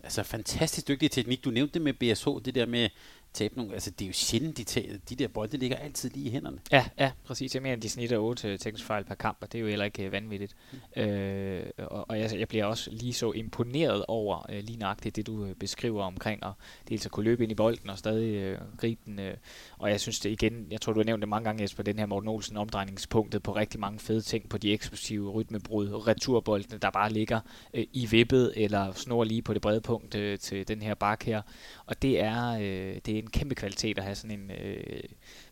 [0.03, 1.45] altså fantastisk dygtig teknik.
[1.45, 2.89] Du nævnte det med BSH, det der med
[3.33, 6.27] tabe nogle, altså det er jo sjældent, de, tager, de der bolde ligger altid lige
[6.27, 6.59] i hænderne.
[6.73, 7.55] Ja, ja, præcis.
[7.55, 10.05] Jeg mener, de snitter 8 teknisk fejl per kamp, og det er jo heller ikke
[10.05, 10.57] øh, vanvittigt.
[10.73, 11.03] Mm.
[11.03, 15.27] Øh, og og jeg, jeg bliver også lige så imponeret over øh, lige nøjagtigt det,
[15.27, 16.53] du øh, beskriver omkring, og
[16.89, 19.19] dels at kunne løbe ind i bolden og stadig øh, gribe den.
[19.19, 19.35] Øh,
[19.81, 21.99] og jeg synes det igen, jeg tror du har nævnt det mange gange, Jesper, den
[21.99, 26.91] her Morten Olsen omdrejningspunktet på rigtig mange fede ting, på de eksplosive rytmebrud, returboldene, der
[26.91, 27.41] bare ligger
[27.75, 31.23] øh, i vippet, eller snor lige på det brede punkt øh, til den her bak
[31.23, 31.43] her.
[31.87, 35.03] Og det er, øh, det er en kæmpe kvalitet at have sådan en, øh,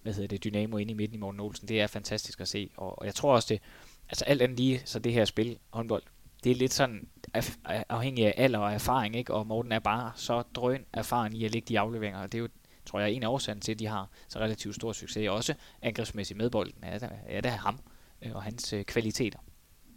[0.03, 1.69] hvad hedder det, dynamo inde i midten i Morten Olsen.
[1.69, 3.63] Det er fantastisk at se, og, og jeg tror også det,
[4.09, 6.03] altså alt andet lige, så det her spil, håndbold,
[6.45, 7.57] det er lidt sådan af,
[7.89, 9.35] afhængig af alder og erfaring, ikke?
[9.35, 12.43] og Morten er bare så drøn erfaren i at lægge de afleveringer, og det er
[12.43, 12.49] jo,
[12.89, 16.37] tror jeg, en af årsagerne til, at de har så relativt stor succes, også angrebsmæssigt
[16.37, 17.79] med bolden, er det, er det ham
[18.23, 19.39] øh, og hans øh, kvaliteter.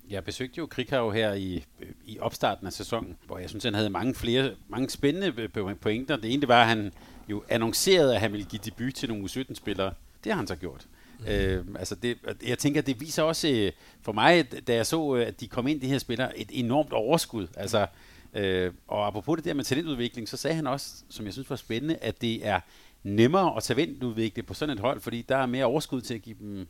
[0.10, 1.66] Jeg besøgte jo Krikhav her i,
[2.06, 5.48] i opstarten af sæsonen, hvor jeg synes, han havde mange flere, mange spændende
[5.82, 6.16] pointer.
[6.16, 6.94] Det ene det var, at han
[7.30, 9.94] jo annoncerede, at han ville give debut til nogle U17-spillere.
[10.24, 10.88] Det har han så gjort.
[11.20, 11.28] Mm.
[11.28, 15.28] Øh, altså det, jeg tænker, det viser også øh, for mig, da jeg så, øh,
[15.28, 17.48] at de kom ind, de her spillere, et enormt overskud.
[17.58, 17.88] Altså,
[18.34, 21.56] øh, og apropos det der med talentudvikling, så sagde han også, som jeg synes var
[21.56, 22.60] spændende, at det er
[23.04, 26.36] nemmere at talentudvikle på sådan et hold, fordi der er mere overskud til at give
[26.40, 26.68] dem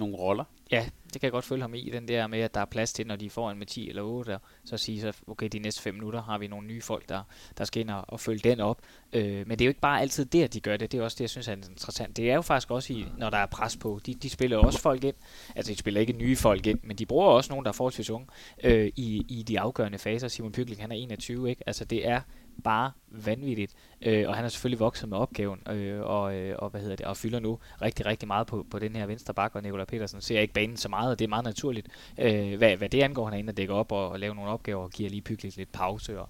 [0.00, 0.44] nogle roller.
[0.70, 2.92] Ja, det kan jeg godt følge ham i, den der med, at der er plads
[2.92, 5.58] til, når de får en med 10 eller 8, og så sige så, okay, de
[5.58, 7.22] næste 5 minutter har vi nogle nye folk, der,
[7.58, 8.80] der skal ind og, og følge den op.
[9.12, 11.14] Øh, men det er jo ikke bare altid der, de gør det, det er også
[11.14, 12.16] det, jeg synes er interessant.
[12.16, 14.80] Det er jo faktisk også, i, når der er pres på, de, de spiller også
[14.80, 15.14] folk ind,
[15.56, 18.10] altså de spiller ikke nye folk ind, men de bruger også nogen, der er forholdsvis
[18.10, 18.26] unge,
[18.64, 20.28] øh, i, i de afgørende faser.
[20.28, 21.62] Simon Pyglik, han er 21, ikke?
[21.66, 22.20] Altså det er
[22.64, 23.74] bare vanvittigt.
[24.02, 27.06] Øh, og han er selvfølgelig vokset med opgaven, øh, og, øh, og, hvad hedder det,
[27.06, 30.20] og fylder nu rigtig, rigtig meget på, på den her venstre bak, og Nikolaj Petersen
[30.20, 31.88] ser ikke banen så meget, og det er meget naturligt.
[32.18, 34.50] Øh, hvad, hvad det angår, han er inde og dækker op og, og laver nogle
[34.50, 36.28] opgaver, og giver lige pyggeligt lidt pause, og,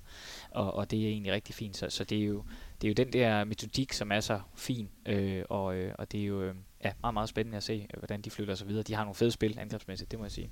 [0.50, 1.76] og, og det er egentlig rigtig fint.
[1.76, 2.42] Så, så det, er jo,
[2.80, 6.20] det er jo den der metodik, som er så fin, øh, og, øh, og det
[6.20, 6.42] er jo...
[6.42, 6.54] Øh,
[6.84, 8.82] ja, meget, meget spændende at se, øh, hvordan de flytter sig videre.
[8.82, 10.50] De har nogle fede spil angrebsmæssigt, det må jeg sige.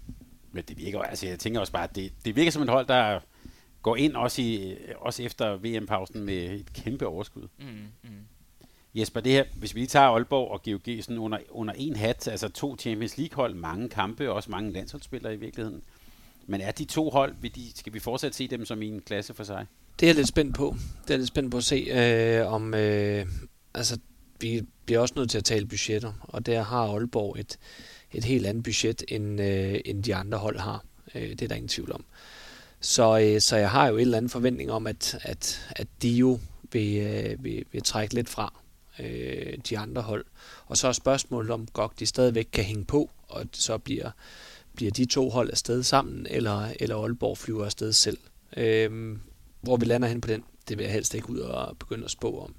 [0.52, 2.86] Men det virker altså jeg tænker også bare, at det, det virker som et hold,
[2.86, 3.20] der
[3.85, 7.48] går ind også, i, også efter VM-pausen med et kæmpe overskud.
[7.59, 7.66] Mm,
[8.02, 8.11] mm.
[8.94, 12.28] Jesper, det her, hvis vi lige tager Aalborg og GOG sådan under, under en hat,
[12.28, 15.82] altså to Champions League-hold, mange kampe, og også mange landsholdsspillere i virkeligheden.
[16.47, 19.01] Men er de to hold, vil de, skal vi fortsat se dem som i en
[19.01, 19.66] klasse for sig?
[20.01, 20.77] Det er jeg lidt spændt på.
[21.02, 22.74] Det er jeg lidt spændt på at se, øh, om...
[22.74, 23.27] Øh,
[23.74, 23.98] altså,
[24.40, 27.59] vi bliver også nødt til at tale budgetter, og der har Aalborg et,
[28.12, 30.85] et helt andet budget, end, øh, end de andre hold har.
[31.15, 32.05] Øh, det er der ingen tvivl om.
[32.85, 36.09] Så, øh, så jeg har jo en eller anden forventning om, at, at, at de
[36.09, 36.39] jo
[36.73, 38.61] vil, øh, vil, vil trække lidt fra
[38.98, 40.24] øh, de andre hold.
[40.66, 44.11] Og så er spørgsmålet om GOG de stadigvæk kan hænge på, og så bliver,
[44.77, 48.19] bliver de to hold afsted sammen, eller, eller Aalborg flyver afsted selv.
[48.56, 49.16] Øh,
[49.61, 52.11] hvor vi lander hen på den, det vil jeg helst ikke ud og begynde at
[52.11, 52.55] spå om.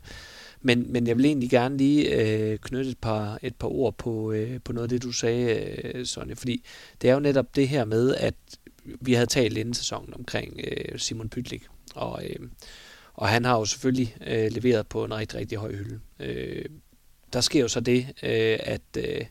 [0.61, 4.31] Men, men jeg vil egentlig gerne lige øh, knytte et par, et par ord på,
[4.31, 6.34] øh, på noget af det, du sagde, øh, Sonja.
[6.34, 6.65] Fordi
[7.02, 8.35] det er jo netop det her med, at
[9.01, 11.63] vi havde talt inden sæsonen omkring øh, Simon Pytlik.
[11.95, 12.49] Og, øh,
[13.13, 15.99] og han har jo selvfølgelig øh, leveret på en rigtig, rigtig høj hylde.
[16.19, 16.65] Øh,
[17.33, 19.25] der sker jo så det, øh, at, øh,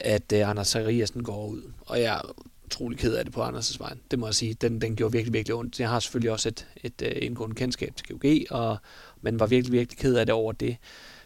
[0.00, 1.62] at øh, Anders Sariasen går ud.
[1.80, 3.96] Og jeg er utrolig ked af det på Anders' vej.
[4.10, 4.54] Det må jeg sige.
[4.54, 5.80] Den, den gjorde virkelig, virkelig ondt.
[5.80, 8.76] Jeg har selvfølgelig også et, et, et indgående kendskab til GOG, og,
[9.20, 10.76] men var virkelig, virkelig ked af det over det.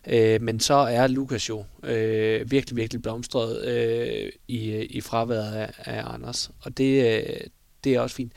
[0.06, 5.72] Øh, men så er Lukas jo øh, virkelig, virkelig blomstret øh, i, i fraværet af,
[5.78, 6.50] af Anders.
[6.60, 7.40] Og det, øh,
[7.84, 8.32] det er også fint.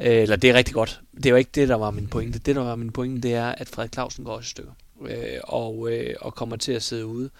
[0.00, 1.00] Øh, eller det er rigtig godt.
[1.16, 2.38] Det er jo ikke det, der var min pointe.
[2.38, 4.72] Det, der var min pointe, det er, at Frederik Clausen går også i stykker.
[5.06, 7.30] Øh, og, øh, og kommer til at sidde ude.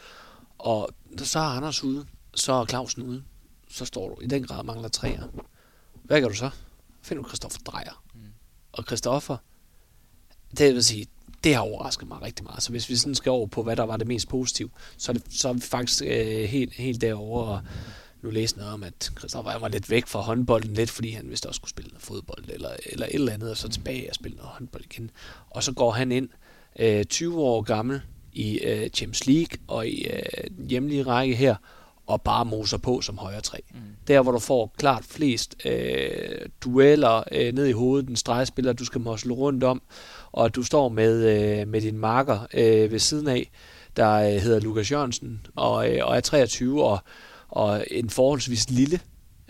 [0.58, 2.06] Og så er Anders ude.
[2.34, 3.22] Så er Clausen ude.
[3.68, 5.22] Så står du i den grad mangler træer.
[6.02, 6.50] Hvad gør du så?
[7.02, 8.02] Finder du Christoffer Drejer.
[8.14, 8.20] Mm.
[8.72, 9.36] Og Christoffer,
[10.58, 11.06] det vil sige,
[11.44, 12.62] det har overrasket mig rigtig meget.
[12.62, 15.14] Så hvis vi sådan skal over på, hvad der var det mest positive, så er,
[15.14, 17.52] det, så er vi faktisk øh, helt, helt derovre.
[17.52, 17.60] Og
[18.22, 21.46] nu læste noget om, at Christoffer var lidt væk fra håndbolden, lidt fordi han vidste
[21.46, 24.36] også skulle spille noget fodbold, eller, eller et eller andet, og så tilbage og spille
[24.36, 25.10] noget håndbold igen.
[25.50, 26.28] Og så går han ind,
[26.78, 28.00] øh, 20 år gammel,
[28.34, 31.56] i øh, Champions League og i øh, hjemlige række her,
[32.06, 33.58] og bare moser på som højre træ.
[33.70, 33.80] Mm.
[34.08, 38.84] Der, hvor du får klart flest øh, dueller øh, ned i hovedet, den stregspiller, du
[38.84, 39.82] skal mosle rundt om,
[40.34, 43.50] og du står med, øh, med din marker øh, ved siden af,
[43.96, 46.98] der øh, hedder Lukas Jørgensen, og, øh, og er 23, og,
[47.48, 49.00] og en forholdsvis lille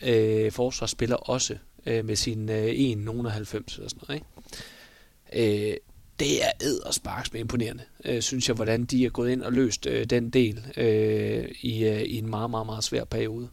[0.03, 1.57] øh, forsvarsspiller også,
[1.87, 4.15] øh, med sin øh, 1,90 eller sådan noget.
[4.15, 5.71] Ikke?
[5.71, 5.77] Øh,
[6.21, 9.43] det er ed og sparks med imponerende, øh, synes jeg, hvordan de er gået ind
[9.43, 13.49] og løst øh, den del øh, i, øh, i en meget, meget, meget svær periode.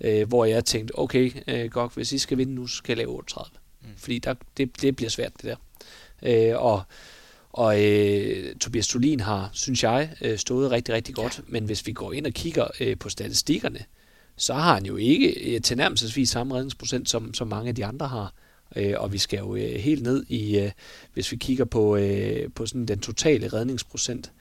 [0.00, 2.96] Øh, hvor jeg tænkte, okay, øh, godt, hvis I skal vinde nu, så skal jeg
[2.96, 3.50] lave 38.
[3.82, 3.88] Mm.
[3.96, 5.56] Fordi der, det, det bliver svært, det der.
[6.22, 6.82] Øh, og
[7.56, 11.38] og øh, Tobias Tulin har, synes jeg, øh, stået rigtig, rigtig godt.
[11.38, 11.42] Ja.
[11.48, 13.78] Men hvis vi går ind og kigger øh, på statistikkerne,
[14.36, 18.08] så har han jo ikke øh, tilnærmelsesvis samme redningsprocent, som, som mange af de andre
[18.08, 18.32] har.
[18.76, 20.70] Øh, og vi skal jo øh, helt ned i, øh,
[21.14, 24.32] hvis vi kigger på, øh, på sådan den totale redningsprocent,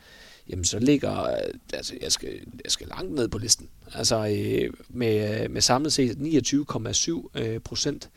[0.50, 2.30] jamen så ligger, øh, altså jeg skal,
[2.64, 3.70] jeg skal langt ned på listen.
[3.94, 6.16] Altså øh, med, med samlet set
[7.36, 8.10] 29,7 øh, procent,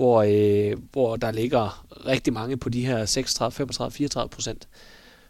[0.00, 4.68] hvor, øh, hvor der ligger rigtig mange på de her 36, 35, 34 procent.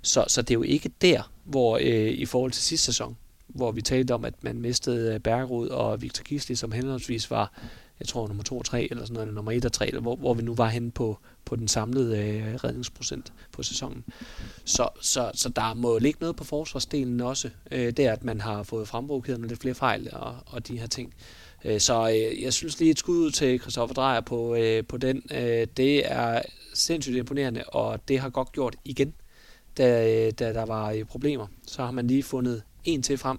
[0.02, 3.16] Så, så det er jo ikke der, hvor øh, i forhold til sidste sæson,
[3.48, 7.52] hvor vi talte om, at man mistede øh, Bergerud og Victor Gisli, som henholdsvis var
[8.00, 10.16] jeg tror nummer 2 og 3, eller sådan noget, nummer 1 og 3, eller hvor,
[10.16, 14.04] hvor vi nu var henne på, på den samlede øh, redningsprocent på sæsonen.
[14.64, 18.40] Så, så, så der må ligge noget på forsvarsdelen også, øh, det er, at man
[18.40, 21.14] har fået fremprovokeret lidt flere fejl og, og de her ting.
[21.18, 24.84] Øh, Øh, så øh, jeg synes lige et skud ud til Christoffer Drejer på, øh,
[24.84, 25.22] på den.
[25.30, 26.42] Øh, det er
[26.74, 29.14] sindssygt imponerende, og det har godt gjort igen,
[29.78, 31.46] da, øh, da der var øh, problemer.
[31.66, 33.38] Så har man lige fundet en til frem,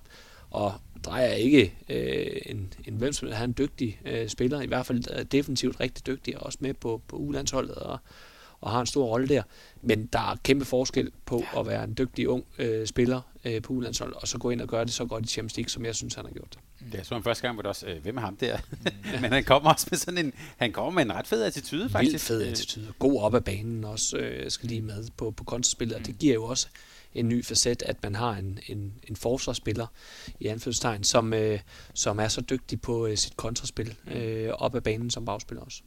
[0.49, 0.73] og
[1.03, 4.67] Drejer er ikke øh, en, en hvem som han er en dygtig øh, spiller, i
[4.67, 7.97] hvert fald defensivt rigtig dygtig, og også med på, på ulandsholdet og,
[8.61, 9.43] og har en stor rolle der.
[9.81, 13.73] Men der er kæmpe forskel på at være en dygtig ung øh, spiller øh, på
[13.73, 15.95] ulandsholdet, og så gå ind og gøre det så godt i Champions League, som jeg
[15.95, 16.57] synes, han har gjort.
[16.91, 18.57] Det er så en første gang, hvor det også, øh, hvem er ham der?
[18.71, 19.21] Mm.
[19.21, 22.13] Men han kommer også med sådan en, han kommer med en ret fed attitude, faktisk.
[22.13, 22.93] Vildt fed attitude.
[22.99, 26.03] God op ad banen også, øh, skal lige med på, på kontraspillet, mm.
[26.03, 26.67] det giver jo også
[27.13, 29.87] en ny facet, at man har en, en, en forsvarsspiller
[30.39, 31.59] i anførselstegn, som, øh,
[31.93, 34.11] som er så dygtig på øh, sit kontraspil mm.
[34.11, 35.81] øh, op ad banen som bagspiller også.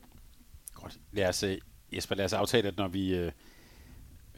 [0.75, 0.99] Godt.
[1.13, 1.59] Lad os, øh,
[1.95, 3.33] Jesper, lad os aftale, at når vi øh,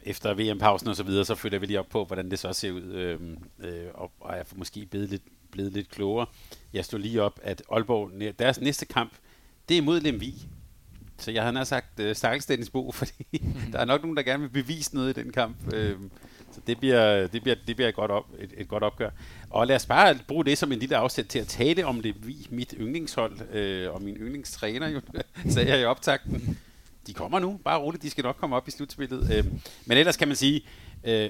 [0.03, 2.71] efter VM-pausen og så videre, så følger vi lige op på, hvordan det så ser
[2.71, 3.19] ud, øh,
[3.59, 6.27] øh, og, og er måske blevet lidt, blevet lidt klogere.
[6.73, 9.13] Jeg stod lige op, at Aalborg, deres næste kamp,
[9.69, 10.33] det er mod Lemvig.
[11.19, 14.41] Så jeg har sagt uh, stakkels Dennis Bo, fordi der er nok nogen, der gerne
[14.43, 15.73] vil bevise noget i den kamp.
[15.73, 15.95] Øh,
[16.51, 19.09] Så det bliver, det bliver, det bliver et, godt op, et, et godt opgør.
[19.49, 22.27] Og lad os bare bruge det som en lille afsæt til at tale om det.
[22.27, 25.01] Vi, mit yndlingshold øh, og min yndlingstræner, jo,
[25.53, 26.57] sagde jeg i optakten.
[27.07, 29.37] De kommer nu, bare roligt, de skal nok komme op i slutspillet.
[29.37, 29.45] Øh,
[29.85, 30.61] men ellers kan man sige,
[31.03, 31.29] øh,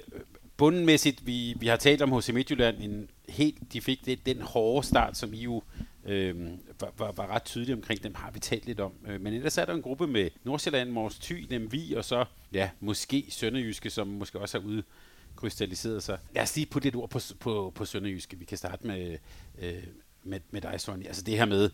[0.57, 4.87] bundenmæssigt, vi, vi har talt om HC Midtjylland, en helt, de fik det, den hårde
[4.87, 5.63] start, som I jo
[6.05, 6.35] øh,
[6.79, 8.91] var, var, var ret tydelig omkring, dem har vi talt lidt om.
[9.07, 12.25] Øh, men ellers er der en gruppe med Nordsjælland, Mors Thy, dem Vi, og så,
[12.53, 16.17] ja, måske Sønderjyske, som måske også har udkrystalliseret sig.
[16.35, 18.37] Lad os lige putte lidt ord på, på, på Sønderjyske.
[18.37, 19.17] Vi kan starte med,
[19.61, 19.83] øh,
[20.23, 21.07] med, med dig, Sonny.
[21.07, 21.69] Altså det her med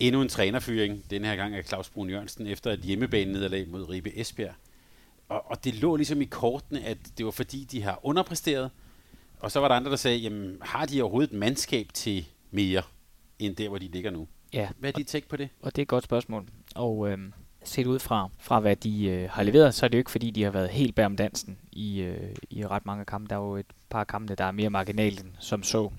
[0.00, 4.18] endnu en trænerfyring, den her gang af Claus Brun Jørgensen, efter et hjemmebane-nederlag mod Ribe
[4.18, 4.54] Esbjerg.
[5.28, 8.70] Og, og det lå ligesom i kortene, at det var fordi, de har underpræsteret,
[9.40, 12.82] og så var der andre, der sagde, jamen har de overhovedet et mandskab til mere?
[13.38, 14.28] end der, hvor de ligger nu.
[14.52, 14.68] Ja.
[14.78, 15.48] Hvad er dit take på det?
[15.62, 16.46] Og det er et godt spørgsmål.
[16.74, 17.18] Og øh,
[17.64, 20.30] set ud fra, fra hvad de øh, har leveret, så er det jo ikke fordi,
[20.30, 23.28] de har været helt bær om dansen i, øh, i ret mange kampe.
[23.28, 25.90] Der er jo et par kampe, der er mere marginalt som så.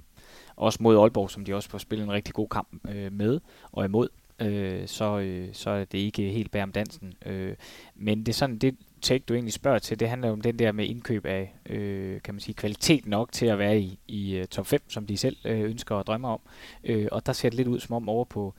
[0.57, 3.39] Også mod Aalborg, som de også får spillet en rigtig god kamp øh, med
[3.71, 4.09] og imod.
[4.39, 7.13] Øh, så, øh, så er det ikke helt bær om dansen.
[7.25, 7.55] Øh,
[7.95, 10.71] men det er sådan, det, take, du egentlig spørger til, det handler om den der
[10.71, 14.47] med indkøb af, øh, kan man sige, kvalitet nok til at være i, i øh,
[14.47, 16.39] top 5, som de selv øh, ønsker og drømmer om.
[16.83, 18.53] Øh, og der ser det lidt ud som om over på,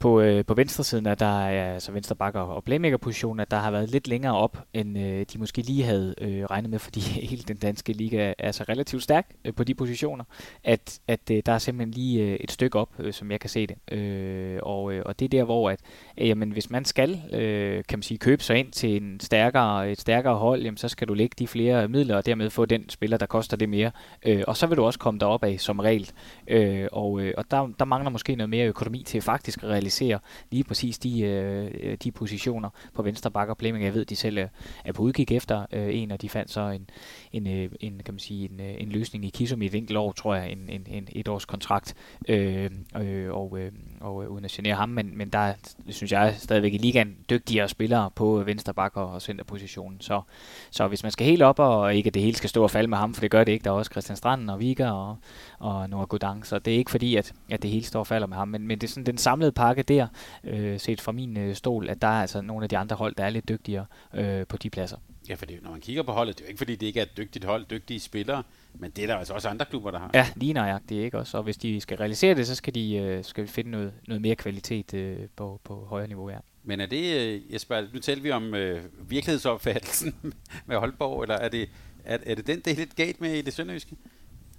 [0.00, 3.50] på, øh, på venstre siden, at der er altså venstre bakker og playmaker positioner, at
[3.50, 6.78] der har været lidt længere op, end øh, de måske lige havde øh, regnet med,
[6.78, 7.00] fordi
[7.30, 10.24] hele den danske liga er så relativt stærk øh, på de positioner,
[10.64, 13.50] at, at øh, der er simpelthen lige øh, et stykke op, øh, som jeg kan
[13.50, 13.98] se det.
[13.98, 15.80] Øh, og, øh, og det er der, hvor at,
[16.18, 19.90] øh, jamen, hvis man skal øh, kan man sige, købe sig ind til en stærkere,
[19.90, 22.88] et stærkere hold, jamen, så skal du lægge de flere midler, og dermed få den
[22.88, 23.90] spiller, der koster det mere.
[24.26, 26.10] Øh, og så vil du også komme derop af som regel.
[26.46, 29.89] Øh, og øh, og der, der mangler måske noget mere økonomi til faktisk at realisere
[29.90, 30.18] realisere
[30.50, 33.54] lige præcis de, øh, de positioner på venstre bakker.
[33.54, 34.48] Playmaker, jeg ved, de selv er,
[34.84, 36.88] er på udkig efter øh, en, og de fandt så en,
[37.32, 39.98] en, øh, en, kan man sige, en, øh, en løsning i Kisum i et enkelt
[39.98, 41.94] år, tror jeg, en, en, en et års kontrakt,
[42.28, 45.52] øh, øh, og, øh, og øh, uden at genere ham, men, men der
[45.88, 50.00] synes jeg, stadigvæk i ligaen dygtigere spillere på venstre bak og centerpositionen.
[50.00, 50.22] Så,
[50.70, 52.88] så hvis man skal helt op, og ikke at det hele skal stå og falde
[52.88, 55.16] med ham, for det gør det ikke, der er også Christian Stranden og Vika og,
[55.58, 58.26] og Noah Godang, så det er ikke fordi, at, at det hele står og falder
[58.26, 60.06] med ham, men, men det er sådan den samlede pakke der,
[60.44, 63.14] øh, set fra min øh, stol, at der er altså nogle af de andre hold,
[63.14, 64.96] der er lidt dygtigere øh, på de pladser.
[65.30, 67.00] Ja, for det, når man kigger på holdet, det er jo ikke fordi, det ikke
[67.00, 68.42] er et dygtigt hold, dygtige spillere,
[68.74, 70.10] men det er der altså også andre klubber, der har.
[70.14, 71.36] Ja, lige nøjagtigt, ikke også?
[71.36, 74.36] Og hvis de skal realisere det, så skal de øh, skal finde noget, noget mere
[74.36, 76.38] kvalitet øh, på, på højere niveau, ja.
[76.64, 80.14] Men er det, øh, Jesper, nu taler vi om øh, virkelighedsopfattelsen
[80.66, 81.68] med Holborg, eller er det,
[82.04, 83.96] er, er det den, det er lidt galt med i det sønderjyske?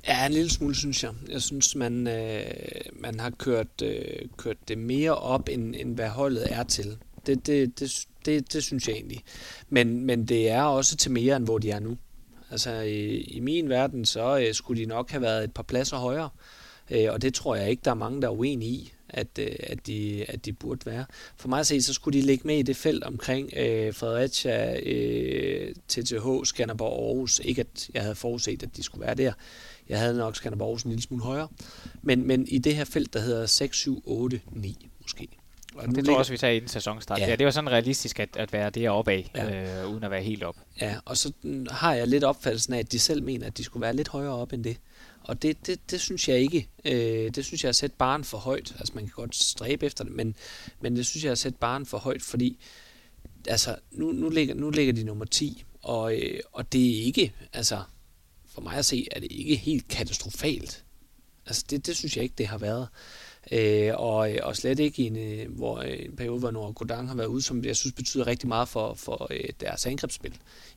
[0.07, 1.11] Ja, en lille smule, synes jeg.
[1.29, 2.41] Jeg synes, man, øh,
[2.93, 6.97] man har kørt, øh, kørt det mere op, end, end hvad holdet er til.
[7.25, 9.23] Det, det, det, det, det synes jeg egentlig.
[9.69, 11.97] Men, men det er også til mere, end hvor de er nu.
[12.51, 15.97] Altså, i, i min verden, så øh, skulle de nok have været et par pladser
[15.97, 16.29] højere.
[16.91, 19.55] Øh, og det tror jeg ikke, der er mange, der er uenige i, at, øh,
[19.59, 21.05] at, de, at de burde være.
[21.35, 24.79] For mig at se, så skulle de ligge med i det felt omkring øh, Fredericia,
[24.79, 27.41] øh, TTH, Skanderborg og Aarhus.
[27.43, 29.33] Ikke at jeg havde forudset, at de skulle være der.
[29.89, 31.47] Jeg havde nok Skanderborg Aarhus en lille smule højere.
[32.01, 35.27] Men, men i det her felt, der hedder 6, 7, 8, 9 måske.
[35.75, 37.19] Og det tror jeg også, vi tager inden sæsonstart.
[37.19, 37.29] Ja.
[37.29, 39.83] ja, det var sådan realistisk at, at være deroppe af, ja.
[39.83, 40.55] øh, uden at være helt op.
[40.81, 41.33] Ja, og så
[41.69, 44.33] har jeg lidt opfattelsen af, at de selv mener, at de skulle være lidt højere
[44.33, 44.77] op end det.
[45.23, 46.67] Og det, det, det synes jeg ikke.
[46.85, 48.75] Øh, det synes jeg er at sætte barn for højt.
[48.79, 50.35] Altså man kan godt stræbe efter det, men,
[50.81, 52.57] men det synes jeg er at sætte barn for højt, fordi
[53.47, 57.33] altså, nu, nu, ligger, nu ligger de nummer 10, og, øh, og det er ikke,
[57.53, 57.83] altså
[58.45, 60.83] for mig at se, er det ikke helt katastrofalt.
[61.45, 62.87] Altså det, det synes jeg ikke, det har været.
[63.51, 66.73] Øh, og, øh, og slet ikke i en, øh, hvor, øh, en periode, hvor Nord
[66.73, 70.33] Godang har været ude, som jeg synes betyder rigtig meget for, for øh, deres angrebsspil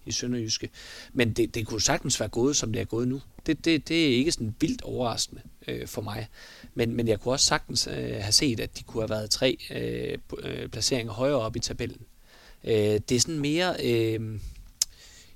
[0.07, 0.69] i Sønderjyske.
[1.13, 3.21] Men det, det kunne sagtens være gået, som det er gået nu.
[3.47, 6.29] Det, det, det er ikke sådan vildt overraskende øh, for mig.
[6.75, 9.59] Men, men jeg kunne også sagtens øh, have set, at de kunne have været tre
[9.71, 12.01] øh, placeringer højere op i tabellen.
[12.65, 13.77] Øh, det er sådan mere...
[13.85, 14.39] Øh,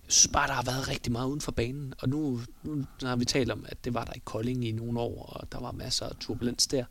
[0.09, 3.17] jeg synes bare, der har været rigtig meget uden for banen, og nu, nu har
[3.17, 5.73] vi talt om, at det var der i Kolding i nogle år, og der var
[5.73, 6.85] masser af turbulens der.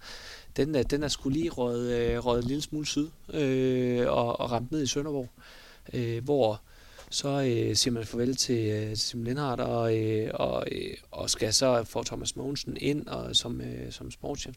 [0.58, 4.40] Den, er, den er skulle lige røget, øh, røget en lille smule syd øh, og,
[4.40, 5.30] og ramt ned i Sønderborg,
[5.94, 6.62] øh, hvor
[7.10, 11.54] så øh, siger man farvel til øh, Simon Lindhardt, og, øh, og, øh, og skal
[11.54, 14.56] så få Thomas Mogensen ind og, som, øh, som sportschef,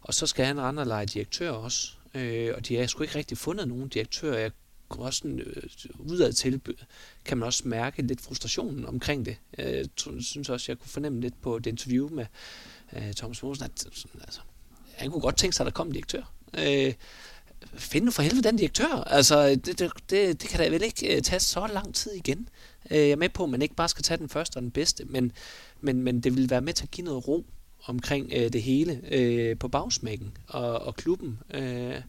[0.00, 1.92] og så skal han rende lege direktør også.
[2.14, 4.38] Øh, og de har sgu ikke rigtig fundet nogen direktør.
[4.38, 4.50] Jeg
[4.98, 5.62] også sådan, øh,
[5.98, 6.74] udad til, øh,
[7.24, 9.36] kan man også mærke lidt frustrationen omkring det.
[9.58, 9.88] Øh, jeg
[10.20, 12.26] synes også, jeg kunne fornemme lidt på det interview med
[12.92, 14.40] øh, Thomas Mosen, at sådan, altså,
[14.94, 16.32] han kunne godt tænke sig, at der kom en direktør.
[16.58, 16.94] Øh,
[17.74, 19.04] find nu for helvede den direktør.
[19.06, 22.48] Altså, det, det, det, det kan da vel ikke øh, tage så lang tid igen.
[22.90, 24.70] Øh, jeg er med på, at man ikke bare skal tage den første og den
[24.70, 25.32] bedste, men,
[25.80, 27.46] men, men det vil være med til at give noget ro
[27.84, 31.38] omkring øh, det hele øh, på bagsmækken og, og klubben.
[31.54, 32.00] Øh,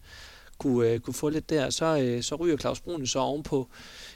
[0.62, 3.70] kunne, øh, kunne få lidt der, så, øh, så ryger Claus Brun så ovenpå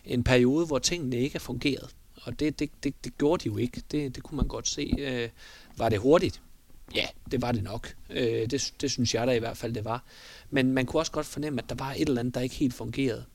[0.06, 1.90] en periode, hvor tingene ikke er fungeret.
[2.22, 3.82] Og det, det, det, det gjorde de jo ikke.
[3.92, 4.94] Det, det kunne man godt se.
[5.00, 5.30] Øh,
[5.78, 6.42] var det hurtigt?
[6.96, 7.96] Ja, det var det nok.
[8.10, 10.04] Øh, det, det synes jeg da i hvert fald, det var.
[10.50, 12.74] Men man kunne også godt fornemme, at der var et eller andet, der ikke helt
[12.74, 13.26] fungerede.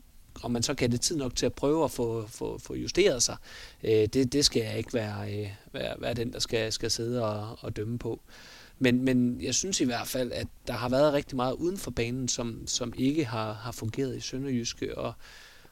[0.42, 3.22] Om man så kan det tid nok til at prøve at få, få, få justeret
[3.22, 3.36] sig,
[3.84, 7.24] øh, det, det skal jeg ikke være, øh, være, være den, der skal, skal sidde
[7.24, 8.20] og, og dømme på.
[8.82, 11.90] Men, men jeg synes i hvert fald, at der har været rigtig meget uden for
[11.90, 15.12] banen, som, som ikke har, har fungeret i Sønderjyske, og,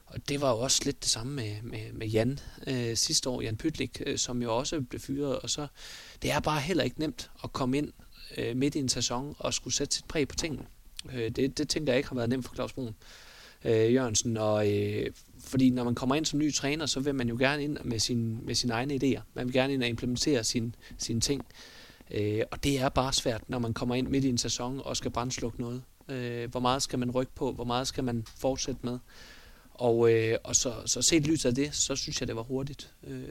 [0.05, 3.41] og det var jo også lidt det samme med, med, med Jan øh, sidste år,
[3.41, 5.67] Jan Pytlik, øh, som jo også blev fyret, og så
[6.21, 7.93] det er bare heller ikke nemt at komme ind
[8.37, 10.65] øh, midt i en sæson og skulle sætte sit præg på tingene.
[11.13, 12.95] Øh, det, det tænker jeg ikke har været nemt for Claus Brun
[13.65, 17.29] øh, Jørgensen, og, øh, fordi når man kommer ind som ny træner, så vil man
[17.29, 19.21] jo gerne ind med, sin, med sine egne idéer.
[19.33, 21.41] Man vil gerne ind og implementere sin, sine ting.
[21.41, 21.78] Øh,
[22.11, 24.97] Øh, og det er bare svært, når man kommer ind midt i en sæson og
[24.97, 25.83] skal brændslukke noget.
[26.09, 27.51] Øh, hvor meget skal man rykke på?
[27.51, 28.99] Hvor meget skal man fortsætte med?
[29.73, 32.93] Og, øh, og så, så set lyset af det, så synes jeg, det var hurtigt,
[33.03, 33.27] øh,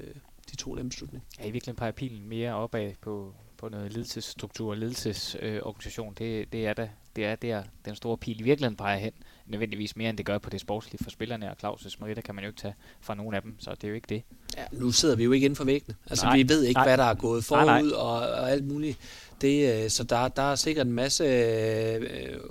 [0.50, 0.88] de to lemslutninger.
[0.88, 1.22] beslutning.
[1.38, 6.16] Ja, i virkeligheden peger pilen mere opad på, på noget ledelsesstruktur og ledelsesorganisation.
[6.20, 9.12] Øh, det, det er da det er der, den store pil i virkeligheden peger hen,
[9.46, 12.44] nødvendigvis mere end det gør på det sportslige for spillerne, og Claus' Merita kan man
[12.44, 14.22] jo ikke tage fra nogen af dem, så det er jo ikke det.
[14.56, 15.96] Ja, nu sidder vi jo ikke inden for væggene.
[16.10, 17.92] Altså, nej, vi ved ikke, nej, hvad der er gået forud nej, nej.
[17.92, 18.98] Og, og alt muligt.
[19.40, 21.24] Det, øh, så der, der er sikkert en masse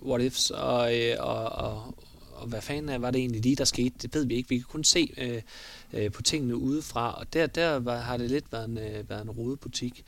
[0.01, 1.95] uh, what ifs, og, og, og,
[2.31, 3.95] og hvad fanden var det egentlig lige, der skete?
[4.01, 4.49] Det ved vi ikke.
[4.49, 5.13] Vi kan kun se
[5.93, 9.09] uh, uh, på tingene udefra, og der, der var, har det lidt været en, uh,
[9.09, 10.05] været en rodebutik.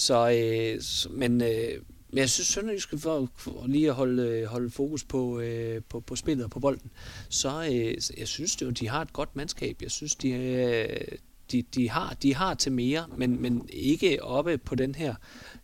[0.00, 0.80] Så, øh,
[1.18, 1.42] men...
[1.42, 1.82] øh,
[2.12, 6.00] men jeg synes, Sønderjysk for, for lige at holde, øh, holde fokus på, øh, på,
[6.00, 6.90] på spillet og på bolden,
[7.28, 9.82] så øh, jeg synes jo, de har et godt mandskab.
[9.82, 11.18] Jeg synes, de, øh,
[11.52, 15.14] de, de, har, de har til mere, men, men ikke oppe på den her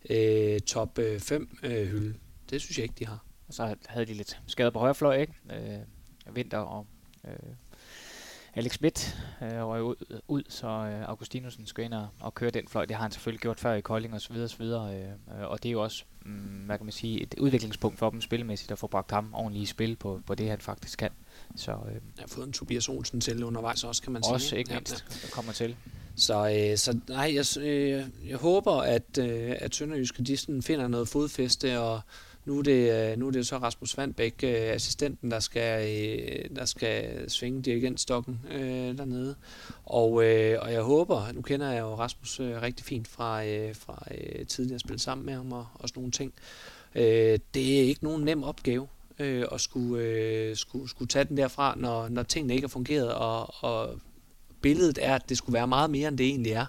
[0.09, 2.13] øh, top 5 øh, øh, hylde.
[2.49, 3.25] Det synes jeg ikke, de har.
[3.47, 5.33] Og så havde de lidt skader på højre fløj, ikke?
[5.51, 6.87] Øh, vinter og
[7.27, 7.31] øh,
[8.55, 9.95] Alex Schmidt øh, røg ud,
[10.27, 12.85] ud, så øh, Augustinusen skal ind og, og køre den fløj.
[12.85, 14.95] Det har han selvfølgelig gjort før i Kolding og så videre, og så videre.
[14.95, 16.31] Øh, og det er jo også, mm,
[16.65, 19.65] hvad kan man sige, et udviklingspunkt for dem spillemæssigt at få bragt ham ordentligt i
[19.65, 21.11] spil på, på det, han faktisk kan.
[21.55, 24.47] Så, øh, jeg har fået en Tobias Olsen til undervejs også, kan man også, sige.
[24.47, 25.75] Også, ikke mindst, ja, der kommer til.
[26.15, 30.87] Så, øh, så nej, jeg, øh, jeg håber, at, øh, at Sønderjyske de sådan finder
[30.87, 32.01] noget fodfæste, og
[32.47, 36.55] nu er det, øh, nu er det så Rasmus Vandbæk, øh, assistenten, der skal, øh,
[36.55, 39.35] der skal svinge dirigentstokken øh, dernede.
[39.85, 43.75] Og, øh, og jeg håber, nu kender jeg jo Rasmus øh, rigtig fint fra, øh,
[43.75, 46.33] fra øh, tidligere spillet sammen med ham og, og sådan nogle ting.
[46.95, 48.87] Øh, det er ikke nogen nem opgave
[49.19, 53.13] øh, at skulle, øh, skulle, skulle tage den derfra, når, når tingene ikke har fungeret,
[53.13, 53.99] og, og
[54.61, 56.65] billedet er, at det skulle være meget mere, end det egentlig er.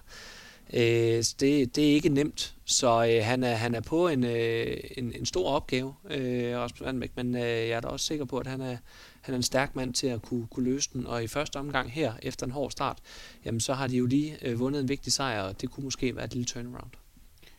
[0.74, 4.76] Øh, det, det er ikke nemt, så øh, han, er, han er på en, øh,
[4.96, 8.38] en, en stor opgave, øh, Rasmus Vandbæk, men øh, jeg er da også sikker på,
[8.38, 8.76] at han er,
[9.20, 11.06] han er en stærk mand til at kunne, kunne løse den.
[11.06, 12.98] Og i første omgang her, efter en hård start,
[13.44, 16.16] jamen så har de jo lige øh, vundet en vigtig sejr, og det kunne måske
[16.16, 16.90] være et lille turnaround.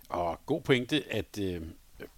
[0.09, 1.61] Og god pointe, at øh,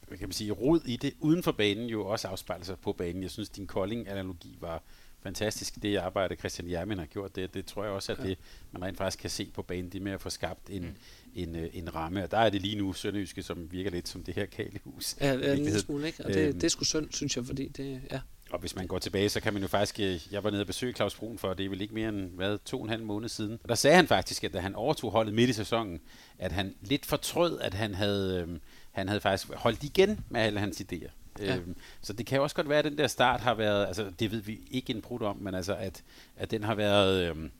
[0.09, 3.23] kan man sige, rod i det uden for banen jo også afspejler sig på banen.
[3.23, 4.83] Jeg synes, din Kolding-analogi var
[5.23, 8.37] fantastisk, det arbejde Christian Jermin har gjort, det, det tror jeg også, at det,
[8.71, 10.95] man rent faktisk kan se på banen, det med at få skabt en, mm.
[11.35, 14.23] en, øh, en ramme, og der er det lige nu Sønderjyske, som virker lidt som
[14.23, 15.15] det her kalehus.
[15.21, 16.25] Ja, ja en smule, ikke?
[16.25, 18.19] Og det, øhm, det er sgu synd, synes jeg, fordi det, ja.
[18.51, 19.99] Og hvis man går tilbage, så kan man jo faktisk...
[19.99, 22.31] Øh, jeg var nede og besøge Claus Brun for, det er vel ikke mere end
[22.31, 23.59] hvad, to og en halv måned siden.
[23.63, 25.99] Og der sagde han faktisk, at da han overtog holdet midt i sæsonen,
[26.39, 28.59] at han lidt fortrød, at han havde, øhm,
[28.91, 31.09] han havde faktisk holdt igen med alle hans idéer.
[31.39, 31.55] Ja.
[31.55, 34.11] Øhm, så det kan jo også godt være, at den der start har været, altså
[34.19, 36.03] det ved vi ikke en brud om, men altså at,
[36.37, 37.51] at den har været øhm,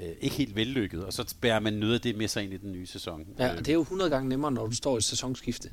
[0.00, 2.56] øh, ikke helt vellykket, og så bærer man noget af det med sig ind i
[2.56, 3.26] den nye sæson.
[3.38, 5.70] Ja, og det er jo 100 gange nemmere, når du står i et sæsonskifte.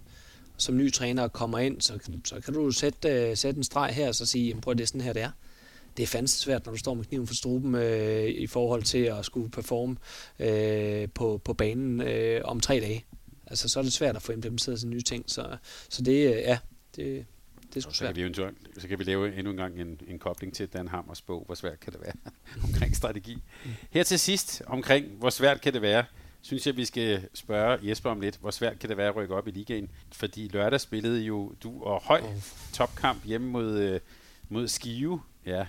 [0.57, 3.93] Som ny træner og kommer ind, så, så kan du sætte, uh, sætte en streg
[3.93, 5.31] her og så sige, prøv at det er sådan her, det er
[5.97, 8.97] det er fandme svært, når du står med kniven for struben øh, i forhold til
[8.97, 9.95] at skulle performe
[10.39, 13.05] øh, på, på banen øh, om tre dage.
[13.47, 15.23] Altså, så er det svært at få implementeret sådan nye ting.
[15.27, 15.57] Så,
[15.89, 16.57] så det, øh, ja,
[16.95, 17.25] det,
[17.75, 18.33] det er så kan, vi
[18.81, 21.55] så kan vi lave endnu en gang en, en kobling til Dan Hammers bog, hvor
[21.55, 22.13] svært kan det være
[22.67, 23.37] omkring strategi.
[23.89, 26.05] Her til sidst omkring, hvor svært kan det være,
[26.41, 29.35] synes jeg, vi skal spørge Jesper om lidt, hvor svært kan det være at rykke
[29.35, 29.89] op i ligaen?
[30.11, 32.21] Fordi lørdag spillede jo du og høj
[32.73, 33.99] topkamp hjemme mod, øh,
[34.49, 35.21] mod Skive.
[35.45, 35.65] Ja,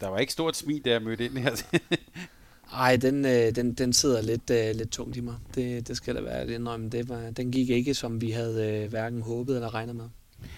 [0.00, 1.62] der var ikke stort smil, da jeg mødte ind her.
[2.72, 5.34] Ej, den, øh, den, den sidder lidt, øh, lidt tungt i mig.
[5.54, 6.88] Det, det skal da være det indrømme.
[6.88, 10.08] Det var, den gik ikke, som vi havde øh, hverken håbet eller regnet med.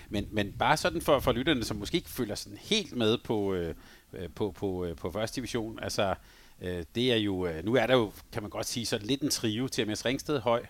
[0.08, 3.54] Men, men bare sådan for, for lytterne, som måske ikke følger sådan helt med på,
[3.54, 3.74] øh,
[4.12, 6.14] øh på, på, øh, på første division, altså
[6.62, 9.22] Øh, det er jo, øh, nu er der jo, kan man godt sige, så lidt
[9.22, 10.62] en trio til MS Ringsted høj,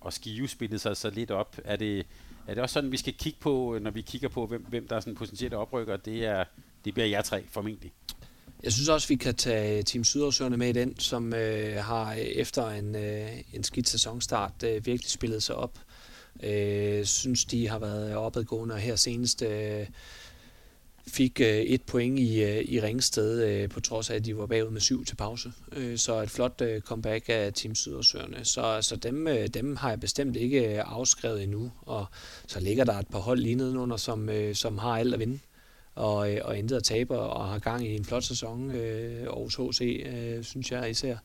[0.00, 1.56] og Skive spillede sig så lidt op.
[1.64, 2.06] Er det,
[2.46, 4.96] er det også sådan, vi skal kigge på, når vi kigger på, hvem, hvem der
[4.96, 5.96] er sådan potentielle oprykker?
[5.96, 6.44] Det, er,
[6.84, 7.92] det bliver jer tre formentlig.
[8.62, 12.68] Jeg synes også, vi kan tage Team Sydårsøerne med i den, som øh, har efter
[12.68, 15.78] en, øh, en skidt sæsonstart øh, virkelig spillet sig op.
[16.42, 19.86] Øh, synes, de har været opadgående, og her senest øh,
[21.06, 24.46] fik øh, et point i, øh, i Ringsted, øh, på trods af, at de var
[24.46, 25.52] bagud med syv til pause.
[25.72, 28.44] Øh, så et flot øh, comeback af Team Sydersøerne.
[28.44, 31.72] Så, så dem, øh, dem har jeg bestemt ikke øh, afskrevet endnu.
[31.82, 32.06] Og
[32.46, 35.38] så ligger der et par hold lige nedenunder, som, øh, som har alt at vinde
[35.94, 38.70] og, øh, og intet at tabe, og har gang i en flot sæson.
[38.70, 41.16] Øh, Aarhus HC, øh, synes jeg især.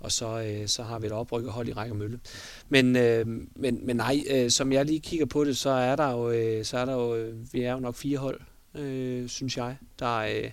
[0.00, 2.20] Og så, øh, så har vi et oprykket hold i Række Mølle.
[2.68, 6.10] Men, øh, men, men nej, øh, som jeg lige kigger på det, så er der
[6.10, 8.40] jo, øh, så er der jo øh, vi er jo nok fire hold,
[8.74, 10.50] øh, synes jeg, der, øh,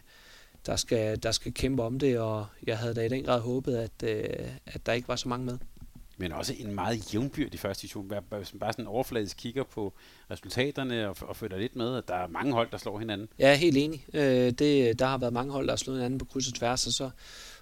[0.66, 3.76] der, skal, der skal kæmpe om det, og jeg havde da i den grad håbet,
[3.76, 5.58] at, øh, at der ikke var så mange med.
[6.18, 8.12] Men også en meget jævnbyrdig første division.
[8.38, 9.94] Hvis man bare sådan overfladisk kigger på
[10.32, 13.28] resultaterne og, og følger lidt med, at der er mange hold, der slår hinanden.
[13.40, 14.06] Ja, helt enig.
[14.14, 16.88] Øh, det, der har været mange hold, der har slået hinanden på kryds og tværs,
[16.88, 17.10] og så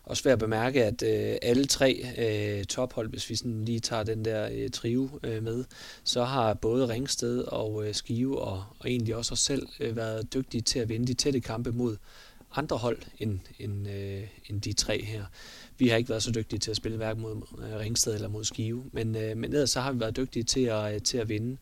[0.03, 4.03] også værd at bemærke, at øh, alle tre øh, tophold, hvis vi sådan lige tager
[4.03, 5.63] den der øh, trio øh, med,
[6.03, 10.33] så har både Ringsted og øh, Skive og, og egentlig også os selv øh, været
[10.33, 11.97] dygtige til at vinde de tætte kampe mod
[12.55, 15.25] andre hold end, end, øh, end de tre her.
[15.77, 18.43] Vi har ikke været så dygtige til at spille hverken mod øh, Ringsted eller mod
[18.43, 21.29] Skive, men, øh, men ellers så har vi været dygtige til at, øh, til at
[21.29, 21.57] vinde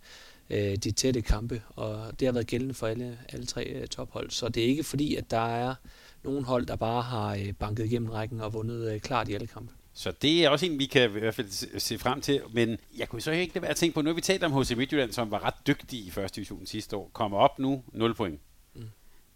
[0.50, 4.32] øh, de tætte kampe, og det har været gældende for alle, alle tre øh, tophold.
[4.32, 5.76] Så det er ikke fordi, at der er
[6.24, 9.48] nogle hold, der bare har øh, banket igennem rækken og vundet øh, klart i alle
[9.48, 9.74] kampe.
[9.94, 12.42] Så det er også en, vi kan i hvert fald se frem til.
[12.54, 14.62] Men jeg kunne så ikke lade være at tænke på, nu har vi talt om
[14.62, 18.14] HC Midtjylland, som var ret dygtig i første division sidste år, kommer op nu 0
[18.14, 18.40] point.
[18.74, 18.84] Mm.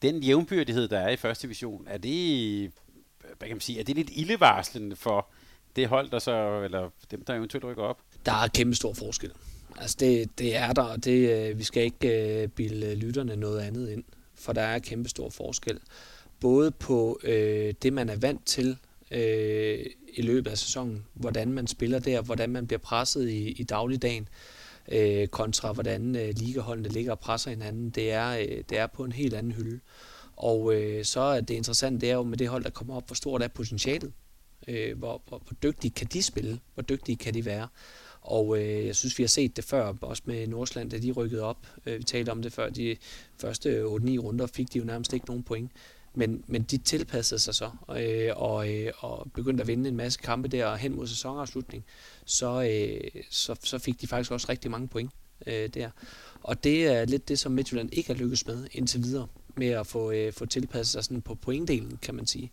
[0.02, 2.72] Den jævnbyrdighed, der er i første division, er det,
[3.38, 5.28] hvad kan man sige, er det lidt ildevarslende for
[5.76, 8.02] det hold, der så, eller dem, der eventuelt rykker op?
[8.26, 9.32] Der er kæmpe stor forskel.
[9.78, 13.90] Altså det, det er der, og det, øh, vi skal ikke bilde lytterne noget andet
[13.90, 14.04] ind,
[14.36, 15.80] for der er kæmpe stor forskel
[16.44, 18.78] både på øh, det, man er vant til
[19.12, 23.64] øh, i løbet af sæsonen, hvordan man spiller der, hvordan man bliver presset i, i
[23.64, 24.30] dagligdagen,
[24.92, 27.90] øh, kontra hvordan øh, ligaholdene ligger og presser hinanden.
[27.90, 29.80] Det er, øh, det er på en helt anden hylde.
[30.36, 33.08] Og øh, så er det interessant, det er jo med det hold, der kommer op,
[33.08, 34.12] hvor stort er potentialet.
[34.68, 36.60] Øh, hvor, hvor, hvor dygtige kan de spille?
[36.74, 37.68] Hvor dygtige kan de være?
[38.22, 41.42] Og øh, jeg synes, vi har set det før, også med Nordsland, da de rykkede
[41.42, 41.68] op.
[41.86, 42.70] Øh, vi talte om det før.
[42.70, 42.98] De
[43.38, 45.72] første 8-9 runder fik de jo nærmest ikke nogen point.
[46.16, 50.20] Men, men de tilpassede sig så øh, og, øh, og begyndte at vinde en masse
[50.24, 51.86] kampe der hen mod sæsonafslutning.
[52.26, 55.12] Så, øh, så, så fik de faktisk også rigtig mange point
[55.48, 55.90] øh, der.
[56.44, 59.88] Og det er lidt det, som Midtjylland ikke har lykkes med indtil videre, med at
[59.88, 62.52] få, øh, få tilpasset sig sådan på pointdelen, kan man sige.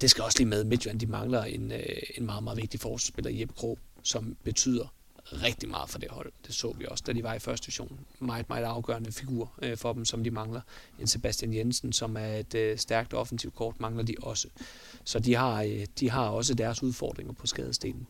[0.00, 3.30] Det skal også lige med, Midtjylland de mangler en, øh, en meget, meget vigtig forsvarsspiller,
[3.30, 4.93] Jeppe Krog, som betyder
[5.32, 6.32] rigtig meget for det hold.
[6.46, 8.00] Det så vi også, da de var i første division.
[8.18, 10.60] Meget, meget afgørende figur øh, for dem, som de mangler.
[11.00, 14.48] En Sebastian Jensen, som er et øh, stærkt offensivt kort, mangler de også.
[15.04, 18.06] Så de har, øh, de har også deres udfordringer på skadestenen.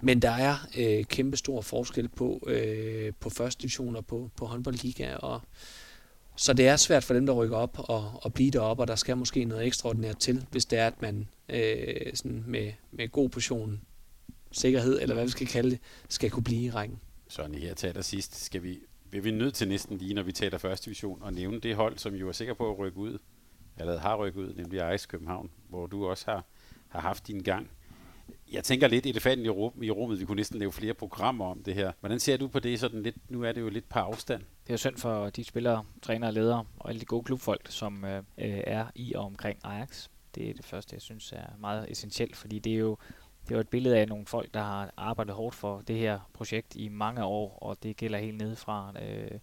[0.00, 4.46] Men der er øh, kæmpe stor forskel på, øh, på første division og på, på
[4.46, 5.40] håndboldliga, og
[6.36, 8.96] så det er svært for dem, der rykker op og, og blive deroppe, og der
[8.96, 13.28] skal måske noget ekstraordinært til, hvis det er, at man øh, sådan med, med god
[13.28, 13.80] portion
[14.52, 15.78] sikkerhed, eller hvad vi skal kalde det,
[16.08, 17.00] skal kunne blive i rækken.
[17.28, 18.78] Sådan her til allersidst skal vi,
[19.10, 21.98] vil vi nødt til næsten lige, når vi taler første division, og nævne det hold,
[21.98, 23.18] som jo er sikker på at rykke ud,
[23.78, 26.44] eller har rykket ud, nemlig Ejs København, hvor du også har,
[26.88, 27.70] har haft din gang.
[28.52, 31.62] Jeg tænker lidt elefanten i, rum, i rummet, vi kunne næsten lave flere programmer om
[31.62, 31.92] det her.
[32.00, 34.40] Hvordan ser du på det sådan lidt, nu er det jo lidt på afstand?
[34.40, 38.04] Det er jo synd for de spillere, trænere, ledere og alle de gode klubfolk, som
[38.04, 40.08] øh, er i og omkring Ajax.
[40.34, 42.96] Det er det første, jeg synes er meget essentielt, fordi det er jo
[43.48, 46.76] det var et billede af nogle folk, der har arbejdet hårdt for det her projekt
[46.76, 49.38] i mange år, og det gælder helt ned fra øh,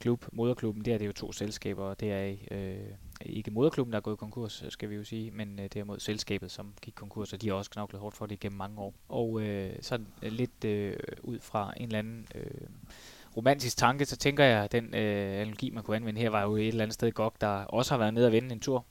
[0.00, 2.76] klub, moderklubben, der er det jo to selskaber, og det er øh,
[3.20, 6.74] ikke moderklubben, der er gået konkurs, skal vi jo sige, men øh, derimod selskabet, som
[6.82, 8.94] gik konkurs, og de har også knoklet hårdt for det gennem mange år.
[9.08, 12.26] Og øh, sådan øh, lidt øh, ud fra en eller anden...
[12.34, 12.68] Øh,
[13.36, 16.56] romantisk tanke, så tænker jeg, at den øh, analogi, man kunne anvende her, var jo
[16.56, 18.84] et eller andet sted godt, der også har været nede og vende en tur.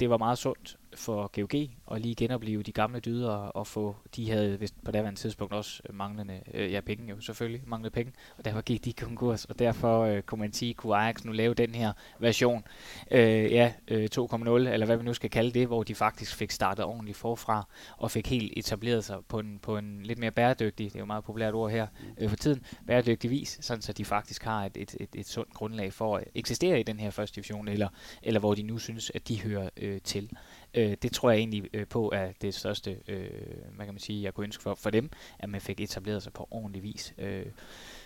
[0.00, 4.30] Det var meget sundt for GOG og lige genopleve de gamle dyder og få, de
[4.30, 8.12] havde vist på daværende tidspunkt også øh, manglende, øh, ja penge jo selvfølgelig, manglede penge,
[8.38, 11.54] og derfor gik de konkurs, og derfor øh, kunne man sige, kunne Ajax nu lave
[11.54, 12.64] den her version,
[13.10, 16.50] øh, ja, øh, 2.0, eller hvad vi nu skal kalde det, hvor de faktisk fik
[16.50, 17.66] startet ordentligt forfra,
[17.96, 21.06] og fik helt etableret sig på en, på en lidt mere bæredygtig, det er jo
[21.06, 21.86] meget populært ord her
[22.18, 25.54] øh, for tiden, bæredygtig vis, sådan så de faktisk har et, et, et, et sundt
[25.54, 27.88] grundlag for at eksistere i den her første division, eller,
[28.22, 30.30] eller hvor de nu synes, at de hører øh, til.
[30.74, 33.30] Øh, det tror jeg egentlig øh, på er det største, øh,
[33.76, 36.32] man kan man sige, jeg kunne ønske for, for dem, at man fik etableret sig
[36.32, 37.14] på ordentlig vis.
[37.18, 37.46] Øh,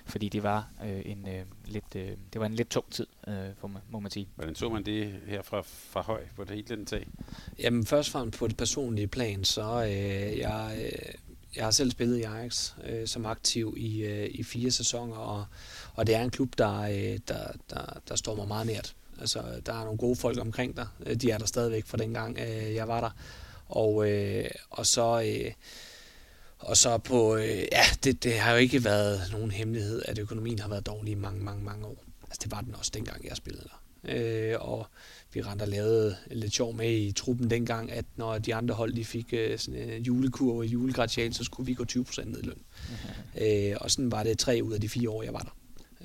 [0.07, 3.35] fordi det var øh, en øh, lidt øh, det var en lidt tung tid, øh,
[3.57, 4.29] for, må man sige.
[4.35, 7.09] Hvordan så man det her fra, fra høj på det hele den tag?
[7.59, 11.15] Jamen først og fremmest på det personlige plan, så øh, jeg, øh,
[11.57, 15.45] jeg har selv spillet i Ajax øh, som aktiv i, øh, i fire sæsoner, og,
[15.95, 18.95] og det er en klub, der, øh, der, der, der står mig meget nært.
[19.21, 20.87] Altså, der er nogle gode folk omkring dig.
[21.21, 23.11] De er der stadigvæk fra dengang, øh, jeg var der.
[23.69, 25.23] Og, øh, og så...
[25.27, 25.53] Øh,
[26.59, 30.59] og så på, øh, ja, det, det har jo ikke været nogen hemmelighed, at økonomien
[30.59, 32.05] har været dårlig i mange, mange, mange år.
[32.23, 33.79] Altså det var den også dengang, jeg spillede der.
[34.05, 34.87] Øh, og
[35.33, 38.93] vi rendte og lavede lidt sjov med i truppen dengang, at når de andre hold
[38.93, 42.47] de fik øh, sådan en julekurve og julegratial, så skulle vi gå 20% ned i
[42.47, 42.55] løn.
[42.55, 43.43] Mm-hmm.
[43.43, 45.57] Øh, og sådan var det tre ud af de fire år, jeg var der.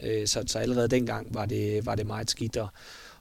[0.04, 2.68] Øh, så, så allerede dengang var det, var det meget skidt, og,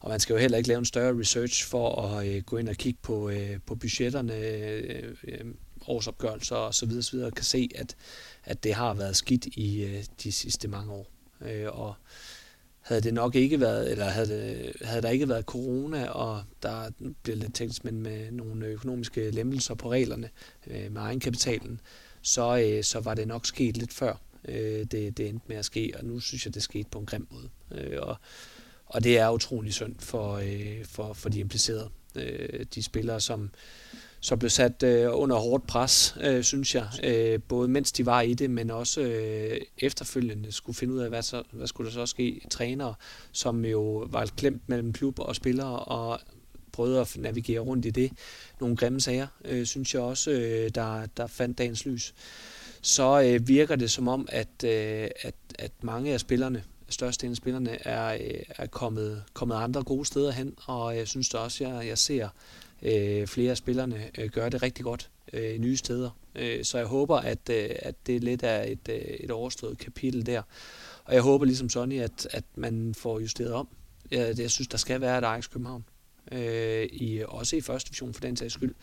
[0.03, 2.69] og man skal jo heller ikke lave en større research for at øh, gå ind
[2.69, 5.45] og kigge på, øh, på budgetterne, øh, øh
[5.87, 7.97] årsopgørelser og så videre, så videre, kan se, at,
[8.45, 11.07] at det har været skidt i øh, de sidste mange år.
[11.41, 11.95] Øh, og
[12.81, 16.91] havde det nok ikke været, eller havde, det, havde der ikke været corona, og der
[17.23, 20.31] blev lidt teknisk, men med nogle økonomiske lempelser på reglerne
[20.67, 21.81] øh, med egenkapitalen,
[22.23, 25.65] så, øh, så var det nok sket lidt før øh, det, det endte med at
[25.65, 27.49] ske, og nu synes jeg, det skete på en grim måde.
[27.71, 28.17] Øh, og,
[28.93, 31.91] og det er utrolig synd for, øh, for, for de implicerede.
[32.17, 33.51] Øh, de spillere, som,
[34.21, 36.87] som blev sat øh, under hårdt pres, øh, synes jeg.
[37.05, 41.09] Øh, både mens de var i det, men også øh, efterfølgende skulle finde ud af,
[41.09, 42.41] hvad, så, hvad skulle der så ske.
[42.51, 42.95] Trænere,
[43.33, 46.21] som jo var klemt mellem klub og spillere, og
[46.73, 48.13] prøvede at navigere rundt i det.
[48.61, 52.15] Nogle grimme sager, øh, synes jeg også, øh, der, der fandt dagens lys.
[52.83, 57.37] Så øh, virker det som om, at, øh, at, at mange af spillerne, størstedelen af
[57.37, 61.65] spillerne, er, øh, er kommet, kommet andre gode steder hen, og jeg synes da også,
[61.65, 62.29] at jeg, jeg ser
[62.83, 66.11] øh, flere af spillerne øh, gøre det rigtig godt øh, nye steder.
[66.35, 70.27] Øh, så jeg håber, at, øh, at det lidt er et, øh, et overstået kapitel
[70.27, 70.43] der.
[71.05, 73.69] Og jeg håber ligesom Sonny, at, at man får justeret om.
[74.11, 75.85] Jeg, jeg synes, der skal være et Ajax København.
[76.33, 78.75] Øh, i, også i første division for den sags skyld.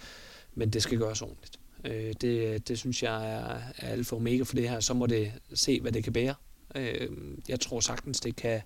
[0.55, 1.59] Men det skal gøres ordentligt.
[1.85, 4.79] Øh, det, det synes jeg er, er alfa og omega for det her.
[4.79, 6.35] Så må det se, hvad det kan bære.
[6.75, 7.09] Øh,
[7.49, 8.61] jeg tror sagtens, det kan,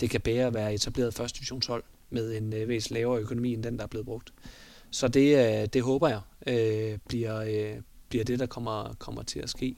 [0.00, 3.62] det kan bære at være etableret første divisionshold med en øh, væsentligt lavere økonomi end
[3.62, 4.32] den, der er blevet brugt.
[4.90, 9.40] Så det, øh, det håber jeg øh, bliver, øh, bliver det, der kommer, kommer til
[9.40, 9.76] at ske.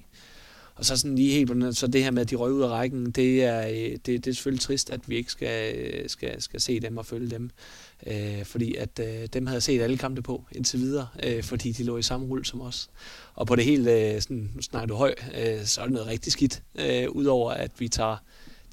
[0.74, 3.10] Og så sådan lige helt så det her med, at de røg ud af rækken,
[3.10, 6.60] det er, øh, det, det er selvfølgelig trist, at vi ikke skal, øh, skal, skal
[6.60, 7.50] se dem og følge dem.
[8.06, 11.84] Øh, fordi at øh, dem havde set alle kampe på indtil videre, øh, fordi de
[11.84, 12.90] lå i samme rulle som os.
[13.34, 16.08] Og på det hele, øh, sådan, nu snakker du høj, øh, så er det noget
[16.08, 18.16] rigtig skidt, øh, udover at vi tager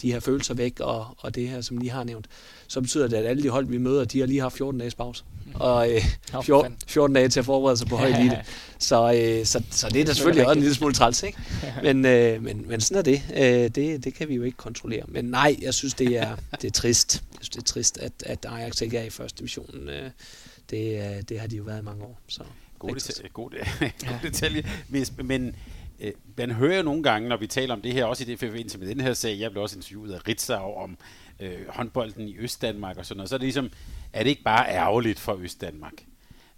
[0.02, 2.28] de her følelser væk, og, og det her, som lige har nævnt,
[2.68, 4.96] så betyder det, at alle de hold, vi møder, de har lige haft 14 dages
[4.96, 5.24] pause.
[5.54, 6.02] Og øh,
[6.44, 8.44] 14, 14 dage til at forberede sig på høj elite.
[8.80, 11.38] Så, øh, så, så det er da selvfølgelig også en lille smule træls, ikke?
[11.84, 13.22] Men, øh, men, men sådan er det.
[13.36, 14.04] Øh, det.
[14.04, 15.04] Det kan vi jo ikke kontrollere.
[15.08, 17.24] Men nej, jeg synes, det er, det er trist.
[17.32, 19.90] Jeg synes, det er trist, at, at Ajax ikke er i første division.
[19.90, 20.10] Øh,
[20.70, 22.20] det, det har de jo været i mange år.
[22.28, 22.44] Så
[22.80, 23.50] god, detalje, god,
[23.80, 24.64] god detalje.
[25.24, 25.56] Men
[26.02, 28.40] øh, man hører jo nogle gange, når vi taler om det her, også i det
[28.40, 30.98] forbindelse med den her sag, jeg blev også interviewet af Ritzau om
[31.40, 33.70] øh, håndbolden i Østdanmark og sådan noget, så er det ligesom,
[34.14, 36.06] er det ikke bare ærgerligt for Østdanmark?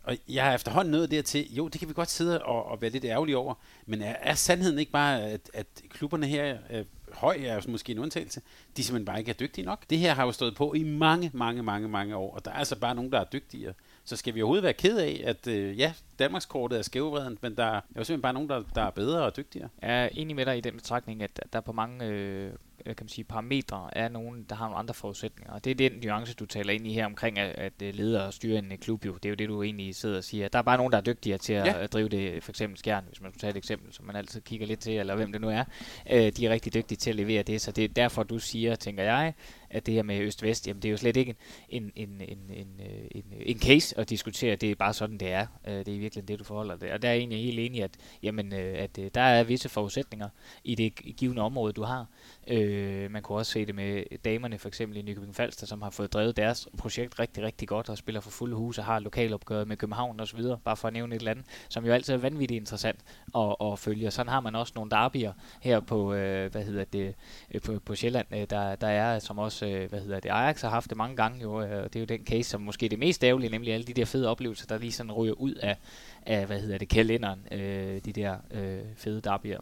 [0.03, 2.91] Og jeg har efterhånden nået dertil, jo, det kan vi godt sidde og, og være
[2.91, 3.53] lidt ærgerlige over,
[3.85, 7.91] men er, er sandheden ikke bare, at, at klubberne her, øh, høj er jo måske
[7.91, 8.41] en undtagelse,
[8.77, 9.89] de simpelthen bare ikke er dygtige nok?
[9.89, 12.55] Det her har jo stået på i mange, mange, mange, mange år, og der er
[12.55, 13.73] altså bare nogen, der er dygtigere.
[14.03, 17.63] Så skal vi overhovedet være ked af, at øh, ja, Danmarkskortet er skævvreden, men der
[17.63, 19.69] er jo simpelthen bare nogen, der, der er bedre og dygtigere.
[19.81, 22.51] Jeg er enig med dig i den betragtning, at der på mange øh,
[22.85, 25.53] kan man sige, parametre er nogen, der har nogle andre forudsætninger.
[25.53, 28.27] Og det er den nuance, du taler ind i her omkring, at, at øh, lede
[28.27, 29.13] og styre en klub jo.
[29.13, 30.47] Det er jo det, du egentlig sidder og siger.
[30.47, 31.87] Der er bare nogen, der er dygtigere til at, ja.
[31.87, 34.67] drive det, for eksempel Skjern, hvis man skulle tage et eksempel, som man altid kigger
[34.67, 35.63] lidt til, eller hvem det nu er.
[36.11, 38.75] Øh, de er rigtig dygtige til at levere det, så det er derfor, du siger,
[38.75, 39.33] tænker jeg,
[39.71, 41.35] at det her med øst-vest, jamen det er jo slet ikke
[41.69, 45.17] en, en, en, en, øh, en, øh, en case at diskutere, det er bare sådan,
[45.17, 45.47] det er.
[45.67, 46.93] Øh, det er virkelig det, du forholder dig.
[46.93, 47.91] Og der er jeg egentlig helt enig, at,
[48.23, 50.29] jamen, at der er visse forudsætninger
[50.63, 52.07] i det givende område, du har.
[52.47, 55.89] Øh, man kunne også se det med damerne for eksempel i Nykøbing Falster, som har
[55.89, 59.67] fået drevet deres projekt rigtig, rigtig godt og spiller for fulde hus og har lokalopgøret
[59.67, 62.13] med København og så videre, bare for at nævne et eller andet, som jo altid
[62.13, 62.99] er vanvittigt interessant
[63.35, 64.11] at, at følge.
[64.11, 67.15] sådan har man også nogle derbyer her på, øh, hvad hedder det,
[67.63, 70.89] på, på Sjælland, der, der er, som også, øh, hvad hedder det, Ajax har haft
[70.89, 73.23] det mange gange jo, øh, det er jo den case, som måske er det mest
[73.23, 75.77] ærgerlige, nemlig alle de der fede oplevelser, der lige sådan ryger ud af,
[76.25, 79.59] af hvad hedder det, kalenderen, øh, de der øh, fede derbyer.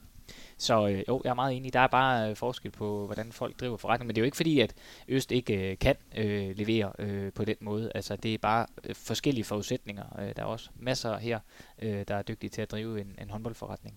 [0.58, 1.74] Så øh, jo, jeg er meget enig.
[1.74, 4.08] Der er bare øh, forskel på, hvordan folk driver forretning.
[4.08, 4.74] Men det er jo ikke fordi, at
[5.08, 7.92] Øst ikke øh, kan øh, levere øh, på den måde.
[7.96, 10.20] Altså, det er bare øh, forskellige forudsætninger.
[10.20, 11.40] Øh, der er også masser her,
[11.82, 13.96] øh, der er dygtige til at drive en, en håndboldforretning.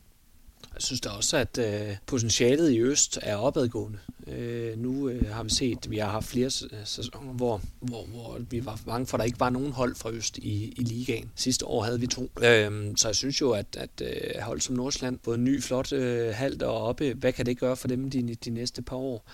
[0.74, 3.98] Jeg synes da også, at øh, potentialet i Øst er opadgående.
[4.26, 6.51] Øh, nu øh, har vi set, vi har haft flere
[6.84, 10.10] sæsoner, hvor, hvor, hvor vi var bange for, at der ikke var nogen hold fra
[10.10, 11.30] Øst i, i ligaen.
[11.34, 12.30] Sidste år havde vi to.
[12.43, 15.93] Øh, så jeg synes jo, at, at øh, hold som Nordsjælland, både en ny, flot
[15.93, 19.30] øh, og oppe, hvad kan det gøre for dem de, de næste par år?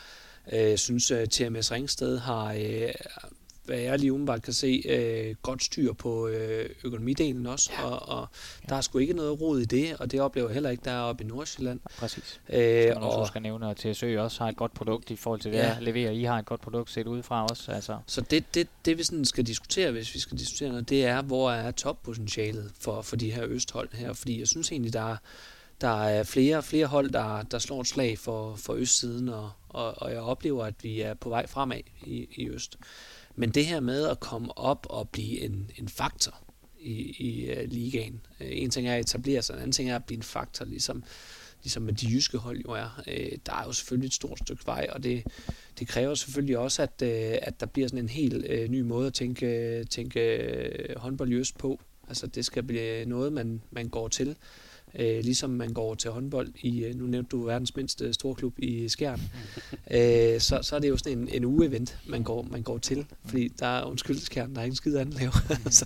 [0.52, 2.88] Øh, jeg synes, øh, at TMS Ringsted har, øh,
[3.68, 7.84] hvad jeg lige umiddelbart kan se, øh, godt styr på øh, økonomidelen også, ja.
[7.84, 8.28] og, og
[8.68, 11.24] der er sgu ikke noget rod i det, og det oplever jeg heller ikke deroppe
[11.24, 11.80] i Nordsjælland.
[11.98, 12.40] Præcis.
[12.48, 15.52] Øh, og også skal nævne, at TSØ også har et godt produkt i forhold til
[15.52, 15.76] det, ja.
[15.80, 16.10] leverer.
[16.10, 17.72] I har et godt produkt set udefra også.
[17.72, 17.98] Altså.
[18.06, 21.22] Så det, det, det, vi sådan skal diskutere, hvis vi skal diskutere noget, det er,
[21.22, 25.16] hvor er toppotentialet for, for de her østhold her, fordi jeg synes egentlig, der er
[25.80, 30.02] der er flere flere hold, der, der slår et slag for, for østsiden, og, og,
[30.02, 32.78] og jeg oplever, at vi er på vej fremad i, i øst.
[33.38, 36.34] Men det her med at komme op og blive en, en faktor
[36.80, 38.20] i, i uh, ligaen.
[38.40, 40.64] Uh, en ting er at etablere sig, en anden ting er at blive en faktor,
[40.64, 41.04] ligesom,
[41.62, 43.02] ligesom med de jyske hold jo er.
[43.06, 45.24] Uh, der er jo selvfølgelig et stort stykke vej, og det,
[45.78, 47.08] det kræver selvfølgelig også, at, uh,
[47.42, 51.80] at der bliver sådan en helt uh, ny måde at tænke, tænke uh, håndbold på.
[52.08, 54.36] Altså det skal blive noget, man, man går til
[54.94, 58.88] øh, ligesom man går til håndbold i, øh, nu nævnte du verdens mindste storklub i
[58.88, 59.20] Skjern,
[59.96, 63.06] øh, så, så er det jo sådan en, en uge-event, man går, man går til,
[63.24, 65.32] fordi der er, undskyld Skjern, der er ikke en skid andet at lave,
[65.70, 65.84] så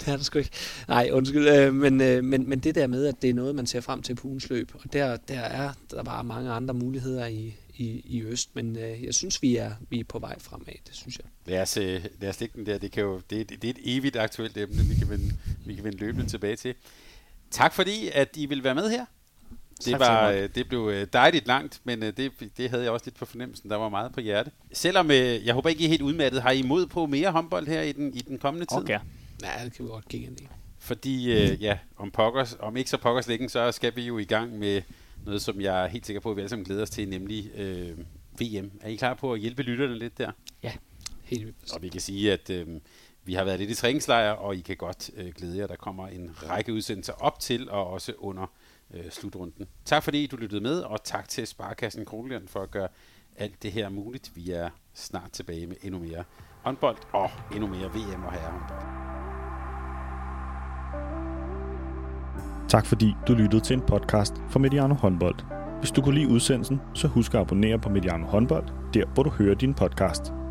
[0.00, 0.50] det er der sgu ikke.
[0.88, 3.66] Nej, undskyld, øh, men, øh, men, men det der med, at det er noget, man
[3.66, 7.26] ser frem til på ugens løb, og der, der er der bare mange andre muligheder
[7.26, 10.74] i, i, i øst, men øh, jeg synes, vi er, vi er på vej fremad,
[10.86, 11.26] det synes jeg.
[11.46, 13.74] Lad os, øh, lad os lægge den der, det, kan jo, det, det, det er
[13.74, 15.34] et evigt aktuelt emne, vi kan vende,
[15.66, 16.74] vi kan vende løbende tilbage til.
[17.52, 19.04] Tak fordi, at I ville være med her.
[19.84, 23.06] Det, var, øh, det blev øh, dejligt langt, men øh, det, det havde jeg også
[23.06, 23.70] lidt på fornemmelsen.
[23.70, 24.50] Der var meget på hjerte.
[24.72, 27.82] Selvom jeg håber ikke, I er helt udmattet, har I imod på mere håndbold her
[27.82, 28.78] i den, i den kommende tid?
[28.78, 28.98] Okay.
[29.42, 30.48] Ja, det kan vi godt kigge ind i.
[30.78, 34.58] Fordi, ja, om, pokkers, om ikke så pokkers længe, så skal vi jo i gang
[34.58, 34.82] med
[35.26, 37.50] noget, som jeg er helt sikker på, at vi alle sammen glæder os til, nemlig
[37.56, 37.98] øh,
[38.40, 38.70] VM.
[38.80, 40.30] Er I klar på at hjælpe lytterne lidt der?
[40.62, 40.72] Ja,
[41.24, 41.72] helt vildt.
[41.72, 42.66] Og vi kan sige, at øh,
[43.24, 45.66] vi har været lidt i træningslejr, og I kan godt øh, glæde jer.
[45.66, 48.46] Der kommer en række udsendelser op til, og også under
[48.94, 49.66] øh, slutrunden.
[49.84, 52.88] Tak fordi du lyttede med, og tak til Sparkassen Kronland for at gøre
[53.36, 54.32] alt det her muligt.
[54.34, 56.24] Vi er snart tilbage med endnu mere
[56.62, 59.02] håndbold og endnu mere VM og herrehåndbold.
[62.68, 65.36] Tak fordi du lyttede til en podcast fra Mediano Håndbold.
[65.78, 69.30] Hvis du kunne lide udsendelsen, så husk at abonnere på Mediano Håndbold, der hvor du
[69.30, 70.32] hører din podcast